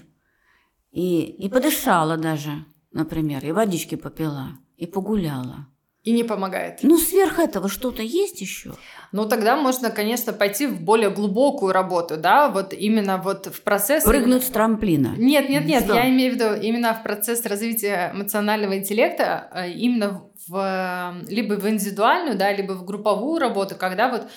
И, 0.90 1.22
и 1.22 1.48
подышала 1.48 2.16
даже, 2.16 2.64
например, 2.92 3.44
и 3.44 3.52
водички 3.52 3.94
попила, 3.96 4.58
и 4.76 4.86
погуляла. 4.86 5.68
И 6.04 6.12
не 6.12 6.22
помогает. 6.22 6.80
Ну, 6.82 6.98
сверх 6.98 7.38
этого 7.38 7.68
что-то 7.70 8.02
есть 8.02 8.42
еще? 8.42 8.74
Ну, 9.10 9.26
тогда 9.26 9.56
можно, 9.56 9.88
конечно, 9.90 10.34
пойти 10.34 10.66
в 10.66 10.82
более 10.82 11.08
глубокую 11.08 11.72
работу, 11.72 12.18
да, 12.18 12.50
вот 12.50 12.74
именно 12.74 13.16
вот 13.16 13.46
в 13.46 13.62
процесс... 13.62 14.04
Прыгнуть 14.04 14.44
с 14.44 14.48
трамплина. 14.48 15.14
Нет, 15.16 15.48
нет, 15.48 15.64
нет, 15.64 15.84
что? 15.84 15.94
я 15.94 16.10
имею 16.10 16.32
в 16.32 16.34
виду 16.34 16.60
именно 16.60 16.92
в 16.92 17.02
процесс 17.02 17.46
развития 17.46 18.10
эмоционального 18.12 18.76
интеллекта, 18.76 19.48
э, 19.54 19.70
именно 19.70 20.28
в 20.46 20.56
э, 20.56 21.24
либо 21.32 21.54
в 21.54 21.66
индивидуальную, 21.66 22.36
да, 22.36 22.52
либо 22.52 22.72
в 22.72 22.84
групповую 22.84 23.40
работу, 23.40 23.74
когда 23.76 24.10
вот 24.10 24.28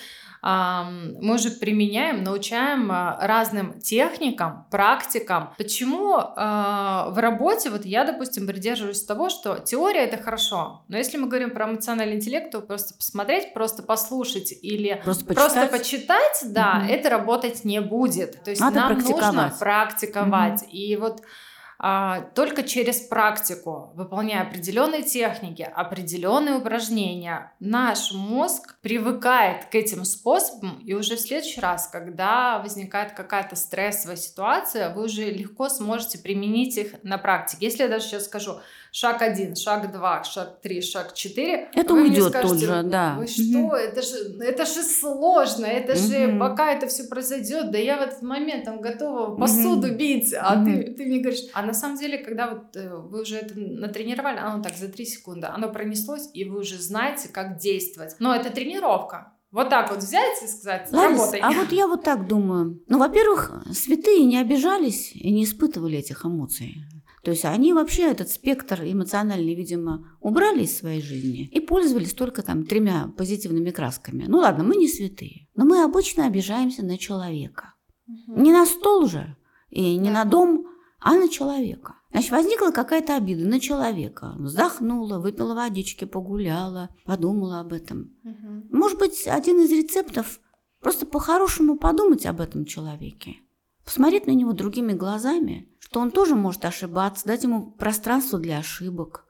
мы 0.42 1.34
уже 1.34 1.50
применяем, 1.50 2.22
научаем 2.22 2.90
а, 2.92 3.18
разным 3.20 3.80
техникам, 3.80 4.66
практикам. 4.70 5.54
Почему 5.58 6.16
а, 6.18 7.10
в 7.10 7.18
работе, 7.18 7.70
вот 7.70 7.84
я, 7.84 8.04
допустим, 8.04 8.46
придерживаюсь 8.46 9.02
того, 9.02 9.30
что 9.30 9.58
теория 9.58 10.04
это 10.04 10.16
хорошо, 10.22 10.84
но 10.88 10.96
если 10.96 11.18
мы 11.18 11.28
говорим 11.28 11.50
про 11.50 11.66
эмоциональный 11.66 12.16
интеллект, 12.16 12.50
то 12.52 12.60
просто 12.60 12.94
посмотреть, 12.94 13.52
просто 13.52 13.82
послушать 13.82 14.52
или 14.62 15.00
просто 15.04 15.24
почитать, 15.24 15.52
просто 15.52 15.78
почитать 15.78 16.44
да, 16.44 16.82
угу. 16.84 16.92
это 16.92 17.10
работать 17.10 17.64
не 17.64 17.80
будет. 17.80 18.42
То 18.44 18.50
есть 18.50 18.60
Надо 18.60 18.80
нам 18.80 18.98
нужно 18.98 19.54
практиковать. 19.58 20.62
Угу. 20.62 20.70
И 20.70 20.96
вот 20.96 21.22
только 22.34 22.64
через 22.64 23.00
практику, 23.00 23.92
выполняя 23.94 24.42
определенные 24.42 25.02
техники, 25.02 25.62
определенные 25.62 26.56
упражнения, 26.56 27.52
наш 27.60 28.12
мозг 28.12 28.76
привыкает 28.80 29.66
к 29.66 29.74
этим 29.76 30.04
способам, 30.04 30.80
и 30.80 30.94
уже 30.94 31.14
в 31.14 31.20
следующий 31.20 31.60
раз, 31.60 31.86
когда 31.86 32.58
возникает 32.58 33.12
какая-то 33.12 33.54
стрессовая 33.54 34.16
ситуация, 34.16 34.92
вы 34.92 35.04
уже 35.04 35.30
легко 35.30 35.68
сможете 35.68 36.18
применить 36.18 36.76
их 36.76 36.94
на 37.04 37.16
практике. 37.16 37.66
Если 37.66 37.84
я 37.84 37.88
даже 37.88 38.06
сейчас 38.06 38.24
скажу, 38.24 38.58
шаг 38.92 39.22
один, 39.22 39.56
шаг 39.56 39.92
два, 39.92 40.24
шаг 40.24 40.60
три, 40.60 40.82
шаг 40.82 41.14
четыре. 41.14 41.70
Это 41.74 41.94
вы 41.94 42.02
уйдет 42.02 42.28
скажете, 42.28 42.48
тут 42.48 42.58
же, 42.60 42.82
да. 42.84 43.16
Вы 43.18 43.26
что, 43.26 43.58
угу. 43.58 43.74
это 43.74 44.02
же, 44.02 44.16
это 44.40 44.64
же 44.66 44.82
сложно, 44.82 45.66
это 45.66 45.92
угу. 45.92 46.00
же 46.00 46.38
пока 46.38 46.72
это 46.72 46.86
все 46.86 47.04
произойдет, 47.04 47.70
да 47.70 47.78
я 47.78 47.98
в 47.98 48.02
этот 48.02 48.22
момент 48.22 48.64
там 48.64 48.80
готова 48.80 49.36
посуду 49.36 49.88
угу. 49.88 49.96
бить, 49.96 50.34
а 50.38 50.54
угу. 50.54 50.66
ты, 50.66 50.94
ты 50.94 51.06
мне 51.06 51.20
говоришь, 51.20 51.44
а 51.52 51.62
на 51.62 51.74
самом 51.74 51.98
деле, 51.98 52.18
когда 52.18 52.50
вот 52.50 52.76
э, 52.76 52.94
вы 52.94 53.22
уже 53.22 53.36
это 53.36 53.54
натренировали, 53.58 54.38
оно 54.38 54.62
так 54.62 54.76
за 54.76 54.88
три 54.88 55.04
секунды, 55.04 55.46
оно 55.46 55.70
пронеслось, 55.70 56.28
и 56.34 56.44
вы 56.44 56.60
уже 56.60 56.80
знаете, 56.80 57.28
как 57.28 57.58
действовать. 57.58 58.16
Но 58.18 58.34
это 58.34 58.50
тренировка. 58.50 59.32
Вот 59.50 59.70
так 59.70 59.90
вот 59.90 60.00
взять 60.00 60.42
и 60.42 60.46
сказать, 60.46 60.92
Ларис, 60.92 61.18
работай. 61.18 61.40
А 61.40 61.50
вот 61.52 61.72
я 61.72 61.86
вот 61.86 62.02
так 62.04 62.26
думаю. 62.28 62.82
Ну, 62.86 62.98
во-первых, 62.98 63.62
святые 63.72 64.26
не 64.26 64.38
обижались 64.38 65.12
и 65.14 65.30
не 65.30 65.44
испытывали 65.44 65.96
этих 65.96 66.26
эмоций. 66.26 66.84
То 67.28 67.32
есть 67.32 67.44
они 67.44 67.74
вообще 67.74 68.04
этот 68.04 68.30
спектр 68.30 68.80
эмоциональный, 68.82 69.54
видимо, 69.54 70.16
убрали 70.22 70.62
из 70.62 70.78
своей 70.78 71.02
жизни 71.02 71.46
и 71.52 71.60
пользовались 71.60 72.14
только 72.14 72.40
там 72.40 72.64
тремя 72.64 73.12
позитивными 73.18 73.70
красками. 73.70 74.24
Ну 74.26 74.38
ладно, 74.38 74.64
мы 74.64 74.76
не 74.76 74.88
святые, 74.88 75.46
но 75.54 75.66
мы 75.66 75.84
обычно 75.84 76.24
обижаемся 76.24 76.82
на 76.82 76.96
человека. 76.96 77.74
Угу. 78.06 78.40
Не 78.40 78.50
на 78.50 78.64
стол 78.64 79.08
же 79.08 79.36
и 79.68 79.98
не 79.98 80.08
на 80.08 80.24
дом, 80.24 80.68
а 81.00 81.16
на 81.16 81.28
человека. 81.28 81.96
Значит, 82.12 82.30
возникла 82.30 82.70
какая-то 82.70 83.14
обида 83.16 83.46
на 83.46 83.60
человека. 83.60 84.34
Вздохнула, 84.38 85.18
выпила 85.18 85.54
водички, 85.54 86.06
погуляла, 86.06 86.88
подумала 87.04 87.60
об 87.60 87.74
этом. 87.74 88.16
Угу. 88.24 88.74
Может 88.74 88.98
быть, 88.98 89.26
один 89.26 89.60
из 89.60 89.70
рецептов 89.70 90.40
просто 90.80 91.04
по-хорошему 91.04 91.76
подумать 91.76 92.24
об 92.24 92.40
этом 92.40 92.64
человеке 92.64 93.36
посмотреть 93.88 94.26
на 94.26 94.32
него 94.32 94.52
другими 94.52 94.92
глазами, 94.92 95.66
что 95.78 96.00
он 96.00 96.10
тоже 96.10 96.34
может 96.34 96.66
ошибаться, 96.66 97.26
дать 97.26 97.44
ему 97.44 97.70
пространство 97.70 98.38
для 98.38 98.58
ошибок. 98.58 99.24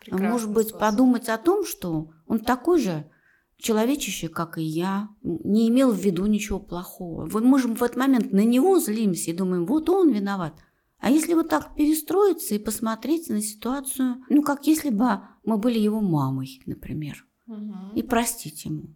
Прекрасный 0.00 0.28
Может 0.28 0.50
быть, 0.50 0.68
способ. 0.70 0.80
подумать 0.80 1.28
о 1.28 1.38
том, 1.38 1.64
что 1.64 2.10
он 2.26 2.40
такой 2.40 2.80
же 2.80 3.08
человечище, 3.56 4.28
как 4.28 4.58
и 4.58 4.62
я, 4.62 5.10
не 5.22 5.68
имел 5.68 5.92
в 5.92 5.98
виду 6.00 6.26
ничего 6.26 6.58
плохого. 6.58 7.28
Мы 7.32 7.40
можем 7.42 7.76
в 7.76 7.84
этот 7.84 7.98
момент 7.98 8.32
на 8.32 8.44
него 8.44 8.80
злимся 8.80 9.30
и 9.30 9.34
думаем, 9.34 9.64
вот 9.64 9.88
он 9.88 10.10
виноват. 10.10 10.54
А 10.98 11.08
если 11.08 11.34
вот 11.34 11.48
так 11.48 11.76
перестроиться 11.76 12.56
и 12.56 12.58
посмотреть 12.58 13.28
на 13.28 13.40
ситуацию, 13.40 14.24
ну, 14.28 14.42
как 14.42 14.66
если 14.66 14.90
бы 14.90 15.20
мы 15.44 15.56
были 15.56 15.78
его 15.78 16.00
мамой, 16.00 16.60
например, 16.66 17.24
угу. 17.46 17.94
и 17.94 18.02
простить 18.02 18.64
ему. 18.64 18.88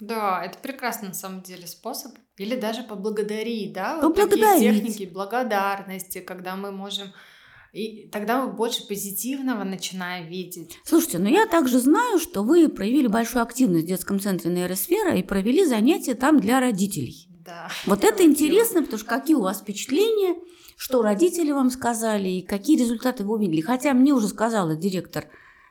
Да, 0.00 0.42
это 0.44 0.58
прекрасный 0.58 1.08
на 1.08 1.14
самом 1.14 1.42
деле 1.42 1.66
способ. 1.66 2.12
Или 2.36 2.56
даже 2.58 2.82
поблагодарить, 2.82 3.72
да? 3.72 4.00
Вот 4.00 4.16
такие 4.16 4.58
техники 4.58 5.04
благодарности, 5.04 6.20
когда 6.20 6.56
мы 6.56 6.72
можем 6.72 7.12
и 7.72 8.08
тогда 8.08 8.44
мы 8.44 8.52
больше 8.52 8.86
позитивного 8.88 9.62
начинаем 9.62 10.26
видеть. 10.26 10.78
Слушайте, 10.84 11.18
но 11.18 11.28
я 11.28 11.46
также 11.46 11.78
знаю, 11.78 12.18
что 12.18 12.42
вы 12.42 12.68
проявили 12.68 13.06
большую 13.06 13.42
активность 13.42 13.84
в 13.84 13.88
детском 13.88 14.18
центре 14.18 14.50
нейросфера 14.50 15.14
и 15.14 15.22
провели 15.22 15.64
занятия 15.64 16.14
там 16.14 16.40
для 16.40 16.58
родителей. 16.58 17.28
Да. 17.44 17.68
Вот 17.86 18.02
это 18.02 18.24
интересно, 18.24 18.82
потому 18.82 18.98
что 18.98 19.08
какие 19.08 19.36
у 19.36 19.42
вас 19.42 19.60
впечатления, 19.60 20.36
что 20.76 21.02
родители 21.02 21.52
вам 21.52 21.70
сказали 21.70 22.28
и 22.28 22.42
какие 22.42 22.76
результаты 22.76 23.24
вы 23.24 23.36
увидели. 23.36 23.60
Хотя 23.60 23.94
мне 23.94 24.12
уже 24.12 24.26
сказала 24.26 24.74
директор 24.74 25.26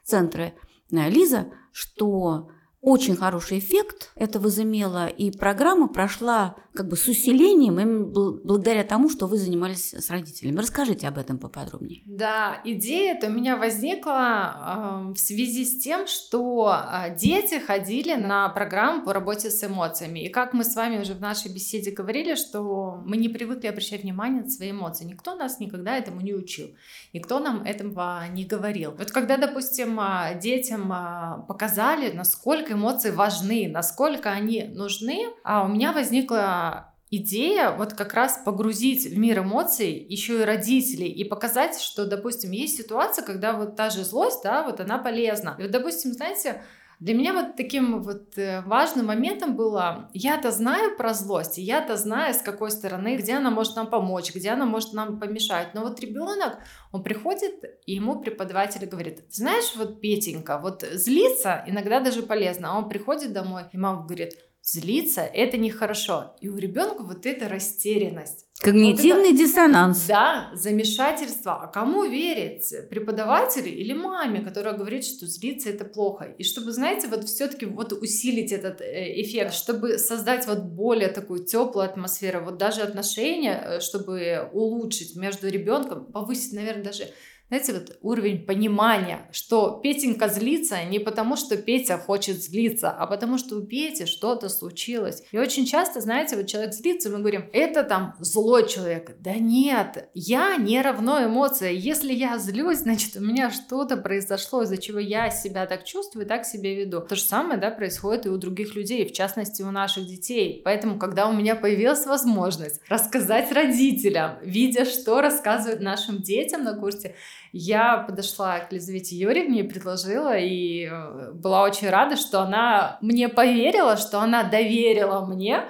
центра 0.05 0.53
э, 0.91 1.09
Лиза, 1.09 1.51
что 1.73 2.49
очень 2.81 3.17
хороший 3.17 3.59
эффект 3.59 4.11
это 4.15 4.39
возымело, 4.39 5.07
и 5.07 5.31
программа 5.31 5.87
прошла 5.87 6.55
как 6.73 6.87
бы 6.87 6.95
с 6.95 7.07
усилением 7.07 7.79
именно 7.79 8.05
благодаря 8.05 8.85
тому, 8.85 9.09
что 9.09 9.27
вы 9.27 9.37
занимались 9.37 9.93
с 9.93 10.09
родителями. 10.09 10.59
Расскажите 10.59 11.07
об 11.09 11.17
этом 11.17 11.37
поподробнее. 11.37 12.03
Да, 12.05 12.61
идея 12.63 13.15
это 13.15 13.27
у 13.27 13.31
меня 13.31 13.57
возникла 13.57 15.09
э, 15.09 15.13
в 15.13 15.17
связи 15.17 15.65
с 15.65 15.79
тем, 15.79 16.07
что 16.07 16.73
э, 16.73 17.15
дети 17.17 17.59
ходили 17.59 18.13
на 18.15 18.47
программу 18.49 19.03
по 19.03 19.13
работе 19.13 19.49
с 19.49 19.61
эмоциями. 19.61 20.19
И 20.19 20.29
как 20.29 20.53
мы 20.53 20.63
с 20.63 20.75
вами 20.75 21.01
уже 21.01 21.15
в 21.15 21.19
нашей 21.19 21.51
беседе 21.51 21.91
говорили, 21.91 22.35
что 22.35 23.01
мы 23.05 23.17
не 23.17 23.27
привыкли 23.27 23.67
обращать 23.67 24.03
внимание 24.03 24.43
на 24.43 24.49
свои 24.49 24.71
эмоции. 24.71 25.03
Никто 25.03 25.35
нас 25.35 25.59
никогда 25.59 25.97
этому 25.97 26.21
не 26.21 26.33
учил. 26.33 26.69
Никто 27.11 27.39
нам 27.39 27.63
этого 27.63 28.25
не 28.29 28.45
говорил. 28.45 28.91
Вот 28.91 29.11
когда, 29.11 29.35
допустим, 29.35 29.99
э, 29.99 30.39
детям 30.39 30.93
э, 30.93 31.45
показали, 31.47 32.11
насколько 32.11 32.68
эмоции 32.71 33.11
важны, 33.11 33.67
насколько 33.69 34.29
они 34.29 34.63
нужны, 34.63 35.27
а 35.43 35.65
у 35.65 35.67
меня 35.67 35.91
возникла 35.91 36.93
идея 37.11 37.71
вот 37.71 37.93
как 37.93 38.13
раз 38.13 38.41
погрузить 38.45 39.05
в 39.07 39.17
мир 39.17 39.39
эмоций 39.39 39.91
еще 39.91 40.41
и 40.41 40.45
родителей 40.45 41.07
и 41.07 41.23
показать, 41.23 41.79
что, 41.79 42.05
допустим, 42.05 42.51
есть 42.51 42.77
ситуация, 42.77 43.25
когда 43.25 43.53
вот 43.53 43.75
та 43.75 43.89
же 43.89 44.03
злость, 44.03 44.43
да, 44.43 44.63
вот 44.63 44.79
она 44.79 44.99
полезна. 44.99 45.55
И 45.57 45.63
вот, 45.63 45.71
допустим, 45.71 46.13
знаете, 46.13 46.61
для 46.99 47.13
меня 47.13 47.31
вот 47.31 47.55
таким 47.55 48.03
вот 48.03 48.37
э, 48.37 48.61
важным 48.61 49.05
моментом 49.05 49.55
было, 49.55 50.09
я-то 50.13 50.51
знаю 50.51 50.97
про 50.97 51.13
злость, 51.13 51.57
я-то 51.57 51.95
знаю, 51.95 52.33
с 52.33 52.41
какой 52.41 52.71
стороны, 52.71 53.15
где 53.15 53.35
она 53.35 53.51
может 53.51 53.77
нам 53.77 53.89
помочь, 53.89 54.35
где 54.35 54.49
она 54.49 54.65
может 54.65 54.91
нам 54.91 55.17
помешать. 55.17 55.73
Но 55.73 55.81
вот 55.81 56.01
ребенок, 56.01 56.59
он 56.91 57.01
приходит, 57.01 57.63
и 57.85 57.93
ему 57.93 58.19
преподаватель 58.19 58.85
говорит, 58.85 59.23
знаешь, 59.29 59.73
вот 59.77 60.01
Петенька, 60.01 60.59
вот 60.59 60.83
злиться 60.91 61.63
иногда 61.67 62.01
даже 62.01 62.21
полезно. 62.21 62.73
А 62.73 62.77
он 62.77 62.89
приходит 62.89 63.31
домой, 63.31 63.63
и 63.71 63.77
мама 63.77 64.05
говорит, 64.05 64.33
злиться– 64.71 65.21
это 65.33 65.57
нехорошо. 65.57 66.35
И 66.41 66.49
у 66.49 66.57
ребенка 66.57 67.03
вот 67.03 67.25
эта 67.25 67.47
растерянность. 67.47 68.45
Когнитивный 68.61 69.31
вот 69.31 69.35
это, 69.35 69.37
диссонанс. 69.37 70.05
Да, 70.05 70.51
замешательство. 70.53 71.63
А 71.63 71.67
кому 71.67 72.03
верить? 72.03 72.73
Преподавателю 72.89 73.69
или 73.69 73.93
маме, 73.93 74.41
которая 74.41 74.77
говорит, 74.77 75.05
что 75.05 75.25
злиться 75.27 75.69
это 75.69 75.85
плохо? 75.85 76.25
И 76.37 76.43
чтобы, 76.43 76.73
знаете, 76.73 77.07
вот 77.07 77.23
все-таки 77.23 77.65
вот 77.65 77.93
усилить 77.93 78.51
этот 78.51 78.81
э, 78.81 79.21
эффект, 79.21 79.53
чтобы 79.53 79.97
создать 79.97 80.45
вот 80.45 80.63
более 80.63 81.07
такую 81.07 81.45
теплую 81.45 81.85
атмосферу, 81.85 82.43
вот 82.43 82.57
даже 82.57 82.81
отношения, 82.81 83.63
э, 83.63 83.79
чтобы 83.79 84.49
улучшить 84.51 85.15
между 85.15 85.47
ребенком, 85.47 86.11
повысить, 86.11 86.53
наверное, 86.53 86.83
даже 86.83 87.07
знаете, 87.49 87.73
вот 87.73 87.97
уровень 88.01 88.45
понимания, 88.45 89.27
что 89.31 89.79
Петенька 89.81 90.27
злится 90.27 90.83
не 90.83 90.99
потому, 90.99 91.35
что 91.35 91.57
Петя 91.57 91.97
хочет 91.97 92.43
злиться, 92.43 92.91
а 92.91 93.07
потому 93.07 93.39
что 93.39 93.57
у 93.57 93.61
Пети 93.61 94.05
что-то 94.05 94.49
случилось. 94.49 95.23
И 95.31 95.37
очень 95.39 95.65
часто, 95.65 95.99
знаете, 95.99 96.35
вот 96.35 96.45
человек 96.45 96.73
злится, 96.73 97.09
мы 97.09 97.17
говорим, 97.19 97.49
это 97.51 97.83
там 97.83 98.13
злой 98.19 98.67
человек. 98.67 99.15
Да 99.19 99.33
нет, 99.33 100.09
я 100.13 100.57
не 100.57 100.79
равно 100.79 101.25
эмоция. 101.25 101.71
Если 101.71 102.13
я 102.13 102.37
злюсь, 102.37 102.79
значит, 102.79 103.15
у 103.15 103.21
меня 103.21 103.49
что-то 103.49 103.97
произошло, 103.97 104.61
из-за 104.61 104.77
чего 104.77 104.99
я 104.99 105.31
себя 105.31 105.65
так 105.65 105.85
чувствую, 105.85 106.27
так 106.27 106.45
себя 106.45 106.75
веду. 106.75 107.01
То 107.01 107.15
же 107.15 107.23
самое, 107.23 107.59
да, 107.59 107.71
происходит 107.71 108.27
и 108.27 108.29
у 108.29 108.37
других 108.37 108.75
людей, 108.75 109.07
в 109.09 109.13
частности, 109.13 109.63
у 109.63 109.71
наших 109.71 110.05
детей. 110.05 110.61
Поэтому, 110.63 110.99
когда 110.99 111.27
у 111.27 111.33
меня 111.33 111.55
появилась 111.55 112.05
возможность 112.05 112.79
рассказать 112.89 113.51
родителям, 113.51 114.37
видя, 114.43 114.85
что 114.85 115.19
рассказывают 115.19 115.81
нашим 115.81 116.21
детям 116.21 116.63
на 116.63 116.75
курсе, 116.75 117.15
я 117.51 117.97
подошла 117.97 118.59
к 118.59 118.71
Лизавете 118.71 119.15
Юрьевне 119.15 119.61
и 119.61 119.67
предложила, 119.67 120.37
и 120.37 120.85
э, 120.85 121.31
была 121.33 121.63
очень 121.63 121.89
рада, 121.89 122.15
что 122.15 122.41
она 122.41 122.97
мне 123.01 123.29
поверила, 123.29 123.97
что 123.97 124.19
она 124.19 124.43
доверила 124.43 125.25
мне 125.25 125.63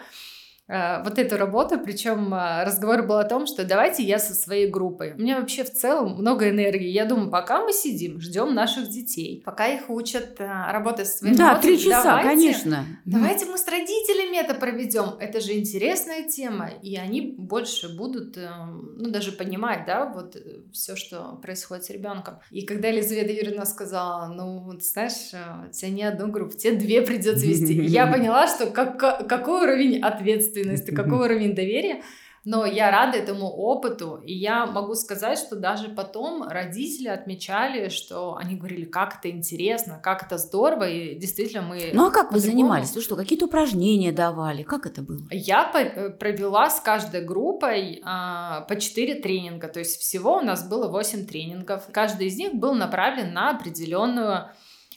вот 1.04 1.18
эту 1.18 1.36
работу, 1.36 1.80
причем 1.80 2.32
э, 2.32 2.64
разговор 2.64 3.02
был 3.02 3.18
о 3.18 3.24
том, 3.24 3.48
что 3.48 3.66
давайте 3.66 4.04
я 4.04 4.20
со 4.20 4.36
своей 4.36 4.68
группой. 4.68 5.14
У 5.14 5.18
меня 5.18 5.40
вообще 5.40 5.64
в 5.64 5.72
целом 5.72 6.20
много 6.20 6.48
энергии. 6.48 6.90
Я 6.90 7.06
думаю, 7.06 7.32
пока 7.32 7.64
мы 7.64 7.74
сидим, 7.74 8.22
ждем 8.22 8.54
наших 8.54 8.88
детей, 8.88 9.42
пока 9.44 9.66
их 9.66 9.90
учат 9.90 10.40
э, 10.40 10.46
работать 10.72 11.08
со 11.08 11.18
своими 11.18 11.36
Да, 11.36 11.56
три 11.56 11.80
часа, 11.80 12.04
давайте, 12.04 12.30
конечно. 12.30 12.86
Давайте 13.06 13.48
мы 13.48 13.58
с 13.58 13.68
родителями 13.68 14.38
это 14.38 14.54
проведем. 14.54 15.16
Это 15.20 15.42
же 15.42 15.54
интересная 15.54 16.28
тема, 16.28 16.70
и 16.84 16.98
они 16.98 17.34
больше 17.36 17.98
будут, 17.98 18.38
ну, 18.38 19.10
даже 19.10 19.32
понимать, 19.32 19.86
да, 19.88 20.06
вот 20.06 20.38
все, 20.72 20.96
что 20.96 21.40
происходит 21.42 21.86
с 21.86 21.90
ребенком. 21.90 22.36
И 22.52 22.62
когда 22.62 22.90
Елизавета 22.90 23.32
Юрьевна 23.32 23.66
сказала, 23.66 24.28
ну, 24.28 24.72
ты 24.74 24.86
знаешь, 24.86 25.32
тебе 25.72 25.90
не 25.90 26.04
одну 26.04 26.28
группу, 26.28 26.56
тебе 26.56 26.74
две 26.74 27.02
придется 27.02 27.48
вести, 27.48 27.74
я 27.74 28.06
поняла, 28.12 28.46
что 28.48 28.68
как, 28.68 29.00
какой 29.28 29.64
уровень 29.64 30.00
ответственности 30.00 30.59
ответственности, 30.60 30.92
какой 30.92 31.26
уровень 31.26 31.56
доверия. 31.56 32.02
Но 32.46 32.66
я 32.66 32.90
рада 32.90 33.18
этому 33.18 33.48
опыту, 33.48 34.24
и 34.26 34.34
я 34.34 34.66
могу 34.66 34.96
сказать, 34.96 35.38
что 35.38 35.58
даже 35.58 35.90
потом 35.90 36.48
родители 36.48 37.10
отмечали, 37.10 37.90
что 37.90 38.38
они 38.38 38.56
говорили, 38.56 38.86
как 38.86 39.18
это 39.20 39.30
интересно, 39.30 40.00
как 40.02 40.24
это 40.24 40.38
здорово, 40.38 40.90
и 40.90 41.20
действительно 41.20 41.64
мы... 41.64 41.90
Ну 41.94 42.08
а 42.08 42.12
как 42.12 42.32
вы 42.32 42.40
занимались? 42.40 42.96
Вы 42.96 43.02
что, 43.02 43.18
какие-то 43.18 43.46
упражнения 43.46 44.14
давали? 44.14 44.64
Как 44.64 44.86
это 44.86 45.02
было? 45.02 45.28
Я 45.32 45.70
э, 45.76 46.12
провела 46.12 46.70
с 46.70 46.80
каждой 46.80 47.26
группой 47.26 48.02
а, 48.06 48.62
по 48.62 48.80
4 48.80 49.16
тренинга, 49.16 49.68
то 49.68 49.80
есть 49.80 50.00
всего 50.00 50.38
у 50.38 50.42
нас 50.42 50.68
было 50.68 50.88
8 50.88 51.28
тренингов. 51.28 51.88
Каждый 51.92 52.28
из 52.28 52.38
них 52.38 52.56
был 52.56 52.74
направлен 52.74 53.34
на 53.34 53.50
определенную 53.50 54.46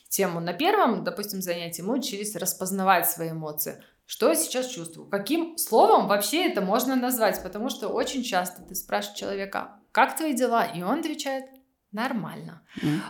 тему. 0.09 0.39
На 0.41 0.53
первом, 0.53 1.03
допустим, 1.03 1.43
занятии 1.43 1.83
мы 1.83 1.99
учились 1.99 2.37
распознавать 2.37 3.09
свои 3.09 3.31
эмоции. 3.31 3.83
Что 4.07 4.29
я 4.29 4.35
сейчас 4.35 4.69
чувствую? 4.69 5.09
Каким 5.09 5.57
словом 5.57 6.07
вообще 6.09 6.47
это 6.47 6.61
можно 6.61 6.97
назвать? 6.97 7.43
Потому 7.43 7.69
что 7.69 7.89
очень 7.89 8.23
часто 8.23 8.63
ты 8.63 8.75
спрашиваешь 8.75 9.19
человека, 9.19 9.81
как 9.93 10.17
твои 10.17 10.35
дела? 10.35 10.65
И 10.65 10.83
он 10.83 11.01
отвечает, 11.01 11.45
нормально. 11.93 12.63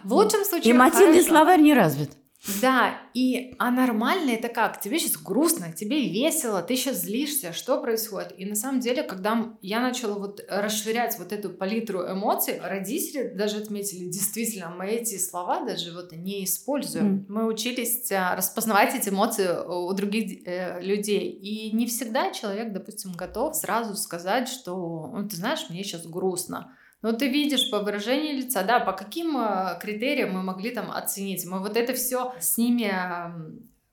В 0.05 0.12
лучшем 0.12 0.45
случае 0.45 0.72
Эмотивный 0.72 1.22
словарь 1.22 1.61
не 1.61 1.74
развит. 1.74 2.12
Да, 2.61 2.99
и 3.14 3.55
а 3.59 3.70
нормально 3.70 4.30
это 4.32 4.49
как? 4.49 4.80
Тебе 4.80 4.99
сейчас 4.99 5.16
грустно, 5.16 5.72
тебе 5.72 6.09
весело, 6.09 6.61
ты 6.61 6.74
сейчас 6.74 7.03
злишься, 7.03 7.53
что 7.53 7.80
происходит? 7.80 8.34
И 8.36 8.45
на 8.45 8.57
самом 8.57 8.80
деле, 8.80 9.05
когда 9.05 9.55
я 9.62 9.80
начала 9.80 10.18
вот 10.18 10.45
расширять 10.49 11.18
вот 11.20 11.32
эту 11.32 11.51
палитру 11.51 12.01
эмоций, 12.01 12.59
родители 12.61 13.28
даже 13.28 13.59
отметили, 13.59 14.07
действительно, 14.07 14.70
мы 14.70 14.86
эти 14.88 15.18
слова 15.18 15.64
даже 15.64 15.93
вот 15.93 16.11
не 16.12 16.45
используем. 16.45 17.18
Mm. 17.18 17.24
Мы 17.28 17.47
учились 17.47 18.11
а, 18.11 18.34
распознавать 18.34 18.95
эти 18.97 19.11
эмоции 19.11 19.49
у 19.64 19.93
других 19.93 20.45
э, 20.45 20.80
людей. 20.80 21.30
И 21.30 21.70
не 21.76 21.86
всегда 21.86 22.32
человек, 22.32 22.72
допустим, 22.72 23.12
готов 23.12 23.55
сразу 23.55 23.95
сказать, 23.95 24.49
что, 24.49 25.12
ну, 25.14 25.28
ты 25.28 25.36
знаешь, 25.36 25.66
мне 25.70 25.84
сейчас 25.84 26.07
грустно. 26.07 26.76
Но 27.03 27.12
ты 27.12 27.28
видишь 27.28 27.70
по 27.70 27.80
выражению 27.80 28.36
лица, 28.36 28.62
да, 28.62 28.80
по 28.80 28.92
каким 28.92 29.36
э, 29.36 29.78
критериям 29.80 30.32
мы 30.32 30.42
могли 30.42 30.70
там 30.70 30.90
оценить. 30.90 31.44
Мы 31.44 31.59
вот 31.59 31.76
это 31.76 31.94
все 31.94 32.32
с 32.40 32.57
ними 32.57 32.92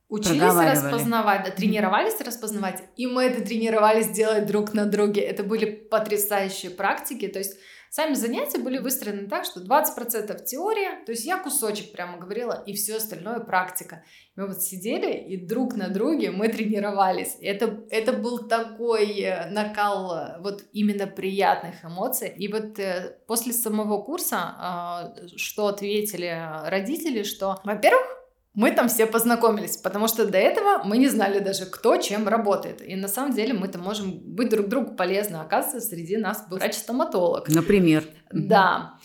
учились 0.09 0.41
распознавать, 0.41 1.45
да, 1.45 1.51
тренировались 1.51 2.19
распознавать, 2.21 2.83
и 2.97 3.07
мы 3.07 3.23
это 3.23 3.43
тренировались 3.43 4.09
делать 4.09 4.45
друг 4.45 4.73
на 4.73 4.85
друге. 4.85 5.21
Это 5.21 5.43
были 5.43 5.65
потрясающие 5.65 6.71
практики. 6.71 7.27
То 7.27 7.39
есть 7.39 7.57
Сами 7.89 8.13
занятия 8.13 8.59
были 8.59 8.77
выстроены 8.77 9.27
так, 9.27 9.45
что 9.45 9.61
20% 9.61 10.45
теория, 10.45 11.03
то 11.05 11.11
есть 11.11 11.25
я 11.25 11.37
кусочек 11.37 11.91
прямо 11.91 12.19
говорила, 12.19 12.63
и 12.65 12.73
все 12.73 12.97
остальное 12.97 13.39
практика. 13.39 14.03
Мы 14.35 14.47
вот 14.47 14.61
сидели 14.61 15.11
и 15.11 15.37
друг 15.37 15.75
на 15.75 15.89
друге 15.89 16.29
мы 16.29 16.49
тренировались. 16.49 17.35
Это, 17.41 17.83
это 17.89 18.13
был 18.13 18.47
такой 18.47 19.19
э, 19.21 19.49
накал 19.49 20.13
э, 20.13 20.39
вот 20.39 20.63
именно 20.71 21.07
приятных 21.07 21.83
эмоций. 21.83 22.29
И 22.29 22.47
вот 22.47 22.77
э, 22.77 23.17
после 23.25 23.53
самого 23.53 24.03
курса, 24.03 25.15
э, 25.17 25.27
что 25.37 25.67
ответили 25.67 26.47
родители, 26.65 27.23
что, 27.23 27.59
во-первых, 27.63 28.18
мы 28.53 28.71
там 28.71 28.89
все 28.89 29.05
познакомились, 29.05 29.77
потому 29.77 30.07
что 30.07 30.25
до 30.25 30.37
этого 30.37 30.83
мы 30.83 30.97
не 30.97 31.07
знали 31.07 31.39
даже, 31.39 31.65
кто 31.65 31.97
чем 31.97 32.27
работает. 32.27 32.81
И 32.81 32.95
на 32.95 33.07
самом 33.07 33.33
деле 33.33 33.53
мы-то 33.53 33.77
можем 33.79 34.19
быть 34.19 34.49
друг 34.49 34.67
другу 34.67 34.95
полезны. 34.95 35.37
Оказывается, 35.37 35.87
среди 35.87 36.17
нас 36.17 36.47
был 36.49 36.57
врач-стоматолог. 36.57 37.47
Например. 37.47 38.03
Да. 38.31 38.95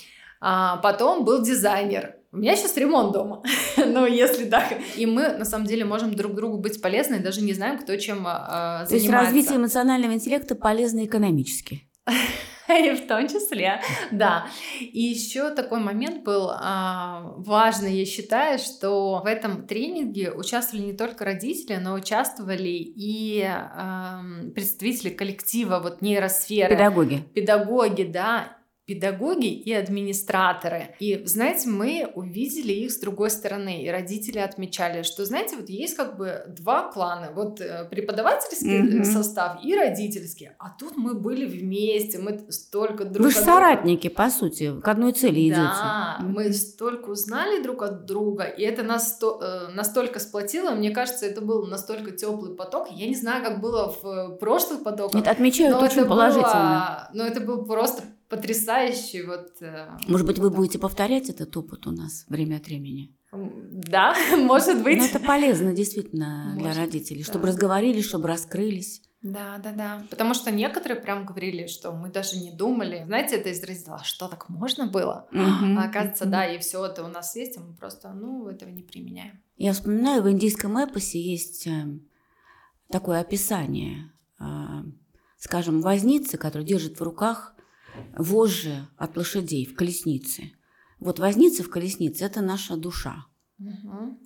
А 0.40 0.78
потом 0.78 1.24
был 1.24 1.42
дизайнер. 1.42 2.16
У 2.32 2.38
меня 2.38 2.56
сейчас 2.56 2.76
ремонт 2.76 3.12
дома. 3.12 3.42
ну, 3.76 4.06
если 4.06 4.46
так. 4.46 4.74
И 4.96 5.06
мы, 5.06 5.28
на 5.28 5.44
самом 5.44 5.66
деле, 5.66 5.84
можем 5.84 6.14
друг 6.14 6.34
другу 6.34 6.58
быть 6.58 6.82
полезны, 6.82 7.20
даже 7.20 7.40
не 7.42 7.52
знаем, 7.52 7.78
кто 7.78 7.96
чем 7.96 8.26
э, 8.26 8.86
занимается. 8.86 8.88
То 8.88 8.94
есть 8.96 9.10
развитие 9.10 9.56
эмоционального 9.56 10.14
интеллекта 10.14 10.56
полезно 10.56 11.04
экономически. 11.04 11.88
И 12.68 12.90
в 12.92 13.06
том 13.06 13.28
числе, 13.28 13.80
да. 14.10 14.46
И 14.80 15.00
еще 15.00 15.50
такой 15.50 15.80
момент 15.80 16.24
был 16.24 16.50
а, 16.50 17.34
важный, 17.36 17.94
я 17.94 18.06
считаю, 18.06 18.58
что 18.58 19.20
в 19.22 19.26
этом 19.26 19.66
тренинге 19.66 20.32
участвовали 20.32 20.86
не 20.86 20.92
только 20.94 21.24
родители, 21.24 21.76
но 21.76 21.94
участвовали 21.94 22.68
и 22.68 23.42
а, 23.46 24.22
представители 24.54 25.10
коллектива 25.10 25.80
вот 25.80 26.00
нейросферы. 26.00 26.70
Педагоги. 26.74 27.22
Педагоги, 27.34 28.02
да 28.04 28.56
педагоги 28.86 29.46
и 29.46 29.72
администраторы. 29.72 30.94
И, 31.00 31.22
знаете, 31.24 31.68
мы 31.68 32.10
увидели 32.14 32.72
их 32.72 32.92
с 32.92 32.98
другой 32.98 33.30
стороны, 33.30 33.82
и 33.82 33.88
родители 33.88 34.38
отмечали, 34.38 35.02
что, 35.02 35.24
знаете, 35.24 35.56
вот 35.56 35.70
есть 35.70 35.96
как 35.96 36.18
бы 36.18 36.44
два 36.48 36.90
клана, 36.92 37.32
вот 37.34 37.60
э, 37.62 37.86
преподавательский 37.90 39.00
mm-hmm. 39.00 39.04
состав 39.04 39.64
и 39.64 39.74
родительский, 39.74 40.50
а 40.58 40.70
тут 40.78 40.98
мы 40.98 41.14
были 41.14 41.46
вместе, 41.46 42.18
мы 42.18 42.44
столько 42.50 43.06
друг 43.06 43.26
Вы 43.26 43.32
же 43.32 43.38
соратники, 43.38 44.08
по 44.08 44.28
сути, 44.28 44.78
к 44.80 44.86
одной 44.86 45.12
цели 45.12 45.40
идете. 45.40 45.60
Да, 45.60 46.18
mm-hmm. 46.20 46.26
мы 46.26 46.52
столько 46.52 47.08
узнали 47.08 47.62
друг 47.62 47.82
от 47.82 48.04
друга, 48.04 48.44
и 48.44 48.62
это 48.62 48.82
нас 48.82 49.18
э, 49.22 49.68
настолько 49.72 50.20
сплотило, 50.20 50.72
мне 50.72 50.90
кажется, 50.90 51.24
это 51.24 51.40
был 51.40 51.66
настолько 51.66 52.10
теплый 52.10 52.54
поток, 52.54 52.88
я 52.90 53.06
не 53.06 53.14
знаю, 53.14 53.42
как 53.42 53.60
было 53.62 53.94
в 54.02 54.36
прошлых 54.36 54.82
потоках. 54.82 55.14
Нет, 55.14 55.26
отмечают 55.26 55.80
очень 55.80 56.00
это 56.00 56.08
положительно. 56.08 57.08
Было, 57.12 57.24
но 57.24 57.26
это 57.26 57.40
был 57.40 57.64
просто 57.64 58.02
потрясающий 58.36 59.22
вот... 59.22 59.50
Э, 59.60 59.98
может 60.08 60.26
быть, 60.26 60.38
вы 60.38 60.50
будете 60.50 60.78
повторять 60.78 61.28
этот 61.28 61.56
опыт 61.56 61.86
у 61.86 61.90
нас 61.90 62.24
время 62.28 62.56
от 62.56 62.66
времени? 62.66 63.14
Да, 63.32 64.14
может 64.36 64.82
быть. 64.82 64.98
Но 64.98 65.04
это 65.04 65.20
полезно 65.20 65.72
действительно 65.72 66.52
может, 66.54 66.62
для 66.62 66.82
родителей, 66.82 67.22
да. 67.24 67.30
чтобы 67.30 67.48
разговорились, 67.48 68.04
чтобы 68.04 68.28
раскрылись. 68.28 69.02
Да, 69.22 69.58
да, 69.58 69.72
да. 69.72 70.06
Потому 70.10 70.34
что 70.34 70.50
некоторые 70.50 71.00
прям 71.00 71.24
говорили, 71.24 71.66
что 71.66 71.92
мы 71.92 72.10
даже 72.10 72.38
не 72.38 72.52
думали. 72.52 73.04
Знаете, 73.06 73.36
это 73.36 73.50
изразило, 73.52 74.02
что 74.04 74.28
так 74.28 74.50
можно 74.50 74.86
было? 74.86 75.26
Uh-huh. 75.32 75.78
А 75.78 75.84
оказывается, 75.84 76.24
uh-huh. 76.24 76.30
да, 76.30 76.46
и 76.46 76.58
все 76.58 76.84
это 76.84 77.02
у 77.02 77.08
нас 77.08 77.34
есть, 77.34 77.56
а 77.56 77.60
мы 77.60 77.74
просто, 77.74 78.12
ну, 78.12 78.46
этого 78.48 78.68
не 78.68 78.82
применяем. 78.82 79.40
Я 79.56 79.72
вспоминаю, 79.72 80.22
в 80.22 80.30
индийском 80.30 80.76
эпосе 80.76 81.20
есть 81.22 81.66
эм, 81.66 82.06
такое 82.90 83.20
описание, 83.20 84.12
а, 84.38 84.84
скажем, 85.38 85.80
возницы, 85.80 86.36
который 86.36 86.64
держит 86.64 87.00
в 87.00 87.02
руках 87.02 87.53
вожжи 88.16 88.86
от 88.96 89.16
лошадей 89.16 89.66
в 89.66 89.74
колеснице. 89.74 90.52
Вот 90.98 91.18
возница 91.18 91.62
в 91.62 91.70
колеснице– 91.70 92.24
это 92.26 92.40
наша 92.40 92.76
душа. 92.76 93.26
Угу. 93.58 94.18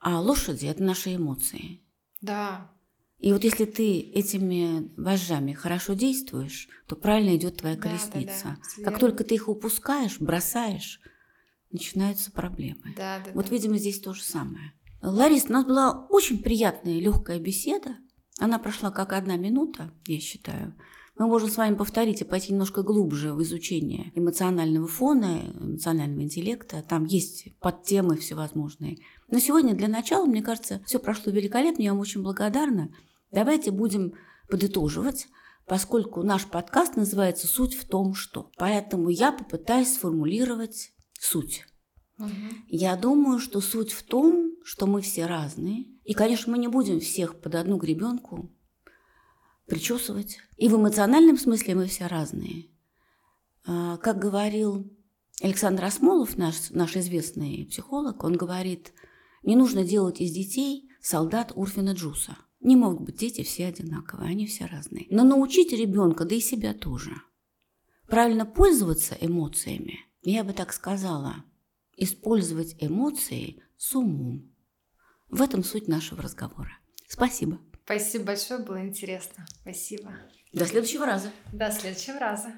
А 0.00 0.20
лошади– 0.20 0.66
это 0.66 0.82
наши 0.82 1.14
эмоции. 1.14 1.82
Да. 2.20 2.70
И 3.18 3.32
вот 3.32 3.44
если 3.44 3.64
ты 3.64 4.00
этими 4.00 4.92
вожжами 5.00 5.52
хорошо 5.52 5.94
действуешь, 5.94 6.68
то 6.86 6.96
правильно 6.96 7.36
идет 7.36 7.58
твоя 7.58 7.76
колесница. 7.76 8.44
Да, 8.44 8.50
да, 8.50 8.56
да. 8.78 8.90
Как 8.90 8.98
только 8.98 9.24
ты 9.24 9.34
их 9.36 9.48
упускаешь, 9.48 10.20
бросаешь, 10.20 11.00
начинаются 11.70 12.30
проблемы. 12.30 12.94
Да, 12.96 13.20
да, 13.24 13.30
вот, 13.32 13.46
да. 13.46 13.50
видимо, 13.50 13.78
здесь 13.78 14.00
то 14.00 14.12
же 14.12 14.22
самое. 14.22 14.72
Лариса, 15.02 15.48
у 15.48 15.52
нас 15.52 15.64
была 15.64 16.06
очень 16.10 16.42
приятная 16.42 16.98
легкая 17.00 17.38
беседа. 17.38 17.96
Она 18.38 18.58
прошла 18.58 18.90
как 18.90 19.12
одна 19.12 19.36
минута, 19.36 19.92
я 20.06 20.20
считаю. 20.20 20.74
Мы 21.18 21.26
можем 21.26 21.48
с 21.48 21.56
вами 21.56 21.74
повторить 21.74 22.20
и 22.20 22.24
пойти 22.24 22.52
немножко 22.52 22.82
глубже 22.82 23.32
в 23.32 23.42
изучение 23.42 24.12
эмоционального 24.14 24.86
фона, 24.86 25.40
эмоционального 25.58 26.22
интеллекта. 26.22 26.84
Там 26.86 27.04
есть 27.04 27.58
подтемы 27.58 28.16
всевозможные. 28.16 28.98
Но 29.28 29.38
сегодня 29.38 29.74
для 29.74 29.88
начала, 29.88 30.26
мне 30.26 30.42
кажется, 30.42 30.82
все 30.86 30.98
прошло 30.98 31.32
великолепно. 31.32 31.82
Я 31.82 31.92
вам 31.92 32.00
очень 32.00 32.22
благодарна. 32.22 32.90
Давайте 33.30 33.70
будем 33.70 34.12
подытоживать 34.48 35.28
поскольку 35.66 36.22
наш 36.22 36.46
подкаст 36.46 36.96
называется 36.96 37.46
«Суть 37.46 37.74
в 37.74 37.86
том, 37.86 38.14
что». 38.14 38.50
Поэтому 38.56 39.08
я 39.08 39.32
попытаюсь 39.32 39.94
сформулировать 39.94 40.92
суть. 41.18 41.66
Угу. 42.18 42.30
Я 42.68 42.96
думаю, 42.96 43.38
что 43.38 43.60
суть 43.60 43.92
в 43.92 44.02
том, 44.04 44.52
что 44.64 44.86
мы 44.86 45.02
все 45.02 45.26
разные. 45.26 45.84
И, 46.04 46.14
конечно, 46.14 46.52
мы 46.52 46.58
не 46.58 46.68
будем 46.68 47.00
всех 47.00 47.40
под 47.40 47.56
одну 47.56 47.76
гребенку 47.76 48.52
причесывать. 49.66 50.38
И 50.56 50.68
в 50.68 50.76
эмоциональном 50.76 51.38
смысле 51.38 51.74
мы 51.74 51.86
все 51.86 52.06
разные. 52.06 52.66
А, 53.66 53.96
как 53.98 54.18
говорил 54.18 54.90
Александр 55.42 55.84
Осмолов, 55.84 56.36
наш, 56.36 56.70
наш 56.70 56.96
известный 56.96 57.66
психолог, 57.66 58.24
он 58.24 58.36
говорит, 58.36 58.92
не 59.42 59.56
нужно 59.56 59.84
делать 59.84 60.20
из 60.20 60.32
детей 60.32 60.88
солдат 61.00 61.52
Урфина 61.54 61.92
Джуса. 61.92 62.36
Не 62.60 62.74
могут 62.74 63.02
быть 63.02 63.16
дети 63.16 63.42
все 63.42 63.66
одинаковые, 63.66 64.30
они 64.30 64.46
все 64.46 64.66
разные. 64.66 65.06
Но 65.10 65.24
научить 65.24 65.72
ребенка, 65.72 66.24
да 66.24 66.34
и 66.34 66.40
себя 66.40 66.74
тоже, 66.74 67.12
правильно 68.08 68.46
пользоваться 68.46 69.16
эмоциями, 69.20 70.00
я 70.22 70.42
бы 70.42 70.52
так 70.52 70.72
сказала, 70.72 71.44
использовать 71.96 72.76
эмоции 72.80 73.62
с 73.76 73.94
умом. 73.94 74.52
В 75.28 75.42
этом 75.42 75.62
суть 75.62 75.86
нашего 75.86 76.22
разговора. 76.22 76.78
Спасибо. 77.08 77.60
Спасибо 77.86 78.24
большое, 78.24 78.58
было 78.58 78.84
интересно. 78.84 79.46
Спасибо. 79.62 80.12
До 80.52 80.66
следующего 80.66 81.06
раза. 81.06 81.30
До 81.52 81.70
следующего 81.70 82.18
раза. 82.18 82.52